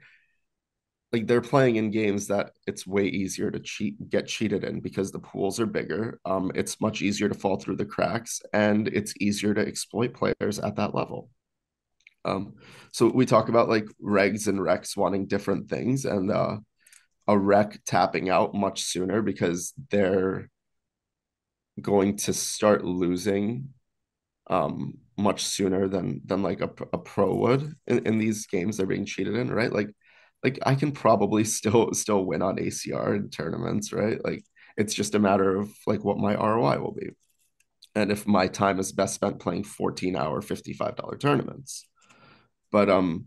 like 1.11 1.27
they're 1.27 1.41
playing 1.41 1.77
in 1.77 1.91
games 1.91 2.27
that 2.27 2.51
it's 2.67 2.85
way 2.87 3.05
easier 3.05 3.51
to 3.51 3.59
cheat 3.59 4.09
get 4.09 4.27
cheated 4.27 4.63
in 4.63 4.81
because 4.81 5.11
the 5.11 5.19
pools 5.19 5.59
are 5.59 5.65
bigger. 5.65 6.19
Um, 6.25 6.51
it's 6.55 6.81
much 6.81 7.01
easier 7.01 7.29
to 7.29 7.35
fall 7.35 7.57
through 7.57 7.77
the 7.77 7.85
cracks 7.85 8.41
and 8.53 8.87
it's 8.89 9.13
easier 9.19 9.53
to 9.53 9.65
exploit 9.65 10.13
players 10.13 10.59
at 10.59 10.75
that 10.75 10.95
level. 10.95 11.29
Um, 12.25 12.55
so 12.91 13.07
we 13.07 13.25
talk 13.25 13.49
about 13.49 13.69
like 13.69 13.85
regs 14.03 14.47
and 14.47 14.59
recs 14.59 14.97
wanting 14.97 15.27
different 15.27 15.69
things 15.69 16.05
and 16.05 16.31
uh 16.31 16.57
a 17.27 17.37
rec 17.37 17.79
tapping 17.85 18.29
out 18.29 18.53
much 18.53 18.83
sooner 18.83 19.21
because 19.21 19.73
they're 19.89 20.49
going 21.81 22.17
to 22.17 22.33
start 22.33 22.85
losing 22.85 23.69
um 24.47 24.97
much 25.17 25.43
sooner 25.43 25.87
than 25.87 26.21
than 26.25 26.43
like 26.43 26.61
a, 26.61 26.69
a 26.93 26.97
pro 26.97 27.35
would 27.35 27.75
in, 27.87 28.05
in 28.05 28.17
these 28.17 28.45
games 28.47 28.77
they're 28.77 28.85
being 28.85 29.05
cheated 29.05 29.35
in 29.35 29.51
right 29.51 29.73
like 29.73 29.89
like 30.45 30.59
i 30.65 30.75
can 30.75 30.91
probably 30.91 31.43
still 31.43 31.93
still 32.03 32.23
win 32.25 32.41
on 32.41 32.57
acr 32.57 33.15
in 33.15 33.29
tournaments 33.29 33.91
right 33.91 34.23
like 34.23 34.43
it's 34.77 34.93
just 34.93 35.15
a 35.15 35.19
matter 35.19 35.55
of 35.55 35.71
like 35.87 36.03
what 36.03 36.17
my 36.17 36.35
roi 36.35 36.77
will 36.79 36.93
be 36.93 37.09
and 37.95 38.11
if 38.11 38.27
my 38.27 38.47
time 38.47 38.79
is 38.79 38.91
best 38.91 39.15
spent 39.15 39.39
playing 39.39 39.63
14 39.63 40.15
hour 40.15 40.41
$55 40.41 41.19
tournaments 41.19 41.87
but 42.71 42.89
um 42.89 43.25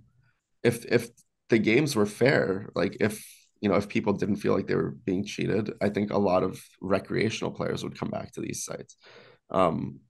if 0.62 0.84
if 0.86 1.08
the 1.48 1.58
games 1.58 1.96
were 1.96 2.06
fair 2.06 2.68
like 2.74 2.96
if 3.00 3.24
you 3.60 3.68
know, 3.68 3.76
if 3.76 3.88
people 3.88 4.12
didn't 4.12 4.36
feel 4.36 4.54
like 4.54 4.66
they 4.66 4.74
were 4.74 4.92
being 5.04 5.24
cheated, 5.24 5.72
I 5.80 5.88
think 5.88 6.10
a 6.10 6.18
lot 6.18 6.42
of 6.42 6.62
recreational 6.80 7.50
players 7.50 7.82
would 7.82 7.98
come 7.98 8.10
back 8.10 8.32
to 8.32 8.40
these 8.40 8.64
sites. 8.64 8.96
Um, 9.50 10.00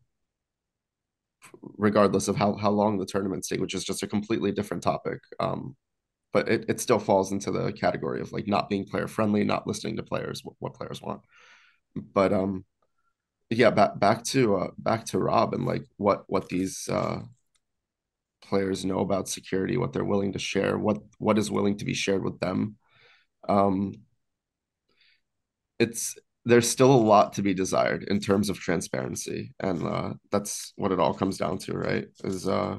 regardless 1.79 2.29
of 2.29 2.37
how, 2.37 2.55
how 2.57 2.71
long 2.71 2.99
the 2.99 3.07
tournament 3.07 3.45
stay, 3.45 3.59
which 3.59 3.75
is 3.75 3.85
just 3.85 4.03
a 4.03 4.07
completely 4.07 4.53
different 4.53 4.83
topic. 4.83 5.21
Um, 5.41 5.77
but 6.33 6.49
it, 6.49 6.67
it 6.69 6.81
still 6.81 6.99
falls 6.99 7.33
into 7.33 7.51
the 7.51 7.73
category 7.73 8.21
of 8.21 8.33
like 8.33 8.47
not 8.47 8.69
being 8.69 8.85
player 8.85 9.09
friendly, 9.09 9.45
not 9.45 9.67
listening 9.67 9.97
to 9.97 10.03
players, 10.03 10.43
what, 10.45 10.57
what 10.59 10.75
players 10.75 11.01
want. 11.01 11.23
But 11.95 12.33
um, 12.33 12.65
yeah, 13.51 13.71
back 13.71 13.99
back 13.99 14.25
to 14.25 14.57
uh, 14.57 14.71
back 14.79 15.07
to 15.07 15.19
Rob 15.19 15.55
and 15.55 15.65
like 15.67 15.85
what 15.97 16.25
what 16.29 16.49
these 16.49 16.89
uh, 16.89 17.21
players 18.43 18.85
know 18.85 19.01
about 19.01 19.29
security, 19.29 19.77
what 19.77 19.93
they're 19.93 20.05
willing 20.05 20.33
to 20.33 20.39
share, 20.39 20.79
what 20.79 20.99
what 21.19 21.39
is 21.39 21.51
willing 21.51 21.77
to 21.79 21.85
be 21.85 21.95
shared 21.95 22.23
with 22.23 22.39
them 22.41 22.77
um, 23.49 23.95
it's 25.79 26.17
there's 26.45 26.69
still 26.69 26.93
a 26.93 26.97
lot 26.97 27.35
to 27.35 27.43
be 27.43 27.53
desired 27.53 28.05
in 28.05 28.21
terms 28.21 28.49
of 28.49 28.59
transparency, 28.59 29.53
and 29.61 29.85
uh, 29.87 30.15
that's 30.31 30.73
what 30.77 30.93
it 30.93 31.01
all 31.01 31.15
comes 31.15 31.37
down 31.37 31.59
to, 31.59 31.77
right? 31.77 32.07
Is 32.25 32.49
uh, 32.49 32.79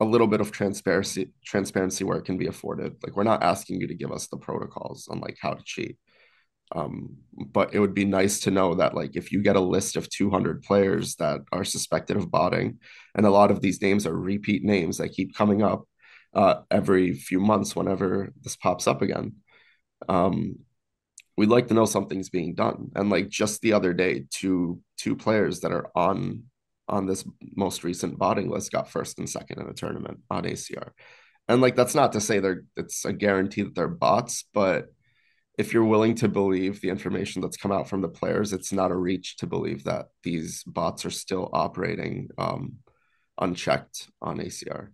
a 0.00 0.04
little 0.04 0.26
bit 0.26 0.40
of 0.40 0.52
transparency 0.52 1.30
transparency 1.44 2.04
where 2.04 2.18
it 2.18 2.24
can 2.24 2.38
be 2.38 2.46
afforded. 2.46 2.96
Like 3.02 3.16
we're 3.16 3.24
not 3.24 3.42
asking 3.42 3.80
you 3.80 3.88
to 3.88 3.94
give 3.94 4.12
us 4.12 4.26
the 4.28 4.36
protocols 4.36 5.08
on 5.08 5.20
like 5.20 5.36
how 5.40 5.54
to 5.54 5.62
cheat. 5.64 5.96
Um, 6.74 7.18
but 7.32 7.74
it 7.74 7.80
would 7.80 7.94
be 7.94 8.04
nice 8.04 8.40
to 8.40 8.50
know 8.50 8.74
that 8.74 8.94
like 8.94 9.16
if 9.16 9.30
you 9.32 9.42
get 9.42 9.56
a 9.56 9.60
list 9.60 9.96
of 9.96 10.10
200 10.10 10.62
players 10.62 11.14
that 11.16 11.40
are 11.52 11.64
suspected 11.64 12.16
of 12.16 12.30
botting, 12.30 12.80
and 13.14 13.24
a 13.24 13.30
lot 13.30 13.50
of 13.50 13.60
these 13.60 13.80
names 13.80 14.06
are 14.06 14.16
repeat 14.16 14.64
names 14.64 14.98
that 14.98 15.10
keep 15.10 15.34
coming 15.34 15.62
up 15.62 15.84
uh, 16.34 16.62
every 16.70 17.14
few 17.14 17.40
months 17.40 17.76
whenever 17.76 18.32
this 18.42 18.56
pops 18.56 18.86
up 18.86 19.00
again 19.00 19.36
um, 20.08 20.56
we'd 21.36 21.48
like 21.48 21.68
to 21.68 21.74
know 21.74 21.84
something's 21.84 22.30
being 22.30 22.54
done. 22.54 22.90
And 22.94 23.10
like 23.10 23.28
just 23.28 23.60
the 23.60 23.72
other 23.72 23.92
day, 23.92 24.26
two 24.30 24.80
two 24.96 25.16
players 25.16 25.60
that 25.60 25.72
are 25.72 25.90
on 25.94 26.44
on 26.88 27.06
this 27.06 27.24
most 27.56 27.84
recent 27.84 28.18
botting 28.18 28.48
list 28.48 28.72
got 28.72 28.90
first 28.90 29.18
and 29.18 29.28
second 29.28 29.60
in 29.60 29.68
a 29.68 29.72
tournament 29.72 30.20
on 30.30 30.44
ACR. 30.44 30.90
And 31.48 31.60
like 31.60 31.76
that's 31.76 31.94
not 31.94 32.12
to 32.12 32.20
say 32.20 32.38
they're 32.38 32.64
it's 32.76 33.04
a 33.04 33.12
guarantee 33.12 33.62
that 33.62 33.74
they're 33.74 33.88
bots, 33.88 34.44
but 34.52 34.86
if 35.58 35.72
you're 35.72 35.84
willing 35.84 36.14
to 36.16 36.28
believe 36.28 36.80
the 36.80 36.90
information 36.90 37.40
that's 37.40 37.56
come 37.56 37.72
out 37.72 37.88
from 37.88 38.02
the 38.02 38.08
players, 38.08 38.52
it's 38.52 38.72
not 38.72 38.90
a 38.90 38.96
reach 38.96 39.38
to 39.38 39.46
believe 39.46 39.84
that 39.84 40.06
these 40.22 40.62
bots 40.64 41.06
are 41.06 41.10
still 41.10 41.48
operating 41.52 42.28
um, 42.36 42.74
unchecked 43.40 44.08
on 44.20 44.38
ACR. 44.38 44.88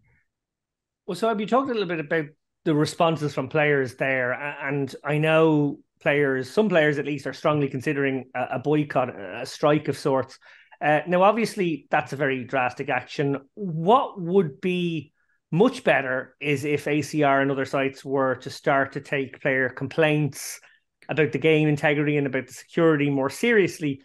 Well, 1.07 1.17
Soheb 1.17 1.41
you 1.41 1.47
talked 1.47 1.71
a 1.71 1.73
little 1.73 1.89
bit 1.89 2.01
about 2.01 2.27
the 2.65 2.75
responses 2.75 3.35
from 3.35 3.49
players 3.49 3.97
there, 3.97 4.33
and 4.33 4.95
I 5.05 5.19
know 5.19 5.81
players, 6.01 6.49
some 6.49 6.69
players 6.69 6.99
at 6.99 7.07
least, 7.07 7.27
are 7.27 7.33
strongly 7.33 7.69
considering 7.69 8.27
a, 8.35 8.47
a 8.53 8.59
boycott, 8.61 9.09
a 9.19 9.45
strike 9.45 9.89
of 9.89 9.99
sorts. 9.99 10.39
Uh, 10.83 11.01
now, 11.07 11.23
obviously, 11.23 11.87
that's 11.91 12.13
a 12.13 12.17
very 12.17 12.45
drastic 12.45 12.89
action. 12.89 13.39
What 13.55 14.21
would 14.21 14.61
be 14.61 15.13
much 15.53 15.85
better 15.85 16.35
is 16.41 16.65
if 16.65 16.87
ACR 16.87 17.41
and 17.41 17.51
other 17.51 17.67
sites 17.67 18.05
were 18.05 18.37
to 18.37 18.51
start 18.51 18.93
to 18.93 19.01
take 19.01 19.41
player 19.41 19.69
complaints 19.69 20.61
about 21.09 21.31
the 21.31 21.39
game 21.39 21.69
integrity 21.69 22.17
and 22.17 22.27
about 22.27 22.49
the 22.49 22.53
security 22.53 23.11
more 23.11 23.31
seriously. 23.31 24.03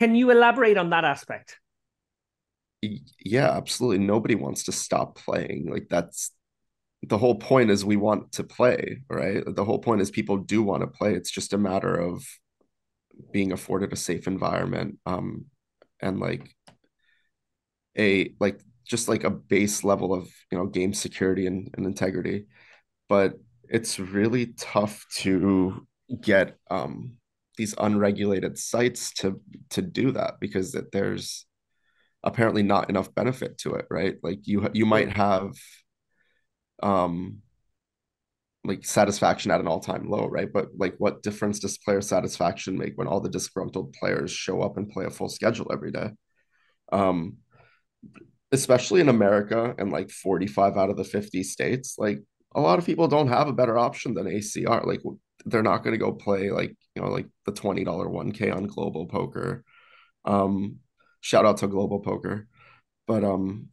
Can 0.00 0.14
you 0.14 0.30
elaborate 0.30 0.76
on 0.76 0.90
that 0.90 1.04
aspect? 1.04 1.58
Yeah, 2.82 3.50
absolutely. 3.50 4.04
Nobody 4.04 4.34
wants 4.34 4.64
to 4.64 4.72
stop 4.72 5.16
playing. 5.16 5.68
Like 5.70 5.88
that's 5.88 6.32
the 7.02 7.18
whole 7.18 7.36
point 7.36 7.70
is 7.70 7.84
we 7.84 7.96
want 7.96 8.32
to 8.32 8.44
play, 8.44 9.02
right? 9.08 9.42
The 9.46 9.64
whole 9.64 9.78
point 9.78 10.00
is 10.00 10.10
people 10.10 10.36
do 10.38 10.62
want 10.62 10.82
to 10.82 10.86
play. 10.88 11.14
It's 11.14 11.30
just 11.30 11.52
a 11.52 11.58
matter 11.58 11.94
of 11.94 12.24
being 13.32 13.52
afforded 13.52 13.92
a 13.92 13.96
safe 13.96 14.28
environment 14.28 14.96
um 15.04 15.46
and 16.00 16.20
like 16.20 16.54
a 17.98 18.34
like 18.40 18.60
just 18.84 19.08
like 19.08 19.24
a 19.24 19.30
base 19.30 19.84
level 19.84 20.14
of 20.14 20.28
you 20.50 20.58
know 20.58 20.66
game 20.66 20.94
security 20.94 21.46
and, 21.46 21.70
and 21.76 21.86
integrity. 21.86 22.46
But 23.08 23.34
it's 23.64 23.98
really 23.98 24.54
tough 24.58 25.04
to 25.16 25.86
get 26.20 26.56
um 26.70 27.18
these 27.56 27.74
unregulated 27.78 28.56
sites 28.58 29.12
to 29.12 29.40
to 29.70 29.82
do 29.82 30.12
that 30.12 30.34
because 30.40 30.72
that 30.72 30.92
there's 30.92 31.46
apparently 32.24 32.62
not 32.62 32.88
enough 32.88 33.14
benefit 33.14 33.58
to 33.58 33.74
it 33.74 33.86
right? 33.90 34.16
Like 34.22 34.46
you 34.46 34.68
you 34.72 34.86
might 34.86 35.10
have 35.10 35.52
um 36.82 37.42
like 38.68 38.84
satisfaction 38.84 39.50
at 39.50 39.60
an 39.60 39.66
all-time 39.66 40.08
low, 40.08 40.26
right? 40.26 40.52
But 40.52 40.68
like 40.76 40.94
what 40.98 41.22
difference 41.22 41.58
does 41.58 41.78
player 41.78 42.00
satisfaction 42.00 42.78
make 42.78 42.96
when 42.96 43.08
all 43.08 43.20
the 43.20 43.28
disgruntled 43.28 43.94
players 43.94 44.30
show 44.30 44.62
up 44.62 44.76
and 44.76 44.90
play 44.90 45.06
a 45.06 45.10
full 45.10 45.28
schedule 45.28 45.70
every 45.72 45.90
day? 45.90 46.10
Um 46.92 47.38
especially 48.52 49.00
in 49.00 49.08
America 49.08 49.74
and 49.78 49.92
like 49.92 50.10
45 50.10 50.76
out 50.76 50.90
of 50.90 50.96
the 50.96 51.04
50 51.04 51.42
states, 51.42 51.96
like 51.98 52.22
a 52.54 52.60
lot 52.60 52.78
of 52.78 52.86
people 52.86 53.08
don't 53.08 53.28
have 53.28 53.48
a 53.48 53.52
better 53.52 53.76
option 53.78 54.14
than 54.14 54.26
ACR. 54.26 54.86
Like 54.86 55.02
they're 55.44 55.62
not 55.62 55.84
going 55.84 55.92
to 55.92 55.98
go 55.98 56.12
play 56.12 56.50
like, 56.50 56.74
you 56.94 57.02
know, 57.02 57.08
like 57.08 57.26
the 57.44 57.52
$20 57.52 57.84
1K 57.84 58.54
on 58.54 58.64
global 58.66 59.06
poker. 59.06 59.64
Um 60.24 60.76
shout 61.20 61.44
out 61.44 61.58
to 61.58 61.68
global 61.68 62.00
poker. 62.00 62.48
But 63.06 63.24
um 63.24 63.68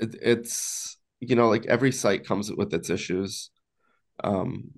it, 0.00 0.14
it's 0.22 0.96
you 1.20 1.36
know 1.36 1.48
like 1.48 1.66
every 1.66 1.92
site 1.92 2.24
comes 2.24 2.52
with 2.52 2.72
its 2.72 2.90
issues 2.90 3.50
um 4.24 4.70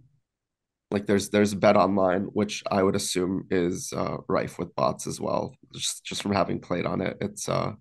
like 0.91 1.07
there's 1.07 1.31
there's 1.31 1.55
bet 1.55 1.77
online 1.77 2.23
which 2.33 2.63
i 2.71 2.83
would 2.83 2.97
assume 2.97 3.47
is 3.51 3.93
uh 3.97 4.17
rife 4.29 4.59
with 4.59 4.75
bots 4.75 5.07
as 5.07 5.21
well 5.21 5.55
just 5.75 6.05
just 6.05 6.23
from 6.23 6.33
having 6.33 6.61
played 6.61 6.87
on 6.87 7.01
it 7.01 7.17
it's 7.21 7.49
uh 7.49 7.73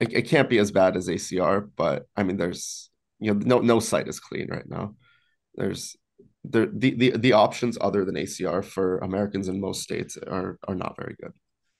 it, 0.00 0.12
it 0.12 0.22
can't 0.22 0.50
be 0.50 0.58
as 0.58 0.72
bad 0.72 0.96
as 0.96 1.08
acr 1.08 1.68
but 1.76 2.06
i 2.16 2.22
mean 2.22 2.36
there's 2.36 2.90
you 3.18 3.32
know 3.32 3.40
no 3.44 3.60
no 3.60 3.80
site 3.80 4.08
is 4.08 4.20
clean 4.20 4.48
right 4.50 4.68
now 4.68 4.94
there's 5.54 5.96
the 6.44 6.70
the 6.74 6.94
the, 6.94 7.10
the 7.18 7.32
options 7.32 7.78
other 7.80 8.04
than 8.04 8.16
acr 8.16 8.64
for 8.64 8.98
americans 8.98 9.48
in 9.48 9.60
most 9.60 9.82
states 9.82 10.16
are 10.16 10.58
are 10.66 10.74
not 10.74 10.96
very 10.96 11.16
good 11.20 11.32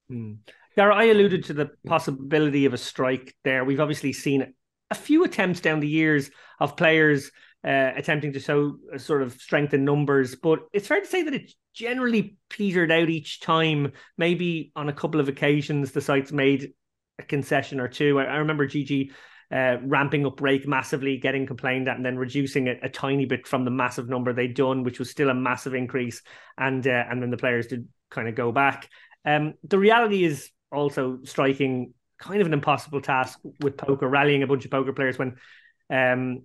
hmm. 0.09 0.35
Dara, 0.75 0.95
I 0.95 1.05
alluded 1.05 1.45
to 1.45 1.53
the 1.53 1.71
possibility 1.87 2.65
of 2.65 2.73
a 2.73 2.79
strike 2.79 3.35
there. 3.45 3.63
We've 3.63 3.81
obviously 3.81 4.13
seen 4.13 4.55
a 4.91 4.95
few 4.95 5.25
attempts 5.25 5.61
down 5.61 5.81
the 5.81 5.89
years 5.89 6.31
of 6.61 6.77
players 6.77 7.31
uh, 7.65 7.93
attempting 7.97 8.33
to 8.33 8.41
show 8.41 8.77
a 8.93 8.99
sort 8.99 9.23
of 9.23 9.35
strength 9.35 9.75
in 9.75 9.85
numbers, 9.85 10.35
but 10.35 10.61
it's 10.73 10.89
fair 10.89 11.01
to 11.01 11.07
say 11.07 11.23
that 11.23 11.35
it 11.35 11.53
generally 11.75 12.37
petered 12.49 12.91
out 12.91 13.09
each 13.09 13.41
time. 13.41 13.93
Maybe 14.19 14.73
on 14.75 14.89
a 14.89 14.93
couple 14.93 15.21
of 15.21 15.29
occasions, 15.29 15.93
the 15.93 16.01
sites 16.01 16.33
made 16.33 16.73
a 17.19 17.23
concession 17.23 17.81
or 17.81 17.89
two. 17.89 18.19
I, 18.19 18.25
I 18.25 18.37
remember 18.37 18.67
GG 18.67 19.13
uh, 19.53 19.77
ramping 19.85 20.27
up 20.27 20.41
rake 20.41 20.67
massively, 20.67 21.19
getting 21.19 21.47
complained 21.47 21.89
at, 21.89 21.97
and 21.97 22.05
then 22.05 22.17
reducing 22.17 22.67
it 22.67 22.81
a 22.83 22.89
tiny 22.89 23.27
bit 23.27 23.47
from 23.47 23.65
the 23.65 23.71
massive 23.71 24.09
number 24.09 24.33
they'd 24.33 24.55
done, 24.55 24.83
which 24.83 24.99
was 24.99 25.11
still 25.11 25.29
a 25.29 25.35
massive 25.35 25.75
increase, 25.75 26.23
and 26.59 26.87
uh, 26.87 27.05
and 27.11 27.23
then 27.23 27.31
the 27.31 27.37
players 27.37 27.67
did 27.67 27.87
kind 28.11 28.29
of 28.29 28.35
go 28.35 28.51
back. 28.51 28.89
Um, 29.25 29.55
the 29.63 29.79
reality 29.79 30.25
is 30.25 30.51
also 30.73 31.21
striking 31.25 31.93
kind 32.19 32.41
of 32.41 32.47
an 32.47 32.55
impossible 32.55 33.01
task 33.01 33.39
with 33.61 33.77
poker, 33.77 34.09
rallying 34.09 34.43
a 34.43 34.47
bunch 34.47 34.65
of 34.65 34.71
poker 34.71 34.93
players 34.93 35.19
when 35.19 35.37
um, 35.91 36.45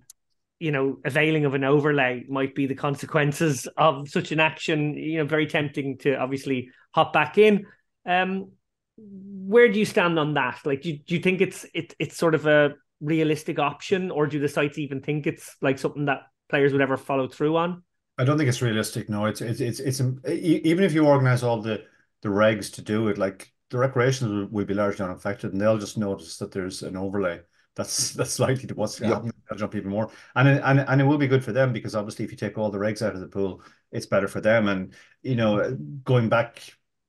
you 0.58 0.72
know, 0.72 0.98
availing 1.04 1.44
of 1.44 1.54
an 1.54 1.64
overlay 1.64 2.24
might 2.28 2.54
be 2.54 2.66
the 2.66 2.74
consequences 2.74 3.68
of 3.76 4.08
such 4.08 4.32
an 4.32 4.40
action. 4.40 4.94
You 4.94 5.18
know, 5.18 5.24
very 5.24 5.46
tempting 5.46 5.98
to 5.98 6.16
obviously 6.16 6.70
hop 6.92 7.12
back 7.12 7.38
in. 7.38 7.66
Um, 8.06 8.52
where 8.96 9.68
do 9.68 9.78
you 9.78 9.84
stand 9.84 10.18
on 10.18 10.34
that? 10.34 10.60
Like, 10.64 10.82
do 10.82 10.90
you, 10.90 10.98
do 10.98 11.14
you 11.14 11.20
think 11.20 11.40
it's 11.40 11.64
it, 11.74 11.94
it's 11.98 12.16
sort 12.16 12.34
of 12.34 12.46
a 12.46 12.74
realistic 13.00 13.58
option, 13.58 14.10
or 14.10 14.26
do 14.26 14.40
the 14.40 14.48
sites 14.48 14.78
even 14.78 15.00
think 15.00 15.26
it's 15.26 15.56
like 15.62 15.78
something 15.78 16.06
that 16.06 16.22
players 16.48 16.72
would 16.72 16.82
ever 16.82 16.96
follow 16.96 17.28
through 17.28 17.56
on? 17.56 17.82
I 18.18 18.24
don't 18.24 18.36
think 18.36 18.48
it's 18.48 18.62
realistic. 18.62 19.08
No, 19.08 19.26
it's 19.26 19.40
it's 19.40 19.60
it's, 19.60 19.80
it's 19.80 20.00
even 20.00 20.84
if 20.84 20.92
you 20.92 21.06
organize 21.06 21.42
all 21.42 21.62
the 21.62 21.84
the 22.22 22.28
regs 22.28 22.72
to 22.74 22.82
do 22.82 23.06
it, 23.08 23.18
like 23.18 23.52
the 23.70 23.78
recreations 23.78 24.30
will, 24.30 24.46
will 24.46 24.64
be 24.64 24.74
largely 24.74 25.04
unaffected, 25.04 25.52
and 25.52 25.60
they'll 25.60 25.78
just 25.78 25.98
notice 25.98 26.36
that 26.38 26.50
there's 26.50 26.82
an 26.82 26.96
overlay 26.96 27.40
that's 27.78 28.12
that's 28.12 28.38
likely 28.38 28.66
to 28.66 28.74
what's 28.74 29.00
yeah. 29.00 29.08
happening. 29.08 29.32
They'll 29.48 29.58
jump 29.58 29.74
even 29.74 29.90
more, 29.90 30.10
and 30.34 30.48
it, 30.48 30.62
and 30.64 30.80
and 30.80 31.00
it 31.00 31.04
will 31.04 31.16
be 31.16 31.28
good 31.28 31.44
for 31.44 31.52
them 31.52 31.72
because 31.72 31.94
obviously, 31.94 32.26
if 32.26 32.30
you 32.30 32.36
take 32.36 32.58
all 32.58 32.70
the 32.70 32.78
regs 32.78 33.00
out 33.00 33.14
of 33.14 33.20
the 33.20 33.28
pool, 33.28 33.62
it's 33.92 34.04
better 34.04 34.28
for 34.28 34.42
them. 34.42 34.68
And 34.68 34.92
you 35.22 35.36
know, 35.36 35.74
going 36.04 36.28
back 36.28 36.62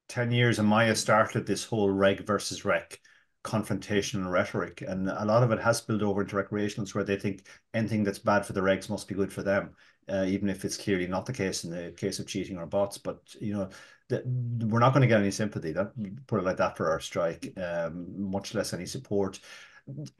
ten 0.07 0.31
years, 0.31 0.59
Amaya 0.59 0.95
started 0.95 1.45
this 1.45 1.65
whole 1.65 1.89
reg 1.89 2.25
versus 2.25 2.63
rec 2.63 2.99
confrontational 3.43 4.29
rhetoric, 4.29 4.83
and 4.87 5.09
a 5.09 5.25
lot 5.25 5.43
of 5.43 5.51
it 5.51 5.59
has 5.59 5.77
spilled 5.77 6.03
over 6.03 6.21
into 6.21 6.35
recreationals 6.35 6.93
where 6.93 7.03
they 7.03 7.17
think 7.17 7.47
anything 7.73 8.03
that's 8.03 8.19
bad 8.19 8.45
for 8.45 8.53
the 8.53 8.61
regs 8.61 8.89
must 8.89 9.07
be 9.07 9.15
good 9.15 9.33
for 9.33 9.43
them, 9.43 9.71
uh, 10.07 10.25
even 10.27 10.49
if 10.49 10.63
it's 10.63 10.77
clearly 10.77 11.07
not 11.07 11.25
the 11.25 11.33
case 11.33 11.63
in 11.63 11.71
the 11.71 11.91
case 11.91 12.19
of 12.19 12.27
cheating 12.27 12.57
or 12.57 12.65
bots. 12.65 12.97
But 12.97 13.19
you 13.39 13.53
know, 13.53 13.69
we're 14.09 14.79
not 14.79 14.93
going 14.93 15.01
to 15.01 15.07
get 15.07 15.21
any 15.21 15.31
sympathy. 15.31 15.71
That 15.71 15.93
put 16.27 16.39
it 16.39 16.45
like 16.45 16.57
that 16.57 16.77
for 16.77 16.91
our 16.91 16.99
strike, 16.99 17.53
um, 17.57 18.29
much 18.29 18.53
less 18.53 18.73
any 18.73 18.85
support. 18.85 19.39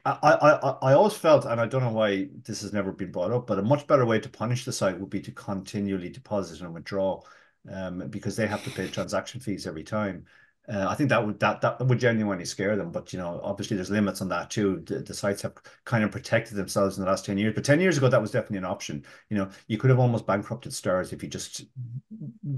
I, 0.04 0.18
I, 0.22 0.90
I 0.90 0.92
always 0.94 1.14
felt, 1.14 1.44
and 1.44 1.60
I 1.60 1.66
don't 1.66 1.82
know 1.82 1.92
why 1.92 2.28
this 2.44 2.62
has 2.62 2.72
never 2.72 2.92
been 2.92 3.12
brought 3.12 3.32
up, 3.32 3.46
but 3.46 3.58
a 3.58 3.62
much 3.62 3.86
better 3.86 4.06
way 4.06 4.18
to 4.18 4.28
punish 4.28 4.64
the 4.64 4.72
site 4.72 4.98
would 4.98 5.10
be 5.10 5.20
to 5.20 5.32
continually 5.32 6.08
deposit 6.08 6.60
and 6.60 6.74
withdraw, 6.74 7.22
um, 7.70 8.08
because 8.08 8.36
they 8.36 8.46
have 8.46 8.64
to 8.64 8.70
pay 8.70 8.88
transaction 8.88 9.40
fees 9.40 9.66
every 9.66 9.84
time. 9.84 10.24
Uh, 10.72 10.86
I 10.88 10.94
think 10.94 11.08
that 11.08 11.26
would 11.26 11.40
that 11.40 11.60
that 11.62 11.84
would 11.84 11.98
genuinely 11.98 12.44
scare 12.44 12.76
them. 12.76 12.92
But 12.92 13.12
you 13.12 13.18
know, 13.18 13.40
obviously, 13.42 13.76
there's 13.76 13.90
limits 13.90 14.20
on 14.20 14.28
that 14.28 14.50
too. 14.50 14.82
The, 14.86 15.00
the 15.00 15.14
sites 15.14 15.42
have 15.42 15.54
kind 15.84 16.04
of 16.04 16.12
protected 16.12 16.56
themselves 16.56 16.96
in 16.96 17.04
the 17.04 17.10
last 17.10 17.24
ten 17.24 17.38
years. 17.38 17.54
But 17.54 17.64
ten 17.64 17.80
years 17.80 17.98
ago, 17.98 18.08
that 18.08 18.20
was 18.20 18.30
definitely 18.30 18.58
an 18.58 18.64
option. 18.66 19.04
You 19.30 19.38
know, 19.38 19.50
you 19.66 19.78
could 19.78 19.90
have 19.90 19.98
almost 19.98 20.26
bankrupted 20.26 20.72
stars 20.72 21.12
if 21.12 21.22
you 21.22 21.28
just 21.28 21.64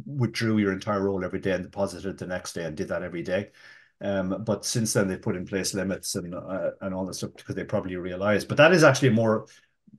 withdrew 0.07 0.59
your 0.59 0.73
entire 0.73 1.01
roll 1.03 1.25
every 1.25 1.41
day 1.41 1.53
and 1.53 1.65
deposited 1.65 2.19
the 2.19 2.27
next 2.27 2.53
day 2.53 2.65
and 2.65 2.77
did 2.77 2.89
that 2.89 3.03
every 3.03 3.23
day. 3.23 3.51
Um, 4.03 4.43
but 4.45 4.65
since 4.65 4.93
then, 4.93 5.09
they've 5.09 5.23
put 5.23 5.37
in 5.37 5.47
place 5.47 5.75
limits 5.75 6.17
and 6.17 6.35
uh, 6.35 6.71
and 6.81 6.95
all 6.95 7.07
this 7.07 7.19
stuff 7.19 7.31
because 7.37 7.55
they 7.55 7.65
probably 7.65 7.97
realize. 7.97 8.45
But 8.45 8.57
that 8.57 8.73
is 8.73 8.85
actually 8.85 9.11
more 9.11 9.47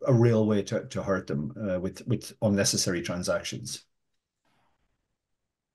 a 0.05 0.13
real 0.13 0.45
way 0.45 0.61
to 0.63 0.85
to 0.85 1.01
hurt 1.01 1.27
them 1.27 1.53
uh, 1.57 1.79
with 1.79 2.05
with 2.07 2.33
unnecessary 2.41 3.01
transactions. 3.01 3.85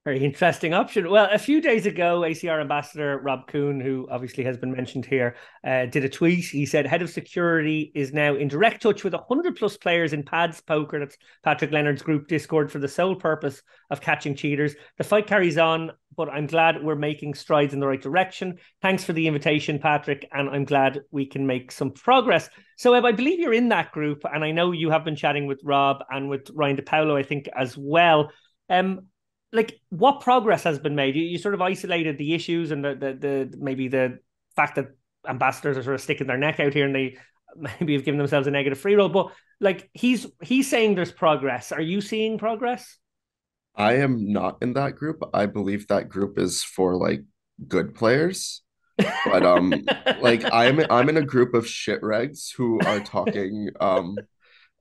Very 0.04 0.24
interesting 0.24 0.72
option. 0.72 1.10
Well, 1.10 1.28
a 1.30 1.38
few 1.38 1.60
days 1.60 1.84
ago, 1.84 2.20
ACR 2.20 2.60
ambassador 2.60 3.20
Rob 3.22 3.46
Kuhn, 3.48 3.80
who 3.80 4.08
obviously 4.10 4.44
has 4.44 4.56
been 4.56 4.72
mentioned 4.72 5.04
here, 5.04 5.36
uh, 5.66 5.86
did 5.86 6.04
a 6.04 6.08
tweet. 6.08 6.44
He 6.44 6.66
said, 6.66 6.86
Head 6.86 7.02
of 7.02 7.10
security 7.10 7.92
is 7.94 8.12
now 8.12 8.36
in 8.36 8.48
direct 8.48 8.80
touch 8.80 9.02
with 9.02 9.12
100 9.12 9.56
plus 9.56 9.76
players 9.76 10.12
in 10.12 10.22
PADS 10.22 10.62
Poker, 10.62 11.00
that's 11.00 11.18
Patrick 11.42 11.72
Leonard's 11.72 12.00
group 12.00 12.28
Discord, 12.28 12.70
for 12.70 12.78
the 12.78 12.88
sole 12.88 13.16
purpose 13.16 13.60
of 13.90 14.00
catching 14.00 14.34
cheaters. 14.34 14.74
The 14.96 15.04
fight 15.04 15.26
carries 15.26 15.58
on, 15.58 15.90
but 16.16 16.30
I'm 16.30 16.46
glad 16.46 16.82
we're 16.82 16.94
making 16.94 17.34
strides 17.34 17.74
in 17.74 17.80
the 17.80 17.88
right 17.88 18.00
direction. 18.00 18.56
Thanks 18.80 19.04
for 19.04 19.12
the 19.12 19.26
invitation, 19.26 19.78
Patrick, 19.78 20.26
and 20.32 20.48
I'm 20.48 20.64
glad 20.64 21.00
we 21.10 21.26
can 21.26 21.46
make 21.46 21.70
some 21.70 21.90
progress. 21.90 22.48
Soheb, 22.80 23.04
I 23.04 23.12
believe 23.12 23.40
you're 23.40 23.52
in 23.52 23.68
that 23.70 23.92
group, 23.92 24.22
and 24.32 24.42
I 24.42 24.52
know 24.52 24.72
you 24.72 24.90
have 24.90 25.04
been 25.04 25.16
chatting 25.16 25.46
with 25.46 25.60
Rob 25.64 25.98
and 26.08 26.30
with 26.30 26.48
Ryan 26.54 26.76
DePaulo, 26.76 27.18
I 27.18 27.24
think, 27.24 27.48
as 27.54 27.76
well. 27.76 28.30
Um, 28.70 29.08
like 29.52 29.80
what 29.88 30.20
progress 30.20 30.64
has 30.64 30.78
been 30.78 30.94
made? 30.94 31.16
You, 31.16 31.22
you 31.22 31.38
sort 31.38 31.54
of 31.54 31.62
isolated 31.62 32.18
the 32.18 32.34
issues 32.34 32.70
and 32.70 32.84
the, 32.84 32.94
the 32.94 33.12
the 33.14 33.56
maybe 33.58 33.88
the 33.88 34.18
fact 34.56 34.76
that 34.76 34.88
ambassadors 35.26 35.76
are 35.76 35.82
sort 35.82 35.94
of 35.94 36.00
sticking 36.00 36.26
their 36.26 36.38
neck 36.38 36.60
out 36.60 36.72
here 36.72 36.86
and 36.86 36.94
they 36.94 37.16
maybe 37.80 37.94
have 37.94 38.04
given 38.04 38.18
themselves 38.18 38.46
a 38.46 38.50
negative 38.50 38.78
free 38.78 38.94
roll. 38.94 39.08
But 39.08 39.32
like 39.60 39.90
he's 39.94 40.26
he's 40.42 40.68
saying 40.68 40.94
there's 40.94 41.12
progress. 41.12 41.72
Are 41.72 41.80
you 41.80 42.00
seeing 42.00 42.38
progress? 42.38 42.98
I 43.74 43.94
am 43.98 44.32
not 44.32 44.58
in 44.60 44.72
that 44.74 44.96
group. 44.96 45.22
I 45.32 45.46
believe 45.46 45.86
that 45.86 46.08
group 46.08 46.38
is 46.38 46.62
for 46.62 46.96
like 46.96 47.24
good 47.66 47.94
players. 47.94 48.62
But 49.24 49.46
um 49.46 49.72
like 50.20 50.44
I'm 50.52 50.80
I'm 50.90 51.08
in 51.08 51.16
a 51.16 51.24
group 51.24 51.54
of 51.54 51.66
shit 51.66 52.02
regs 52.02 52.52
who 52.54 52.80
are 52.80 53.00
talking 53.00 53.70
um 53.80 54.16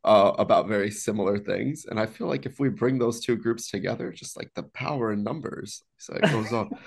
uh, 0.07 0.33
about 0.39 0.69
very 0.69 0.89
similar 0.89 1.37
things. 1.37 1.85
And 1.85 1.99
I 1.99 2.05
feel 2.05 2.27
like 2.27 2.45
if 2.45 2.59
we 2.59 2.69
bring 2.69 2.97
those 2.97 3.19
two 3.19 3.35
groups 3.35 3.69
together, 3.69 4.11
just 4.11 4.37
like 4.37 4.49
the 4.55 4.63
power 4.63 5.11
in 5.11 5.21
numbers, 5.21 5.83
so 5.97 6.13
it 6.13 6.21
goes 6.31 6.51
on. 6.53 6.71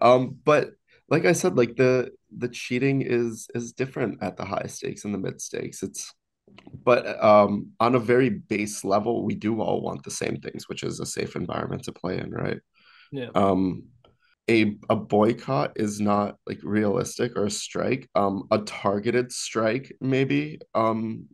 Um, 0.00 0.38
but 0.44 0.70
like 1.08 1.24
I 1.24 1.32
said, 1.32 1.56
like 1.56 1.74
the 1.74 2.12
the 2.36 2.48
cheating 2.48 3.02
is 3.02 3.48
is 3.52 3.72
different 3.72 4.22
at 4.22 4.36
the 4.36 4.44
high 4.44 4.68
stakes 4.68 5.04
and 5.04 5.12
the 5.12 5.18
mid 5.18 5.40
stakes. 5.40 5.82
It's 5.82 6.14
but 6.84 7.22
um, 7.22 7.72
on 7.80 7.96
a 7.96 7.98
very 7.98 8.28
base 8.28 8.84
level, 8.84 9.24
we 9.24 9.34
do 9.34 9.60
all 9.60 9.80
want 9.80 10.04
the 10.04 10.12
same 10.12 10.36
things, 10.36 10.68
which 10.68 10.84
is 10.84 11.00
a 11.00 11.06
safe 11.06 11.34
environment 11.34 11.82
to 11.84 11.92
play 11.92 12.18
in, 12.18 12.30
right? 12.30 12.60
Yeah. 13.10 13.30
Um, 13.34 13.86
a 14.48 14.76
a 14.88 14.94
boycott 14.94 15.72
is 15.74 16.00
not 16.00 16.36
like 16.46 16.60
realistic 16.62 17.36
or 17.36 17.46
a 17.46 17.50
strike. 17.50 18.08
Um, 18.14 18.44
a 18.52 18.58
targeted 18.58 19.32
strike 19.32 19.96
maybe 20.00 20.60
um 20.76 21.26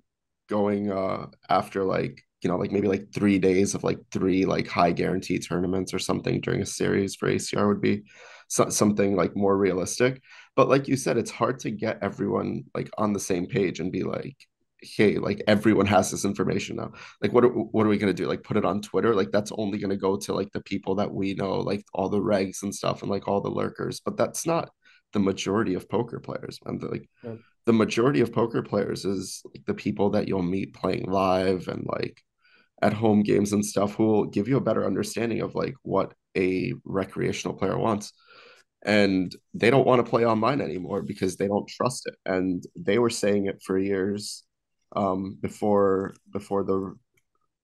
going 0.58 0.82
uh 0.92 1.26
after 1.48 1.80
like 1.96 2.16
you 2.42 2.48
know 2.48 2.58
like 2.62 2.72
maybe 2.74 2.88
like 2.94 3.06
three 3.12 3.38
days 3.38 3.74
of 3.74 3.82
like 3.88 4.00
three 4.12 4.44
like 4.54 4.68
high 4.68 4.92
guarantee 5.00 5.38
tournaments 5.38 5.92
or 5.94 5.98
something 6.08 6.40
during 6.40 6.62
a 6.62 6.74
series 6.80 7.16
for 7.16 7.28
ACR 7.28 7.66
would 7.68 7.80
be 7.90 7.96
so- 8.48 8.68
something 8.68 9.16
like 9.16 9.34
more 9.36 9.56
realistic. 9.56 10.22
But 10.56 10.68
like 10.68 10.86
you 10.88 10.96
said, 10.96 11.16
it's 11.16 11.30
hard 11.30 11.58
to 11.60 11.70
get 11.70 11.98
everyone 12.02 12.64
like 12.74 12.90
on 12.98 13.12
the 13.12 13.26
same 13.30 13.46
page 13.46 13.80
and 13.80 13.90
be 13.90 14.04
like, 14.04 14.36
hey, 14.96 15.16
like 15.16 15.42
everyone 15.48 15.86
has 15.86 16.10
this 16.10 16.24
information 16.24 16.76
now. 16.76 16.92
Like, 17.22 17.32
what 17.32 17.44
are, 17.44 17.48
what 17.48 17.86
are 17.86 17.88
we 17.88 17.98
gonna 17.98 18.12
do? 18.22 18.26
Like, 18.28 18.42
put 18.44 18.56
it 18.56 18.64
on 18.64 18.82
Twitter? 18.82 19.14
Like, 19.14 19.30
that's 19.32 19.52
only 19.62 19.78
gonna 19.78 19.96
go 19.96 20.16
to 20.16 20.34
like 20.34 20.52
the 20.52 20.62
people 20.62 20.94
that 20.96 21.12
we 21.12 21.34
know, 21.34 21.54
like 21.70 21.84
all 21.94 22.08
the 22.08 22.20
regs 22.20 22.62
and 22.62 22.74
stuff, 22.74 23.02
and 23.02 23.10
like 23.10 23.26
all 23.26 23.40
the 23.40 23.50
lurkers. 23.60 24.00
But 24.00 24.16
that's 24.16 24.46
not 24.46 24.70
the 25.12 25.20
majority 25.20 25.74
of 25.74 25.88
poker 25.88 26.20
players, 26.20 26.58
and 26.64 26.82
like. 26.82 27.08
Yeah 27.22 27.36
the 27.66 27.72
majority 27.72 28.20
of 28.20 28.32
poker 28.32 28.62
players 28.62 29.04
is 29.04 29.42
like 29.46 29.64
the 29.66 29.74
people 29.74 30.10
that 30.10 30.28
you'll 30.28 30.42
meet 30.42 30.74
playing 30.74 31.04
live 31.10 31.68
and 31.68 31.86
like 31.86 32.22
at 32.82 32.92
home 32.92 33.22
games 33.22 33.52
and 33.52 33.64
stuff 33.64 33.94
who 33.94 34.04
will 34.06 34.24
give 34.26 34.48
you 34.48 34.56
a 34.56 34.60
better 34.60 34.84
understanding 34.84 35.40
of 35.40 35.54
like 35.54 35.74
what 35.82 36.12
a 36.36 36.72
recreational 36.84 37.56
player 37.56 37.78
wants. 37.78 38.12
And 38.84 39.34
they 39.54 39.70
don't 39.70 39.86
want 39.86 40.04
to 40.04 40.10
play 40.10 40.26
online 40.26 40.60
anymore 40.60 41.02
because 41.02 41.36
they 41.36 41.46
don't 41.46 41.66
trust 41.68 42.06
it. 42.06 42.16
And 42.26 42.62
they 42.76 42.98
were 42.98 43.10
saying 43.10 43.46
it 43.46 43.62
for 43.64 43.78
years 43.78 44.44
um, 44.94 45.38
before 45.40 46.14
before 46.30 46.64
the 46.64 46.94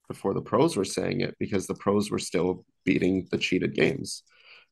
before 0.09 0.35
the 0.35 0.41
pros 0.41 0.77
were 0.77 0.85
saying 0.85 1.21
it 1.21 1.37
because 1.39 1.67
the 1.67 1.75
pros 1.75 2.11
were 2.11 2.19
still 2.19 2.65
beating 2.85 3.29
the 3.31 3.39
cheated 3.39 3.75
games. 3.75 4.23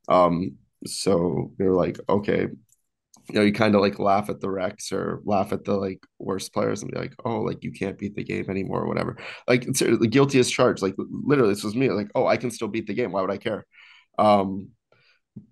Um, 0.09 0.57
so 0.87 1.53
they're 1.59 1.75
like 1.75 1.99
okay 2.09 2.49
you 3.29 3.35
know, 3.35 3.43
you 3.43 3.53
kind 3.53 3.75
of 3.75 3.81
like 3.81 3.99
laugh 3.99 4.31
at 4.31 4.41
the 4.41 4.51
Rex 4.51 4.93
or 4.93 5.21
laugh 5.25 5.53
at 5.53 5.65
the 5.65 5.75
like 5.75 6.01
worst 6.19 6.53
players 6.53 6.83
and 6.83 6.91
be 6.91 6.99
like, 6.99 7.15
oh, 7.25 7.41
like 7.41 7.63
you 7.63 7.73
can't 7.73 7.99
beat 7.99 8.15
the 8.15 8.25
game 8.25 8.49
anymore 8.49 8.83
or 8.83 8.89
whatever. 8.89 9.19
Like 9.47 9.67
it's 9.67 9.81
the 9.81 10.09
guilty 10.09 10.39
as 10.39 10.51
charged. 10.51 10.83
Like 10.83 10.95
literally, 10.99 11.53
this 11.53 11.65
was 11.65 11.75
me. 11.75 11.91
Like, 11.91 12.11
oh, 12.15 12.27
I 12.27 12.37
can 12.37 12.51
still 12.51 12.69
beat 12.69 12.87
the 12.87 12.95
game. 12.95 13.13
Why 13.13 13.21
would 13.21 13.31
I 13.31 13.37
care? 13.37 13.67
Um, 14.19 14.71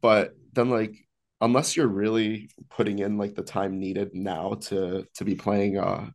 but 0.00 0.34
then 0.54 0.70
like 0.70 0.94
unless 1.40 1.76
you're 1.76 1.86
really 1.86 2.50
putting 2.70 2.98
in 2.98 3.18
like 3.18 3.34
the 3.34 3.42
time 3.42 3.78
needed 3.78 4.10
now 4.14 4.54
to 4.54 5.06
to 5.14 5.24
be 5.24 5.34
playing 5.34 5.78
uh 5.78 6.08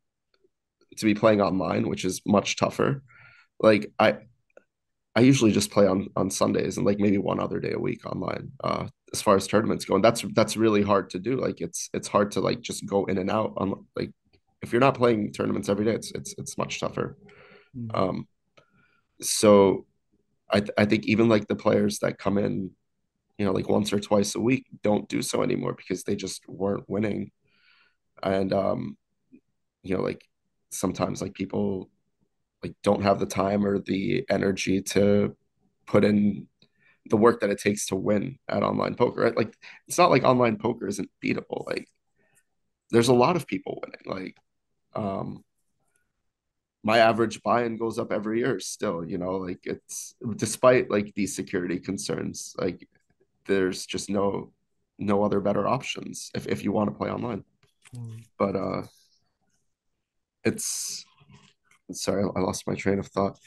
to 0.98 1.06
be 1.06 1.14
playing 1.14 1.42
online, 1.42 1.88
which 1.88 2.06
is 2.06 2.22
much 2.26 2.58
tougher. 2.58 3.04
Like 3.60 3.92
I 4.00 4.18
I 5.16 5.22
usually 5.22 5.52
just 5.52 5.72
play 5.72 5.88
on 5.88 6.08
on 6.16 6.30
Sundays 6.30 6.78
and 6.78 6.86
like 6.86 7.00
maybe 7.00 7.18
one 7.18 7.40
other 7.40 7.60
day 7.60 7.74
a 7.74 7.80
week 7.80 8.06
online. 8.06 8.52
Uh, 8.64 8.88
as 9.14 9.22
far 9.22 9.36
as 9.36 9.48
tournaments 9.48 9.86
go, 9.86 9.96
and 9.96 10.04
that's 10.04 10.24
that's 10.34 10.58
really 10.58 10.82
hard 10.82 11.10
to 11.12 11.20
do. 11.20 11.36
Like 11.36 11.62
it's 11.62 11.90
it's 11.94 12.08
hard 12.08 12.32
to 12.32 12.40
like 12.40 12.62
just 12.62 12.86
go 12.86 13.06
in 13.06 13.18
and 13.18 13.30
out 13.30 13.54
on 13.58 13.86
like 13.96 14.12
if 14.62 14.72
you're 14.72 14.82
not 14.82 14.96
playing 14.96 15.34
tournaments 15.34 15.70
every 15.70 15.86
day, 15.86 15.94
it's 15.94 16.12
it's 16.12 16.36
it's 16.38 16.58
much 16.58 16.80
tougher. 16.80 17.18
Mm-hmm. 17.78 17.96
Um, 17.96 18.28
so 19.22 19.86
I 20.50 20.60
th- 20.60 20.72
I 20.78 20.86
think 20.86 21.06
even 21.06 21.30
like 21.30 21.48
the 21.48 21.56
players 21.56 22.00
that 22.00 22.18
come 22.18 22.38
in, 22.38 22.72
you 23.38 23.46
know, 23.46 23.52
like 23.52 23.70
once 23.70 23.92
or 23.92 24.00
twice 24.00 24.36
a 24.36 24.40
week, 24.40 24.66
don't 24.84 25.08
do 25.10 25.22
so 25.22 25.42
anymore 25.44 25.74
because 25.74 26.04
they 26.04 26.16
just 26.16 26.48
weren't 26.48 26.90
winning, 26.90 27.32
and 28.24 28.54
um, 28.54 28.98
you 29.84 29.96
know, 29.96 30.02
like 30.02 30.24
sometimes 30.70 31.22
like 31.22 31.34
people 31.34 31.90
like 32.64 32.76
don't 32.84 33.04
have 33.04 33.20
the 33.20 33.26
time 33.26 33.66
or 33.66 33.80
the 33.80 34.24
energy 34.30 34.82
to 34.82 35.36
put 35.88 36.06
in 36.06 36.48
the 37.10 37.18
work 37.18 37.42
that 37.42 37.50
it 37.50 37.60
takes 37.60 37.88
to 37.88 37.96
win 37.96 38.38
at 38.48 38.64
online 38.64 38.96
poker. 38.96 39.22
Right? 39.22 39.38
Like 39.38 39.56
it's 39.88 39.98
not 39.98 40.12
like 40.12 40.24
online 40.24 40.58
poker 40.58 40.88
isn't 40.88 41.10
beatable. 41.24 41.66
Like 41.66 41.88
there's 42.92 43.10
a 43.10 43.14
lot 43.14 43.36
of 43.36 43.48
people 43.48 43.82
winning. 43.82 44.02
Like 44.06 44.38
um 44.96 45.44
my 46.84 46.98
average 46.98 47.44
buy-in 47.44 47.78
goes 47.78 48.00
up 48.00 48.12
every 48.12 48.40
year 48.40 48.60
still, 48.60 49.06
you 49.06 49.18
know, 49.18 49.38
like 49.38 49.60
it's 49.64 50.16
despite 50.36 50.90
like 50.90 51.14
these 51.14 51.36
security 51.36 51.80
concerns, 51.80 52.56
like 52.58 52.88
there's 53.46 53.86
just 53.86 54.10
no 54.10 54.52
no 54.98 55.24
other 55.24 55.40
better 55.40 55.68
options 55.68 56.32
if, 56.36 56.48
if 56.48 56.64
you 56.64 56.72
want 56.72 56.90
to 56.90 56.96
play 56.96 57.10
online. 57.10 57.44
Mm. 57.96 58.24
But 58.38 58.56
uh 58.56 58.84
it's 60.44 61.06
sorry, 61.92 62.24
I 62.24 62.40
lost 62.40 62.68
my 62.68 62.76
train 62.76 63.00
of 63.00 63.08
thought. 63.08 63.38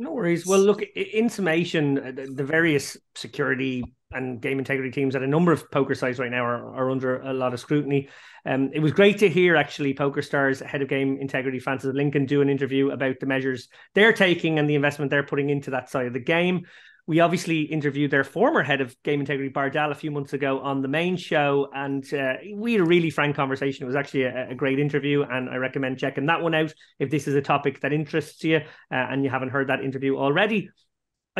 No 0.00 0.12
worries. 0.12 0.46
Well, 0.46 0.60
look, 0.60 0.80
in 0.80 1.28
summation, 1.28 1.98
uh, 1.98 2.12
the 2.34 2.42
various 2.42 2.96
security 3.14 3.84
and 4.12 4.40
game 4.40 4.58
integrity 4.58 4.90
teams 4.90 5.14
at 5.14 5.22
a 5.22 5.26
number 5.26 5.52
of 5.52 5.70
poker 5.70 5.94
sites 5.94 6.18
right 6.18 6.30
now 6.30 6.42
are, 6.42 6.74
are 6.74 6.90
under 6.90 7.20
a 7.20 7.34
lot 7.34 7.52
of 7.52 7.60
scrutiny. 7.60 8.08
Um, 8.46 8.70
it 8.72 8.80
was 8.80 8.92
great 8.92 9.18
to 9.18 9.28
hear 9.28 9.56
actually 9.56 9.92
PokerStars 9.92 10.64
head 10.64 10.80
of 10.80 10.88
game 10.88 11.18
integrity 11.20 11.58
Francis 11.58 11.94
Lincoln 11.94 12.24
do 12.24 12.40
an 12.40 12.48
interview 12.48 12.92
about 12.92 13.20
the 13.20 13.26
measures 13.26 13.68
they're 13.94 14.14
taking 14.14 14.58
and 14.58 14.70
the 14.70 14.74
investment 14.74 15.10
they're 15.10 15.22
putting 15.22 15.50
into 15.50 15.72
that 15.72 15.90
side 15.90 16.06
of 16.06 16.14
the 16.14 16.18
game 16.18 16.62
we 17.06 17.20
obviously 17.20 17.62
interviewed 17.62 18.10
their 18.10 18.24
former 18.24 18.62
head 18.62 18.80
of 18.80 18.94
game 19.02 19.20
integrity, 19.20 19.52
Bardal, 19.52 19.90
a 19.90 19.94
few 19.94 20.10
months 20.10 20.32
ago 20.32 20.60
on 20.60 20.82
the 20.82 20.88
main 20.88 21.16
show, 21.16 21.68
and 21.74 22.04
uh, 22.14 22.34
we 22.54 22.72
had 22.72 22.80
a 22.80 22.84
really 22.84 23.10
frank 23.10 23.36
conversation. 23.36 23.84
It 23.84 23.86
was 23.86 23.96
actually 23.96 24.24
a, 24.24 24.50
a, 24.50 24.54
great 24.54 24.78
interview, 24.78 25.22
and 25.22 25.48
I 25.48 25.56
recommend 25.56 25.98
checking 25.98 26.26
that 26.26 26.42
one 26.42 26.54
out 26.54 26.72
if 26.98 27.10
this 27.10 27.26
is 27.26 27.34
a 27.34 27.42
topic 27.42 27.80
that 27.80 27.92
interests 27.92 28.44
you 28.44 28.56
uh, 28.56 28.60
and 28.90 29.24
you 29.24 29.30
haven't 29.30 29.50
heard 29.50 29.68
that 29.68 29.84
interview 29.84 30.16
already. 30.16 30.70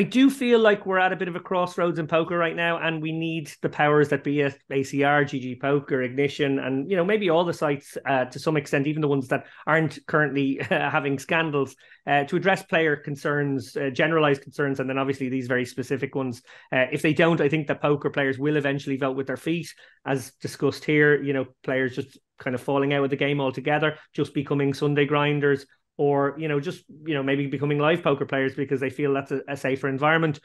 I 0.01 0.03
do 0.03 0.31
feel 0.31 0.61
like 0.61 0.87
we're 0.87 0.99
at 0.99 1.13
a 1.13 1.17
bit 1.17 1.29
of 1.29 1.37
a 1.37 1.41
crossroads 1.41 1.99
in 1.99 2.07
poker 2.07 2.39
right 2.39 2.57
now, 2.57 2.79
and 2.79 3.03
we 3.03 3.13
need 3.13 3.53
the 3.61 3.69
powers 3.69 4.09
that 4.09 4.25
be 4.25 4.41
at 4.41 4.57
ACR, 4.71 5.25
GG 5.25 5.61
Poker, 5.61 6.01
Ignition, 6.01 6.59
and 6.59 6.91
you 6.91 6.97
know 6.97 7.05
maybe 7.05 7.29
all 7.29 7.45
the 7.45 7.53
sites 7.53 7.99
uh, 8.07 8.25
to 8.25 8.39
some 8.39 8.57
extent, 8.57 8.87
even 8.87 9.03
the 9.03 9.09
ones 9.09 9.29
that 9.29 9.45
aren't 9.67 9.99
currently 10.07 10.59
having 10.71 11.19
scandals, 11.19 11.77
uh, 12.07 12.25
to 12.25 12.37
address 12.37 12.63
player 12.63 12.97
concerns, 12.97 13.77
uh, 13.77 13.91
generalized 13.91 14.41
concerns, 14.41 14.81
and 14.81 14.89
then 14.89 14.97
obviously 14.97 15.29
these 15.29 15.49
very 15.49 15.67
specific 15.67 16.15
ones. 16.15 16.41
Uh, 16.73 16.87
if 16.91 17.03
they 17.03 17.13
don't, 17.13 17.43
I 17.43 17.51
think 17.51 17.67
that 17.67 17.83
poker 17.83 18.09
players 18.09 18.39
will 18.39 18.57
eventually 18.57 18.97
vote 18.97 19.17
with 19.17 19.27
their 19.27 19.37
feet, 19.37 19.71
as 20.07 20.31
discussed 20.41 20.87
here. 20.87 21.23
You 21.23 21.35
know, 21.35 21.45
players 21.63 21.95
just 21.95 22.17
kind 22.39 22.55
of 22.55 22.63
falling 22.63 22.95
out 22.95 23.05
of 23.05 23.11
the 23.11 23.17
game 23.17 23.39
altogether, 23.39 23.99
just 24.15 24.33
becoming 24.33 24.73
Sunday 24.73 25.05
grinders 25.05 25.67
or 26.01 26.35
you 26.39 26.49
know 26.49 26.59
just 26.59 26.83
you 27.05 27.13
know 27.13 27.23
maybe 27.23 27.47
becoming 27.47 27.79
live 27.79 28.03
poker 28.03 28.25
players 28.25 28.55
because 28.55 28.81
they 28.81 28.89
feel 28.89 29.13
that's 29.13 29.33
a, 29.33 29.43
a 29.49 29.57
safer 29.57 29.87
environment 29.87 30.41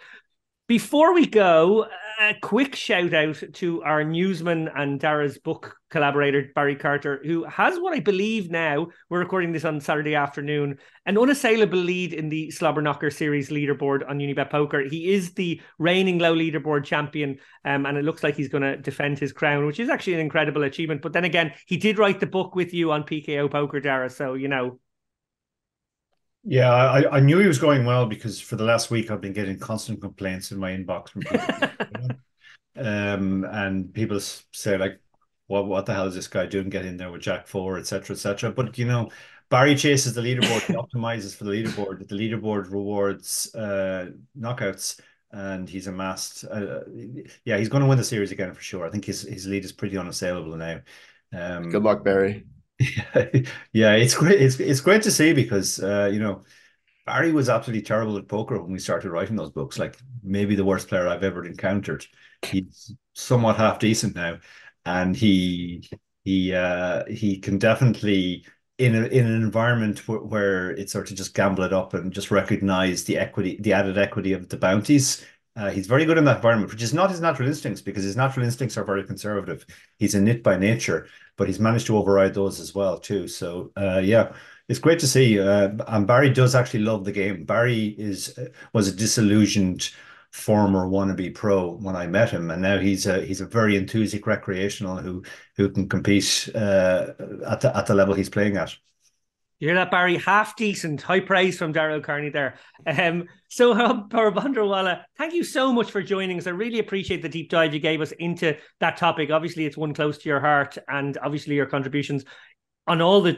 before 0.67 1.13
we 1.13 1.27
go, 1.27 1.85
a 2.19 2.33
quick 2.41 2.75
shout 2.75 3.13
out 3.13 3.43
to 3.53 3.83
our 3.83 4.03
newsman 4.03 4.67
and 4.75 4.99
Dara's 4.99 5.37
book 5.37 5.75
collaborator, 5.91 6.49
Barry 6.55 6.75
Carter, 6.75 7.21
who 7.23 7.43
has 7.43 7.77
what 7.77 7.93
I 7.93 7.99
believe 7.99 8.49
now, 8.49 8.87
we're 9.07 9.19
recording 9.19 9.51
this 9.51 9.63
on 9.63 9.79
Saturday 9.79 10.15
afternoon, 10.15 10.79
an 11.05 11.19
unassailable 11.19 11.77
lead 11.77 12.13
in 12.13 12.29
the 12.29 12.49
Slobber 12.49 12.81
Knocker 12.81 13.11
Series 13.11 13.51
leaderboard 13.51 14.09
on 14.09 14.17
Unibet 14.17 14.49
Poker. 14.49 14.81
He 14.81 15.13
is 15.13 15.33
the 15.33 15.61
reigning 15.77 16.17
low 16.17 16.35
leaderboard 16.35 16.83
champion, 16.83 17.37
um, 17.63 17.85
and 17.85 17.95
it 17.95 18.03
looks 18.03 18.23
like 18.23 18.35
he's 18.35 18.49
going 18.49 18.63
to 18.63 18.77
defend 18.77 19.19
his 19.19 19.33
crown, 19.33 19.67
which 19.67 19.79
is 19.79 19.89
actually 19.89 20.15
an 20.15 20.19
incredible 20.21 20.63
achievement. 20.63 21.03
But 21.03 21.13
then 21.13 21.25
again, 21.25 21.53
he 21.67 21.77
did 21.77 21.99
write 21.99 22.19
the 22.19 22.25
book 22.25 22.55
with 22.55 22.73
you 22.73 22.91
on 22.91 23.03
PKO 23.03 23.51
Poker, 23.51 23.79
Dara, 23.79 24.09
so, 24.09 24.33
you 24.33 24.47
know, 24.47 24.79
yeah, 26.45 26.71
I, 26.71 27.17
I 27.17 27.19
knew 27.19 27.39
he 27.39 27.47
was 27.47 27.57
going 27.57 27.85
well 27.85 28.05
because 28.05 28.39
for 28.39 28.55
the 28.55 28.63
last 28.63 28.91
week 28.91 29.09
I've 29.09 29.21
been 29.21 29.33
getting 29.33 29.57
constant 29.57 29.99
complaints 29.99 30.51
in 30.51 30.59
my 30.59 30.71
inbox 30.71 31.09
from 31.09 31.23
people. 31.23 31.69
um, 32.77 33.43
and 33.45 33.91
people 33.93 34.19
say 34.19 34.77
like, 34.77 34.99
"What 35.47 35.65
what 35.65 35.87
the 35.87 35.93
hell 35.93 36.05
is 36.05 36.13
this 36.13 36.27
guy 36.27 36.45
doing? 36.45 36.69
Get 36.69 36.85
in 36.85 36.97
there 36.97 37.11
with 37.11 37.21
Jack 37.21 37.47
Four, 37.47 37.79
etc., 37.79 38.15
etc." 38.15 38.51
But 38.51 38.77
you 38.77 38.85
know, 38.85 39.09
Barry 39.49 39.75
chases 39.75 40.13
the 40.13 40.21
leaderboard, 40.21 40.61
he 40.67 40.73
optimizes 40.73 41.35
for 41.35 41.45
the 41.45 41.51
leaderboard. 41.51 42.07
The 42.07 42.15
leaderboard 42.15 42.71
rewards 42.71 43.53
uh, 43.55 44.11
knockouts, 44.39 44.99
and 45.31 45.67
he's 45.67 45.87
amassed. 45.87 46.45
Uh, 46.45 46.81
yeah, 47.43 47.57
he's 47.57 47.69
going 47.69 47.81
to 47.81 47.89
win 47.89 47.97
the 47.97 48.03
series 48.03 48.31
again 48.31 48.53
for 48.53 48.61
sure. 48.61 48.85
I 48.85 48.91
think 48.91 49.05
his 49.05 49.21
his 49.23 49.47
lead 49.47 49.65
is 49.65 49.71
pretty 49.71 49.97
unassailable 49.97 50.55
now. 50.57 50.81
Um, 51.33 51.71
Good 51.71 51.83
luck, 51.83 52.03
Barry. 52.03 52.45
Yeah, 52.80 53.26
yeah, 53.73 53.93
it's 53.95 54.15
great. 54.15 54.41
It's 54.41 54.59
it's 54.59 54.82
great 54.82 55.01
to 55.03 55.11
see 55.11 55.34
because 55.34 55.80
uh, 55.82 56.09
you 56.11 56.19
know 56.19 56.43
Barry 57.05 57.32
was 57.34 57.49
absolutely 57.49 57.84
terrible 57.84 58.17
at 58.17 58.28
poker 58.28 58.61
when 58.61 58.71
we 58.73 58.80
started 58.80 59.11
writing 59.11 59.36
those 59.38 59.51
books. 59.51 59.80
Like 59.80 59.97
maybe 60.23 60.55
the 60.55 60.65
worst 60.65 60.88
player 60.89 61.07
I've 61.07 61.23
ever 61.23 61.45
encountered. 61.45 62.05
He's 62.43 62.95
somewhat 63.13 63.57
half 63.57 63.80
decent 63.80 64.15
now, 64.15 64.39
and 64.86 65.15
he 65.15 65.89
he 66.26 66.53
uh, 66.53 67.05
he 67.07 67.39
can 67.39 67.59
definitely 67.59 68.45
in 68.80 68.95
a, 68.95 69.07
in 69.07 69.26
an 69.28 69.41
environment 69.43 70.07
where, 70.07 70.19
where 70.21 70.71
it's 70.71 70.93
sort 70.93 71.11
of 71.11 71.17
just 71.17 71.34
gamble 71.36 71.63
it 71.63 71.73
up 71.73 71.93
and 71.93 72.13
just 72.13 72.32
recognize 72.32 73.05
the 73.05 73.17
equity, 73.17 73.57
the 73.61 73.73
added 73.73 73.97
equity 73.97 74.34
of 74.34 74.49
the 74.49 74.57
bounties. 74.57 75.26
Uh, 75.55 75.69
he's 75.69 75.87
very 75.87 76.03
good 76.03 76.17
in 76.17 76.25
that 76.25 76.37
environment, 76.37 76.69
which 76.71 76.81
is 76.81 76.93
not 76.93 77.09
his 77.09 77.21
natural 77.21 77.47
instincts 77.47 77.81
because 77.81 78.03
his 78.03 78.17
natural 78.17 78.45
instincts 78.45 78.77
are 78.77 78.83
very 78.83 79.05
conservative. 79.05 79.65
He's 79.97 80.13
a 80.13 80.21
nit 80.21 80.43
by 80.43 80.57
nature, 80.57 81.07
but 81.37 81.47
he's 81.47 81.59
managed 81.59 81.87
to 81.87 81.97
override 81.97 82.33
those 82.33 82.59
as 82.59 82.75
well 82.75 82.99
too. 82.99 83.27
So 83.29 83.71
uh, 83.77 84.01
yeah, 84.03 84.33
it's 84.67 84.79
great 84.79 84.99
to 84.99 85.07
see. 85.07 85.39
Uh, 85.39 85.69
and 85.87 86.05
Barry 86.05 86.29
does 86.29 86.55
actually 86.55 86.81
love 86.81 87.05
the 87.05 87.11
game. 87.13 87.45
Barry 87.45 87.95
is 87.97 88.37
was 88.73 88.89
a 88.89 88.95
disillusioned 88.95 89.91
former 90.31 90.85
wannabe 90.87 91.33
pro 91.33 91.71
when 91.75 91.95
I 91.95 92.07
met 92.07 92.29
him, 92.31 92.51
and 92.51 92.61
now 92.61 92.77
he's 92.77 93.05
a 93.05 93.23
he's 93.25 93.39
a 93.41 93.45
very 93.45 93.77
enthusiastic 93.77 94.27
recreational 94.27 94.97
who 94.97 95.23
who 95.55 95.69
can 95.69 95.87
compete 95.87 96.49
uh, 96.53 97.13
at 97.47 97.61
the 97.61 97.71
at 97.75 97.85
the 97.85 97.95
level 97.95 98.13
he's 98.13 98.29
playing 98.29 98.57
at. 98.57 98.75
You 99.59 99.69
hear 99.69 99.75
that, 99.75 99.91
Barry? 99.91 100.17
Half 100.17 100.57
decent. 100.57 101.01
High 101.01 101.21
praise 101.21 101.57
from 101.57 101.71
Dara 101.71 101.93
O'Kearney 101.93 102.29
there. 102.29 102.55
Um, 102.85 103.25
so, 103.47 103.73
Porbandarwala, 104.09 105.03
thank 105.17 105.33
you 105.33 105.45
so 105.45 105.71
much 105.71 105.91
for 105.91 106.03
joining 106.03 106.37
us. 106.37 106.47
I 106.47 106.49
really 106.49 106.79
appreciate 106.79 107.21
the 107.21 107.29
deep 107.29 107.49
dive 107.49 107.73
you 107.73 107.79
gave 107.79 108.01
us 108.01 108.11
into 108.13 108.57
that 108.81 108.97
topic. 108.97 109.31
Obviously, 109.31 109.65
it's 109.65 109.77
one 109.77 109.93
close 109.93 110.17
to 110.17 110.29
your 110.29 110.41
heart, 110.41 110.77
and 110.89 111.17
obviously, 111.23 111.55
your 111.55 111.67
contributions 111.67 112.25
on 112.85 113.01
all 113.01 113.21
the 113.21 113.37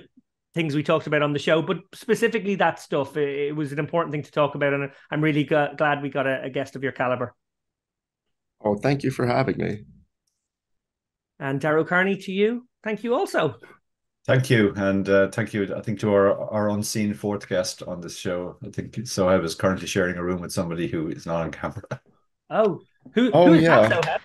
things 0.55 0.75
we 0.75 0.81
talked 0.81 1.05
about 1.05 1.21
on 1.21 1.33
the 1.33 1.39
show, 1.39 1.61
but 1.61 1.77
specifically 1.93 2.55
that 2.55 2.79
stuff. 2.79 3.15
It, 3.15 3.55
was 3.55 3.71
an 3.71 3.79
important 3.79 4.11
thing 4.11 4.23
to 4.23 4.31
talk 4.31 4.55
about, 4.55 4.73
and 4.73 4.89
I'm 5.11 5.23
really 5.23 5.43
g- 5.43 5.67
glad 5.77 6.01
we 6.01 6.09
got 6.09 6.25
a, 6.25 6.45
a 6.45 6.49
guest 6.49 6.75
of 6.75 6.81
your 6.81 6.93
caliber. 6.93 7.35
Oh, 8.65 8.75
thank 8.75 9.03
you 9.03 9.11
for 9.11 9.27
having 9.27 9.57
me. 9.57 9.83
And 11.39 11.61
Dara 11.61 11.81
O'Kearney, 11.81 12.17
to 12.17 12.31
you, 12.31 12.67
thank 12.83 13.03
you 13.03 13.13
also. 13.13 13.59
Thank 14.27 14.49
you, 14.49 14.73
and 14.75 15.07
uh, 15.07 15.29
thank 15.29 15.53
you. 15.53 15.73
I 15.73 15.79
think 15.79 16.01
to 16.01 16.11
our 16.11 16.37
our 16.51 16.69
unseen 16.69 17.13
fourth 17.13 17.47
guest 17.47 17.81
on 17.83 18.01
this 18.01 18.17
show. 18.17 18.57
I 18.61 18.69
think 18.69 19.07
so. 19.07 19.29
I 19.29 19.37
was 19.37 19.55
currently 19.55 19.87
sharing 19.87 20.17
a 20.17 20.23
room 20.23 20.41
with 20.41 20.51
somebody 20.51 20.89
who 20.89 21.07
is 21.07 21.25
not 21.25 21.43
on 21.43 21.51
camera. 21.51 22.01
Oh, 22.49 22.81
who? 23.13 23.31
Oh 23.31 23.47
who 23.47 23.53
yeah. 23.53 23.87
That, 23.87 24.21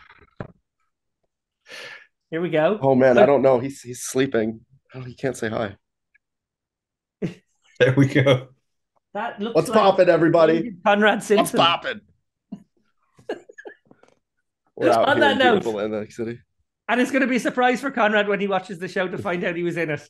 Here 2.31 2.41
we 2.41 2.51
go. 2.51 2.81
Oh 2.83 2.97
man, 2.97 3.17
I 3.17 3.27
don't 3.27 3.43
know. 3.43 3.61
He's 3.61 3.81
he's 3.81 4.03
sleeping. 4.03 4.63
Oh, 4.93 5.03
he 5.03 5.15
can't 5.15 5.37
say 5.37 5.49
hi. 5.49 5.77
there 7.79 7.95
we 7.97 8.07
go. 8.07 8.49
That 9.15 9.41
looks. 9.41 9.55
What's 9.55 9.69
like 9.69 9.79
popping, 9.79 10.09
everybody? 10.09 10.73
Conrad 10.85 11.23
Simpson. 11.23 11.61
What's 11.61 11.69
popping? 11.69 12.01
We're 14.75 14.91
out 14.91 15.09
on 15.11 15.21
that 15.21 15.39
note, 15.39 15.65
Atlantic 15.65 16.11
City. 16.11 16.41
And 16.89 17.01
it's 17.01 17.11
going 17.11 17.23
to 17.23 17.29
be 17.29 17.37
a 17.37 17.41
surprise 17.41 17.81
for 17.81 17.91
Conrad 17.91 18.29
when 18.29 18.41
he 18.41 18.49
watches 18.49 18.79
the 18.79 18.89
show 18.89 19.09
to 19.09 19.19
find 19.19 19.45
out 19.45 19.57
he 19.57 19.63
was 19.63 19.77
in 19.77 19.91
it. 19.91 20.09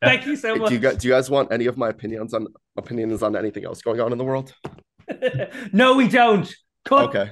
Thank 0.00 0.26
you 0.26 0.36
so 0.36 0.54
much. 0.54 0.68
Do 0.68 0.74
you, 0.74 0.80
guys, 0.80 0.96
do 0.96 1.08
you 1.08 1.14
guys 1.14 1.28
want 1.28 1.52
any 1.52 1.66
of 1.66 1.76
my 1.76 1.88
opinions 1.88 2.34
on 2.34 2.46
opinions 2.76 3.22
on 3.22 3.36
anything 3.36 3.64
else 3.64 3.82
going 3.82 4.00
on 4.00 4.12
in 4.12 4.18
the 4.18 4.24
world? 4.24 4.54
no, 5.72 5.96
we 5.96 6.08
don't. 6.08 6.52
Cut. 6.84 7.14
Okay. 7.14 7.30